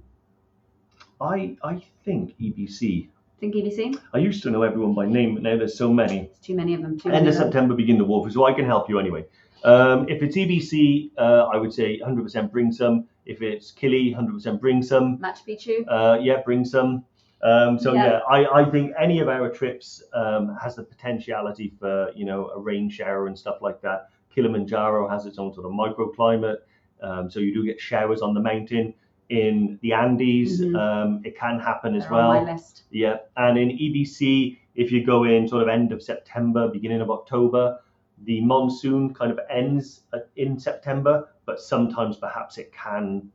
I 1.19 1.57
I 1.63 1.81
think 2.03 2.35
EBC. 2.39 3.09
Think 3.39 3.55
EBC? 3.55 3.99
I 4.13 4.17
used 4.19 4.43
to 4.43 4.51
know 4.51 4.61
everyone 4.61 4.93
by 4.93 5.05
name, 5.05 5.33
but 5.33 5.43
now 5.43 5.57
there's 5.57 5.77
so 5.77 5.91
many. 5.91 6.19
It's 6.19 6.39
too 6.39 6.55
many 6.55 6.73
of 6.73 6.81
them. 6.81 6.99
Too 6.99 7.09
End 7.09 7.27
of. 7.27 7.33
September, 7.33 7.73
begin 7.73 7.97
the 7.97 8.05
Wolf, 8.05 8.31
so 8.31 8.45
I 8.45 8.53
can 8.53 8.65
help 8.65 8.89
you 8.89 8.99
anyway. 8.99 9.25
Um, 9.65 10.07
if 10.07 10.21
it's 10.21 10.37
EBC, 10.37 11.11
uh, 11.17 11.47
I 11.51 11.57
would 11.57 11.73
say 11.73 11.99
100% 11.99 12.51
bring 12.51 12.71
some. 12.71 13.05
If 13.25 13.41
it's 13.41 13.71
Kili, 13.71 14.15
100% 14.15 14.59
bring 14.61 14.83
some. 14.83 15.17
Machu 15.17 15.43
Picchu? 15.47 15.85
Uh, 15.87 16.19
yeah, 16.21 16.41
bring 16.45 16.63
some. 16.63 17.03
Um, 17.43 17.77
so 17.79 17.93
Yeah. 17.93 18.05
yeah, 18.05 18.19
I, 18.29 18.61
I 18.61 18.69
think 18.69 18.93
any 18.99 19.19
of 19.19 19.27
our 19.27 19.49
trips 19.49 20.03
um, 20.13 20.55
has 20.61 20.75
the 20.75 20.83
potentiality 20.83 21.73
for 21.79 22.11
you 22.15 22.25
know 22.25 22.49
a 22.49 22.59
rain 22.59 22.89
shower 22.89 23.27
and 23.27 23.37
stuff 23.37 23.57
like 23.61 23.81
that. 23.81 24.09
Kilimanjaro 24.33 25.07
has 25.09 25.25
its 25.25 25.37
own 25.39 25.53
sort 25.53 25.65
of 25.65 25.71
microclimate, 25.71 26.57
um, 27.01 27.29
so 27.29 27.39
you 27.39 27.53
do 27.53 27.65
get 27.65 27.79
showers 27.79 28.21
on 28.21 28.33
the 28.33 28.39
mountain. 28.39 28.93
In 29.29 29.79
the 29.81 29.91
Andes, 29.93 30.61
Mhm. 30.61 30.75
um, 30.77 31.21
it 31.25 31.35
can 31.35 31.59
happen 31.59 31.95
as 31.95 32.03
They're 32.03 32.11
well. 32.11 32.29
on 32.31 32.45
my 32.45 32.51
list. 32.53 32.83
Yeah, 32.91 33.17
and 33.37 33.57
in 33.57 33.69
EBC, 33.71 34.57
if 34.75 34.91
you 34.91 35.03
go 35.03 35.23
in 35.23 35.47
sort 35.47 35.63
of 35.63 35.67
end 35.69 35.91
of 35.91 36.03
September, 36.03 36.67
beginning 36.67 37.01
of 37.01 37.09
October, 37.09 37.79
the 38.23 38.41
monsoon 38.41 39.13
kind 39.13 39.31
of 39.31 39.39
ends 39.49 40.01
in 40.35 40.59
September, 40.59 41.29
but 41.45 41.59
sometimes 41.59 42.17
perhaps 42.17 42.57
it 42.57 42.71
can, 42.71 43.29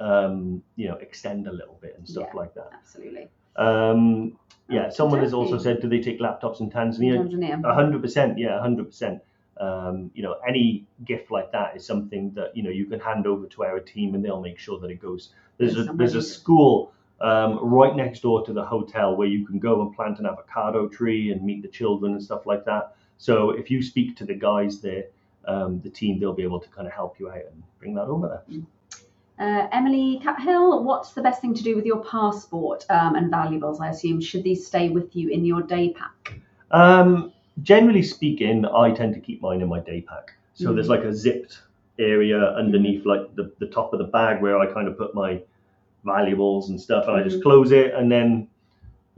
um, 0.00 0.62
you 0.76 0.88
know, 0.88 0.96
extend 0.96 1.46
a 1.46 1.52
little 1.52 1.78
bit 1.80 1.94
and 1.96 2.06
stuff 2.08 2.28
Yeah. 2.32 2.40
like 2.40 2.54
that. 2.54 2.70
Absolutely. 2.72 3.28
Um, 3.56 4.38
yeah, 4.68 4.90
someone 4.90 5.20
has 5.20 5.32
also 5.32 5.58
said, 5.58 5.80
do 5.80 5.88
they 5.88 6.00
take 6.00 6.20
laptops 6.20 6.60
in 6.60 6.70
Tanzania? 6.70 7.18
Tanzania. 7.26 7.64
A 7.64 7.74
hundred 7.74 8.02
percent, 8.02 8.38
yeah, 8.38 8.58
a 8.58 8.60
hundred 8.60 8.86
percent. 8.86 9.22
Um, 9.58 10.10
you 10.14 10.22
know, 10.22 10.36
any 10.46 10.86
gift 11.04 11.30
like 11.30 11.50
that 11.52 11.74
is 11.74 11.84
something 11.84 12.32
that 12.34 12.56
you 12.56 12.62
know 12.62 12.70
you 12.70 12.86
can 12.86 13.00
hand 13.00 13.26
over 13.26 13.46
to 13.46 13.64
our 13.64 13.80
team, 13.80 14.14
and 14.14 14.24
they'll 14.24 14.40
make 14.40 14.58
sure 14.58 14.78
that 14.78 14.90
it 14.90 15.00
goes. 15.00 15.30
There's 15.56 15.76
a 15.76 15.84
there's 15.84 16.14
a 16.14 16.22
school 16.22 16.92
um, 17.20 17.58
right 17.58 17.96
next 17.96 18.20
door 18.20 18.44
to 18.46 18.52
the 18.52 18.64
hotel 18.64 19.16
where 19.16 19.26
you 19.26 19.44
can 19.44 19.58
go 19.58 19.82
and 19.82 19.92
plant 19.94 20.20
an 20.20 20.26
avocado 20.26 20.86
tree 20.86 21.32
and 21.32 21.42
meet 21.42 21.62
the 21.62 21.68
children 21.68 22.12
and 22.12 22.22
stuff 22.22 22.46
like 22.46 22.64
that. 22.66 22.94
So 23.18 23.50
if 23.50 23.70
you 23.70 23.82
speak 23.82 24.16
to 24.16 24.24
the 24.24 24.34
guys 24.34 24.80
there, 24.80 25.04
um, 25.46 25.80
the 25.80 25.90
team, 25.90 26.18
they'll 26.18 26.32
be 26.32 26.44
able 26.44 26.60
to 26.60 26.68
kind 26.68 26.86
of 26.86 26.94
help 26.94 27.18
you 27.18 27.28
out 27.30 27.42
and 27.52 27.62
bring 27.78 27.94
that 27.94 28.06
over 28.06 28.42
there. 28.48 28.62
Uh, 29.40 29.68
Emily 29.72 30.20
Cathill, 30.22 30.82
what's 30.84 31.12
the 31.12 31.22
best 31.22 31.40
thing 31.40 31.54
to 31.54 31.62
do 31.62 31.76
with 31.76 31.84
your 31.84 32.02
passport 32.04 32.84
um, 32.90 33.14
and 33.16 33.30
valuables? 33.30 33.80
I 33.80 33.88
assume 33.90 34.20
should 34.20 34.42
these 34.44 34.66
stay 34.66 34.88
with 34.88 35.14
you 35.14 35.28
in 35.30 35.44
your 35.44 35.62
day 35.62 35.90
pack? 35.90 36.38
Um, 36.70 37.32
generally 37.62 38.02
speaking, 38.02 38.64
I 38.66 38.90
tend 38.92 39.14
to 39.14 39.20
keep 39.20 39.40
mine 39.42 39.62
in 39.62 39.68
my 39.68 39.80
day 39.80 40.00
pack. 40.00 40.34
So 40.54 40.70
Mhm. 40.70 40.74
there's 40.74 40.88
like 40.88 41.04
a 41.04 41.12
zipped 41.14 41.62
area 41.98 42.52
underneath 42.54 43.04
like 43.04 43.34
the, 43.34 43.52
the 43.58 43.66
top 43.66 43.92
of 43.92 43.98
the 43.98 44.06
bag 44.06 44.42
where 44.42 44.58
I 44.58 44.66
kind 44.66 44.86
of 44.86 44.96
put 44.96 45.14
my 45.14 45.40
valuables 46.04 46.70
and 46.70 46.80
stuff 46.80 47.08
and 47.08 47.16
I 47.16 47.22
just 47.22 47.38
Mhm. 47.38 47.42
close 47.42 47.72
it 47.72 47.92
and 47.94 48.10
then 48.10 48.48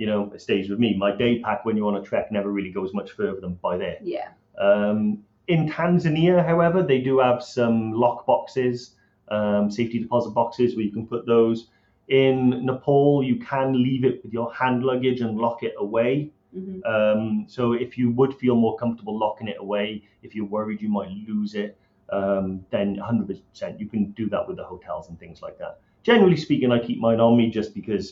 you 0.00 0.06
know 0.06 0.30
it 0.34 0.40
stays 0.40 0.70
with 0.70 0.78
me. 0.78 0.96
My 0.96 1.14
day 1.14 1.40
pack 1.40 1.66
when 1.66 1.76
you're 1.76 1.86
on 1.94 1.96
a 1.96 2.02
trek 2.02 2.32
never 2.32 2.50
really 2.50 2.72
goes 2.72 2.94
much 2.94 3.10
further 3.12 3.38
than 3.38 3.54
by 3.66 3.76
there. 3.76 3.98
Yeah. 4.02 4.28
Um, 4.58 5.22
in 5.46 5.68
Tanzania, 5.68 6.44
however, 6.44 6.82
they 6.82 7.00
do 7.00 7.18
have 7.18 7.42
some 7.42 7.92
lock 7.92 8.24
boxes, 8.24 8.94
um, 9.28 9.70
safety 9.70 9.98
deposit 9.98 10.30
boxes 10.30 10.74
where 10.74 10.86
you 10.86 10.90
can 10.90 11.06
put 11.06 11.26
those. 11.26 11.66
In 12.08 12.64
Nepal, 12.64 13.22
you 13.22 13.36
can 13.36 13.82
leave 13.82 14.04
it 14.04 14.22
with 14.22 14.32
your 14.32 14.52
hand 14.54 14.82
luggage 14.84 15.20
and 15.20 15.36
lock 15.36 15.62
it 15.62 15.74
away. 15.86 16.30
hmm 16.54 16.80
Um, 16.94 17.44
so 17.56 17.74
if 17.74 17.98
you 17.98 18.10
would 18.18 18.32
feel 18.42 18.56
more 18.64 18.76
comfortable 18.78 19.16
locking 19.24 19.48
it 19.48 19.58
away, 19.66 19.88
if 20.22 20.34
you're 20.34 20.50
worried 20.56 20.80
you 20.80 20.88
might 20.88 21.10
lose 21.28 21.54
it, 21.64 21.76
um, 22.18 22.64
then 22.70 22.96
100% 22.96 23.78
you 23.82 23.86
can 23.86 24.02
do 24.22 24.30
that 24.30 24.48
with 24.48 24.56
the 24.56 24.64
hotels 24.64 25.10
and 25.10 25.18
things 25.18 25.42
like 25.42 25.58
that. 25.58 25.74
Generally 26.02 26.38
speaking, 26.46 26.72
I 26.72 26.78
keep 26.78 26.98
mine 26.98 27.20
on 27.20 27.36
me 27.36 27.50
just 27.50 27.74
because 27.74 28.06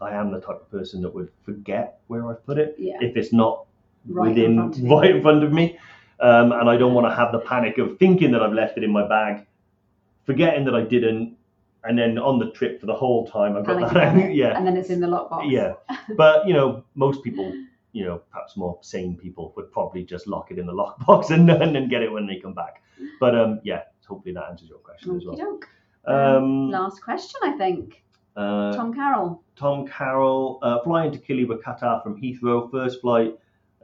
I 0.00 0.14
am 0.14 0.30
the 0.30 0.40
type 0.40 0.60
of 0.60 0.70
person 0.70 1.00
that 1.02 1.14
would 1.14 1.30
forget 1.44 2.00
where 2.08 2.28
I've 2.28 2.44
put 2.44 2.58
it 2.58 2.74
Yeah. 2.78 2.98
if 3.00 3.16
it's 3.16 3.32
not 3.32 3.64
Right 4.08 4.28
in 4.28 4.34
within 4.34 4.56
front 4.56 4.76
of 4.78 4.84
right 4.84 5.10
in 5.16 5.22
front 5.22 5.42
of 5.44 5.52
me. 5.52 5.78
Um, 6.20 6.52
and 6.52 6.68
I 6.70 6.76
don't 6.76 6.94
want 6.94 7.06
to 7.06 7.14
have 7.14 7.32
the 7.32 7.40
panic 7.40 7.78
of 7.78 7.98
thinking 7.98 8.30
that 8.32 8.42
I've 8.42 8.52
left 8.52 8.78
it 8.78 8.84
in 8.84 8.90
my 8.90 9.06
bag, 9.06 9.46
forgetting 10.24 10.64
that 10.64 10.74
I 10.74 10.82
didn't, 10.82 11.36
and 11.84 11.98
then 11.98 12.18
on 12.18 12.38
the 12.38 12.50
trip 12.50 12.80
for 12.80 12.86
the 12.86 12.94
whole 12.94 13.26
time 13.26 13.56
I've 13.56 13.66
got 13.66 13.92
that. 13.92 14.34
yeah, 14.34 14.56
And 14.56 14.66
then 14.66 14.76
it's 14.76 14.90
in 14.90 15.00
the 15.00 15.06
lockbox. 15.06 15.50
yeah. 15.50 15.74
But 16.16 16.46
you 16.46 16.54
know, 16.54 16.84
most 16.94 17.22
people, 17.22 17.52
you 17.92 18.04
know, 18.04 18.22
perhaps 18.30 18.56
more 18.56 18.78
sane 18.82 19.16
people 19.16 19.52
would 19.56 19.70
probably 19.72 20.04
just 20.04 20.26
lock 20.26 20.50
it 20.50 20.58
in 20.58 20.66
the 20.66 20.72
lockbox 20.72 21.30
and 21.34 21.50
and 21.50 21.74
then 21.74 21.88
get 21.88 22.02
it 22.02 22.10
when 22.12 22.26
they 22.26 22.36
come 22.36 22.54
back. 22.54 22.82
But 23.20 23.34
um, 23.38 23.60
yeah, 23.64 23.82
hopefully 24.06 24.34
that 24.34 24.44
answers 24.50 24.68
your 24.68 24.78
question 24.78 25.16
as 25.16 25.24
well. 25.24 25.60
Um, 26.06 26.70
Last 26.70 27.02
question, 27.02 27.40
I 27.42 27.52
think. 27.58 28.02
Uh, 28.36 28.76
Tom 28.76 28.92
Carroll. 28.94 29.42
Tom 29.56 29.86
Carroll 29.86 30.58
uh, 30.62 30.80
flying 30.82 31.10
to 31.12 31.18
Kili 31.18 31.46
with 31.48 31.62
Qatar 31.62 32.02
from 32.02 32.20
Heathrow. 32.20 32.70
First 32.70 33.00
flight 33.00 33.34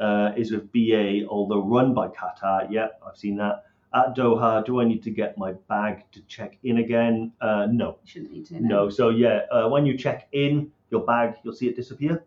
uh, 0.01 0.33
is 0.37 0.51
with 0.53 0.71
BA, 0.73 1.27
although 1.29 1.63
run 1.65 1.95
by 1.95 2.09
Qatar. 2.09 2.71
Yep, 2.71 3.01
I've 3.07 3.17
seen 3.17 3.37
that. 3.37 3.65
at 3.95 4.15
Doha, 4.17 4.65
do 4.65 4.81
I 4.81 4.85
need 4.85 5.03
to 5.05 5.11
get 5.11 5.37
my 5.39 5.53
bag 5.69 6.05
to 6.13 6.21
check 6.23 6.59
in 6.65 6.79
again? 6.79 7.33
Uh, 7.41 7.67
no, 7.71 7.99
You 8.05 8.11
shouldn't 8.11 8.33
need 8.33 8.47
to. 8.47 8.61
no. 8.61 8.89
So 8.89 9.09
yeah, 9.11 9.41
uh, 9.51 9.69
when 9.69 9.87
you 9.87 9.97
check 9.97 10.29
in 10.33 10.71
your 10.91 11.05
bag, 11.05 11.35
you'll 11.43 11.55
see 11.55 11.69
it 11.69 11.77
disappear, 11.77 12.25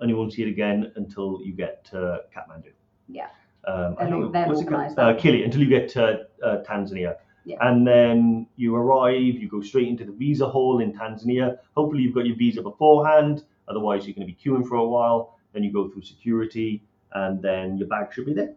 and 0.00 0.10
you 0.10 0.16
won't 0.16 0.32
see 0.32 0.42
it 0.42 0.48
again 0.48 0.92
until 0.96 1.40
you 1.42 1.52
get 1.52 1.84
to 1.86 2.22
Kathmandu. 2.34 2.72
Yeah. 3.08 3.28
Um, 3.66 3.96
I 3.98 4.06
think 4.06 4.32
what's 4.34 4.60
it? 4.62 4.68
Uh. 4.68 5.14
Kili, 5.14 5.44
until 5.44 5.62
you 5.62 5.68
get 5.68 5.88
to 5.90 6.26
uh, 6.42 6.62
Tanzania. 6.66 7.16
Yeah. 7.48 7.56
And 7.66 7.86
then 7.86 8.46
you 8.56 8.76
arrive, 8.76 9.34
you 9.42 9.48
go 9.48 9.62
straight 9.62 9.88
into 9.88 10.04
the 10.04 10.12
visa 10.12 10.46
hall 10.46 10.80
in 10.80 10.92
Tanzania. 10.92 11.56
Hopefully, 11.74 12.02
you've 12.02 12.14
got 12.14 12.26
your 12.26 12.36
visa 12.36 12.60
beforehand. 12.60 13.44
Otherwise, 13.68 14.06
you're 14.06 14.14
going 14.14 14.26
to 14.28 14.32
be 14.34 14.38
queuing 14.42 14.68
for 14.68 14.76
a 14.76 14.86
while. 14.86 15.38
Then 15.54 15.64
you 15.64 15.72
go 15.72 15.88
through 15.88 16.02
security, 16.02 16.82
and 17.14 17.40
then 17.40 17.78
your 17.78 17.88
bag 17.88 18.12
should 18.12 18.26
be 18.26 18.34
there. 18.34 18.52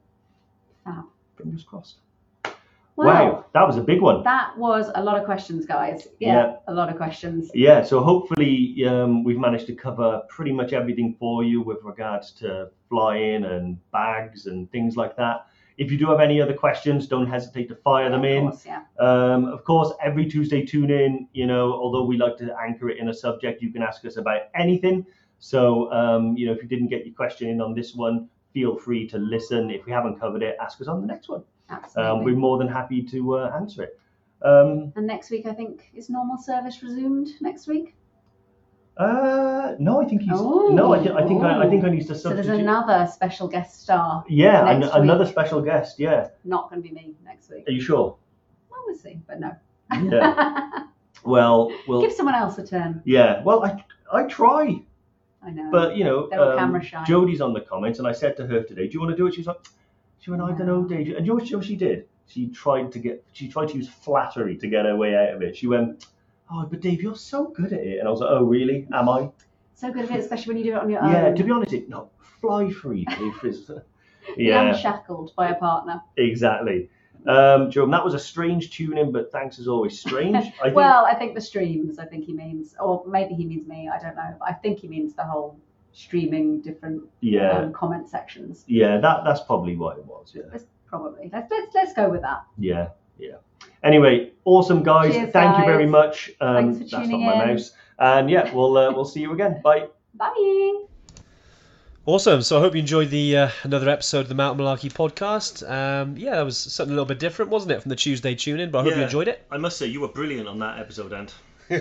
Fab. 0.83 1.05
Fingers 1.37 1.63
crossed. 1.63 1.95
Wow. 2.97 3.05
Wow, 3.05 3.45
that 3.53 3.65
was 3.65 3.77
a 3.77 3.81
big 3.81 4.01
one. 4.01 4.23
That 4.23 4.57
was 4.57 4.91
a 4.95 5.01
lot 5.01 5.17
of 5.17 5.23
questions, 5.23 5.65
guys. 5.65 6.09
Yeah, 6.19 6.35
Yeah. 6.35 6.55
a 6.67 6.73
lot 6.73 6.89
of 6.89 6.97
questions. 6.97 7.49
Yeah, 7.55 7.81
so 7.81 8.03
hopefully 8.03 8.83
um, 8.85 9.23
we've 9.23 9.39
managed 9.39 9.67
to 9.67 9.73
cover 9.73 10.21
pretty 10.27 10.51
much 10.51 10.73
everything 10.73 11.15
for 11.17 11.45
you 11.45 11.61
with 11.61 11.77
regards 11.83 12.31
to 12.41 12.69
flying 12.89 13.45
and 13.45 13.77
bags 13.91 14.47
and 14.47 14.69
things 14.71 14.97
like 14.97 15.15
that. 15.15 15.47
If 15.82 15.91
you 15.91 15.97
do 15.97 16.07
have 16.11 16.19
any 16.19 16.39
other 16.39 16.53
questions, 16.53 17.07
don't 17.07 17.25
hesitate 17.25 17.67
to 17.69 17.75
fire 17.75 18.07
them 18.11 18.23
Of 18.23 18.32
in. 18.32 18.49
course, 18.49 18.65
yeah. 18.67 18.84
Um, 18.99 19.45
of 19.45 19.63
course, 19.63 19.91
every 20.03 20.27
Tuesday 20.27 20.63
tune 20.63 20.91
in, 20.91 21.27
you 21.34 21.47
know, 21.47 21.73
although 21.73 22.05
we 22.05 22.17
like 22.17 22.38
to 22.38 22.55
anchor 22.63 22.89
it 22.91 22.99
in 22.99 23.09
a 23.09 23.13
subject, 23.13 23.63
you 23.63 23.71
can 23.73 23.82
ask 23.82 24.05
us 24.05 24.17
about 24.17 24.41
anything. 24.53 25.03
So, 25.39 25.91
um, 25.91 26.38
you 26.38 26.45
know, 26.45 26.51
if 26.51 26.61
you 26.61 26.69
didn't 26.69 26.89
get 26.89 27.03
your 27.03 27.15
question 27.15 27.49
in 27.49 27.59
on 27.61 27.73
this 27.73 27.95
one, 27.95 28.29
feel 28.53 28.77
free 28.77 29.07
to 29.07 29.17
listen. 29.17 29.71
If 29.71 29.88
we 29.88 29.91
haven't 29.91 30.19
covered 30.19 30.43
it, 30.43 30.55
ask 30.61 30.79
us 30.82 30.88
on 30.88 31.01
the 31.01 31.07
next 31.07 31.29
one. 31.29 31.43
Absolutely. 31.71 32.11
Um, 32.11 32.23
we're 32.25 32.36
more 32.36 32.59
than 32.59 32.67
happy 32.67 33.01
to 33.01 33.38
uh, 33.38 33.51
answer 33.55 33.82
it. 33.82 33.99
Um, 34.43 34.93
and 34.95 35.07
next 35.07 35.32
week, 35.32 35.47
I 35.47 35.53
think, 35.53 35.89
is 35.95 36.11
normal 36.11 36.38
service 36.38 36.84
resumed 36.84 37.29
next 37.41 37.65
week? 37.65 37.95
Uh, 38.97 39.75
no, 39.79 40.01
I 40.01 40.05
think 40.05 40.21
he's 40.21 40.31
Oh. 40.33 40.69
no. 40.73 40.93
I, 40.93 41.01
thi- 41.03 41.11
I 41.11 41.25
think 41.27 41.43
I, 41.43 41.63
I 41.63 41.69
think 41.69 41.83
I 41.83 41.89
need 41.89 42.07
to 42.07 42.15
So 42.15 42.29
there's 42.29 42.45
substitute. 42.45 42.59
another 42.61 43.07
special 43.11 43.47
guest 43.47 43.81
star. 43.81 44.23
yeah, 44.27 44.69
an, 44.69 44.83
another 44.83 45.25
special 45.25 45.61
guest. 45.61 45.99
Yeah, 45.99 46.27
Not 46.43 46.69
going 46.69 46.81
to 46.83 46.87
be 46.87 46.93
me 46.93 47.15
next 47.23 47.49
week. 47.49 47.67
are 47.67 47.71
you 47.71 47.81
sure? 47.81 48.17
Well, 48.69 48.79
we'll 48.85 48.95
see, 48.97 49.19
but 49.27 49.39
no. 49.39 49.51
Yeah. 49.93 50.83
Well, 51.23 51.71
well, 51.87 52.01
Give 52.01 52.11
someone 52.11 52.33
else 52.33 52.57
a 52.57 52.65
turn. 52.65 52.99
yeah. 53.05 53.43
Well, 53.43 53.63
I 53.63 53.85
I 54.11 54.23
try. 54.25 54.81
I 55.43 55.51
know. 55.51 55.69
But 55.71 55.95
you 55.95 56.03
know, 56.03 56.23
um. 56.31 56.73
Jodie's 57.05 57.41
on 57.41 57.53
the 57.53 57.61
comments, 57.61 57.99
and 57.99 58.07
I 58.07 58.11
said 58.11 58.35
to 58.37 58.47
her 58.47 58.63
today, 58.63 58.87
"Do 58.87 58.93
you 58.95 58.99
want 59.01 59.11
to 59.11 59.15
do 59.15 59.27
it?" 59.27 59.35
She's 59.35 59.45
like, 59.45 59.57
"She 60.19 60.31
went, 60.31 60.41
I 60.41 60.47
don't 60.47 60.65
know, 60.65 60.81
No. 60.81 60.87
Dave." 60.87 61.15
And 61.15 61.27
you 61.27 61.33
know 61.37 61.57
what 61.59 61.63
she 61.65 61.75
did? 61.75 62.07
She 62.25 62.47
tried 62.47 62.91
to 62.93 62.97
get, 62.99 63.23
she 63.33 63.47
tried 63.49 63.67
to 63.67 63.75
use 63.77 63.87
flattery 63.87 64.57
to 64.57 64.67
get 64.67 64.85
her 64.85 64.95
way 64.97 65.15
out 65.15 65.35
of 65.35 65.43
it. 65.43 65.55
She 65.55 65.67
went, 65.67 66.07
"Oh, 66.51 66.65
but 66.69 66.81
Dave, 66.81 67.01
you're 67.01 67.15
so 67.15 67.47
good 67.49 67.73
at 67.73 67.79
it," 67.79 67.99
and 67.99 68.07
I 68.07 68.11
was 68.11 68.19
like, 68.21 68.29
"Oh, 68.31 68.43
really? 68.43 68.87
Am 68.93 69.09
I?" 69.09 69.29
so 69.73 69.91
good 69.91 70.05
at 70.05 70.11
it, 70.11 70.19
especially 70.19 70.53
when 70.53 70.57
you 70.63 70.71
do 70.71 70.77
it 70.77 70.81
on 70.83 70.89
your 70.89 71.01
own. 71.03 71.11
Yeah. 71.11 71.33
To 71.33 71.43
be 71.43 71.51
honest, 71.51 71.73
it 71.73 71.89
no 71.89 72.09
fly 72.39 72.69
free, 72.69 73.05
Dave. 73.05 73.33
is- 73.43 73.71
Be 74.37 74.43
yeah, 74.45 74.61
unshackled 74.69 75.33
by 75.35 75.49
a 75.49 75.55
partner. 75.55 75.99
exactly. 76.17 76.89
Um, 77.27 77.71
Jerome, 77.71 77.89
that 77.91 78.03
was 78.05 78.13
a 78.13 78.19
strange 78.19 78.69
tune 78.71 78.97
in, 78.97 79.11
but 79.11 79.31
thanks 79.31 79.57
as 79.57 79.67
always. 79.67 79.99
Strange. 79.99 80.35
I 80.59 80.65
think, 80.65 80.75
Well, 80.75 81.05
I 81.05 81.15
think 81.15 81.33
the 81.33 81.41
streams, 81.41 81.97
I 81.97 82.05
think 82.05 82.25
he 82.25 82.33
means, 82.33 82.75
or 82.79 83.03
maybe 83.07 83.33
he 83.33 83.45
means 83.45 83.67
me, 83.67 83.89
I 83.89 83.99
don't 83.99 84.15
know. 84.15 84.35
But 84.39 84.45
I 84.49 84.53
think 84.53 84.79
he 84.79 84.87
means 84.87 85.15
the 85.15 85.23
whole 85.23 85.57
streaming 85.91 86.61
different 86.61 87.03
yeah, 87.21 87.51
um, 87.51 87.73
comment 87.73 88.07
sections. 88.09 88.63
yeah. 88.67 88.99
That 88.99 89.23
that's 89.25 89.41
probably 89.41 89.75
what 89.75 89.97
it 89.97 90.05
was. 90.05 90.31
Yeah. 90.35 90.43
Let's 90.51 90.65
probably 90.85 91.29
let's 91.33 91.49
let's, 91.51 91.73
let's 91.75 91.93
go 91.93 92.09
with 92.09 92.21
that. 92.21 92.43
Yeah, 92.59 92.89
yeah. 93.22 93.36
Anyway, 93.84 94.32
awesome 94.45 94.84
guys. 94.84 95.13
Cheers, 95.13 95.32
Thank 95.32 95.57
you 95.59 95.65
very 95.65 95.86
much. 95.88 96.32
Um, 96.41 96.74
Thanks 96.76 96.91
for 96.91 96.97
that's 96.97 97.09
not 97.09 97.17
my 97.19 97.43
in. 97.43 97.47
mouse. 97.55 97.72
And 97.99 98.30
yeah, 98.30 98.53
we'll 98.53 98.78
uh, 98.78 98.91
we'll 98.91 99.05
see 99.05 99.22
you 99.22 99.32
again. 99.34 99.61
Bye. 99.63 99.88
Bye. 100.15 100.84
Awesome. 102.05 102.41
So 102.41 102.57
I 102.57 102.61
hope 102.61 102.74
you 102.74 102.80
enjoyed 102.80 103.09
the 103.11 103.38
uh, 103.38 103.49
another 103.63 103.88
episode 103.89 104.22
of 104.22 104.30
the 104.30 104.36
Mountain 104.36 104.65
Malarkey 104.65 104.91
podcast. 104.91 105.61
Um, 105.69 106.17
yeah, 106.17 106.32
that 106.36 106.41
was 106.41 106.57
something 106.57 106.91
a 106.91 106.95
little 106.95 107.05
bit 107.05 107.19
different, 107.19 107.51
wasn't 107.51 107.72
it, 107.74 107.82
from 107.82 107.89
the 107.89 107.95
Tuesday 107.95 108.34
tune 108.36 108.59
in? 108.59 108.72
But 108.72 108.80
I 108.80 108.84
hope 108.84 108.93
you 108.93 108.99
Yeah. 108.99 109.05
enjoyed 109.05 109.28
it. 109.28 109.45
I 109.51 109.57
must 109.57 109.78
say, 109.78 109.86
you 109.86 110.01
were 110.01 110.07
brilliant 110.07 110.47
on 110.47 110.57
that 110.59 110.80
episode, 110.80 111.13
Ant. 111.13 111.34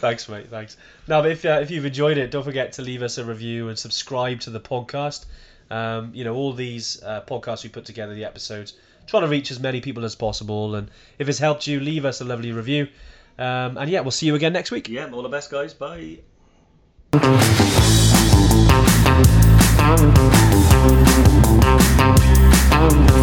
thanks, 0.00 0.28
mate. 0.28 0.48
Thanks. 0.50 0.76
Now, 1.08 1.22
if 1.24 1.44
uh, 1.44 1.58
if 1.62 1.70
you've 1.70 1.84
enjoyed 1.86 2.18
it, 2.18 2.30
don't 2.30 2.42
forget 2.44 2.72
to 2.74 2.82
leave 2.82 3.02
us 3.02 3.18
a 3.18 3.24
review 3.24 3.68
and 3.68 3.78
subscribe 3.78 4.40
to 4.40 4.50
the 4.50 4.60
podcast. 4.60 5.26
Um, 5.70 6.10
you 6.14 6.24
know, 6.24 6.34
all 6.34 6.52
these 6.52 7.02
uh, 7.02 7.22
podcasts 7.26 7.62
we 7.64 7.70
put 7.70 7.84
together, 7.84 8.14
the 8.14 8.24
episodes, 8.24 8.74
trying 9.06 9.22
to 9.22 9.28
reach 9.28 9.50
as 9.50 9.60
many 9.60 9.80
people 9.80 10.04
as 10.04 10.14
possible. 10.14 10.74
And 10.74 10.90
if 11.18 11.28
it's 11.28 11.38
helped 11.38 11.66
you, 11.66 11.80
leave 11.80 12.04
us 12.04 12.20
a 12.20 12.24
lovely 12.24 12.52
review. 12.52 12.88
Um, 13.38 13.76
and 13.78 13.90
yeah, 13.90 14.00
we'll 14.00 14.10
see 14.10 14.26
you 14.26 14.34
again 14.34 14.52
next 14.52 14.70
week. 14.70 14.88
Yeah, 14.88 15.10
all 15.10 15.22
the 15.22 15.28
best, 15.28 15.50
guys. 15.50 15.74
Bye. 15.74 16.18
Thank 22.82 23.16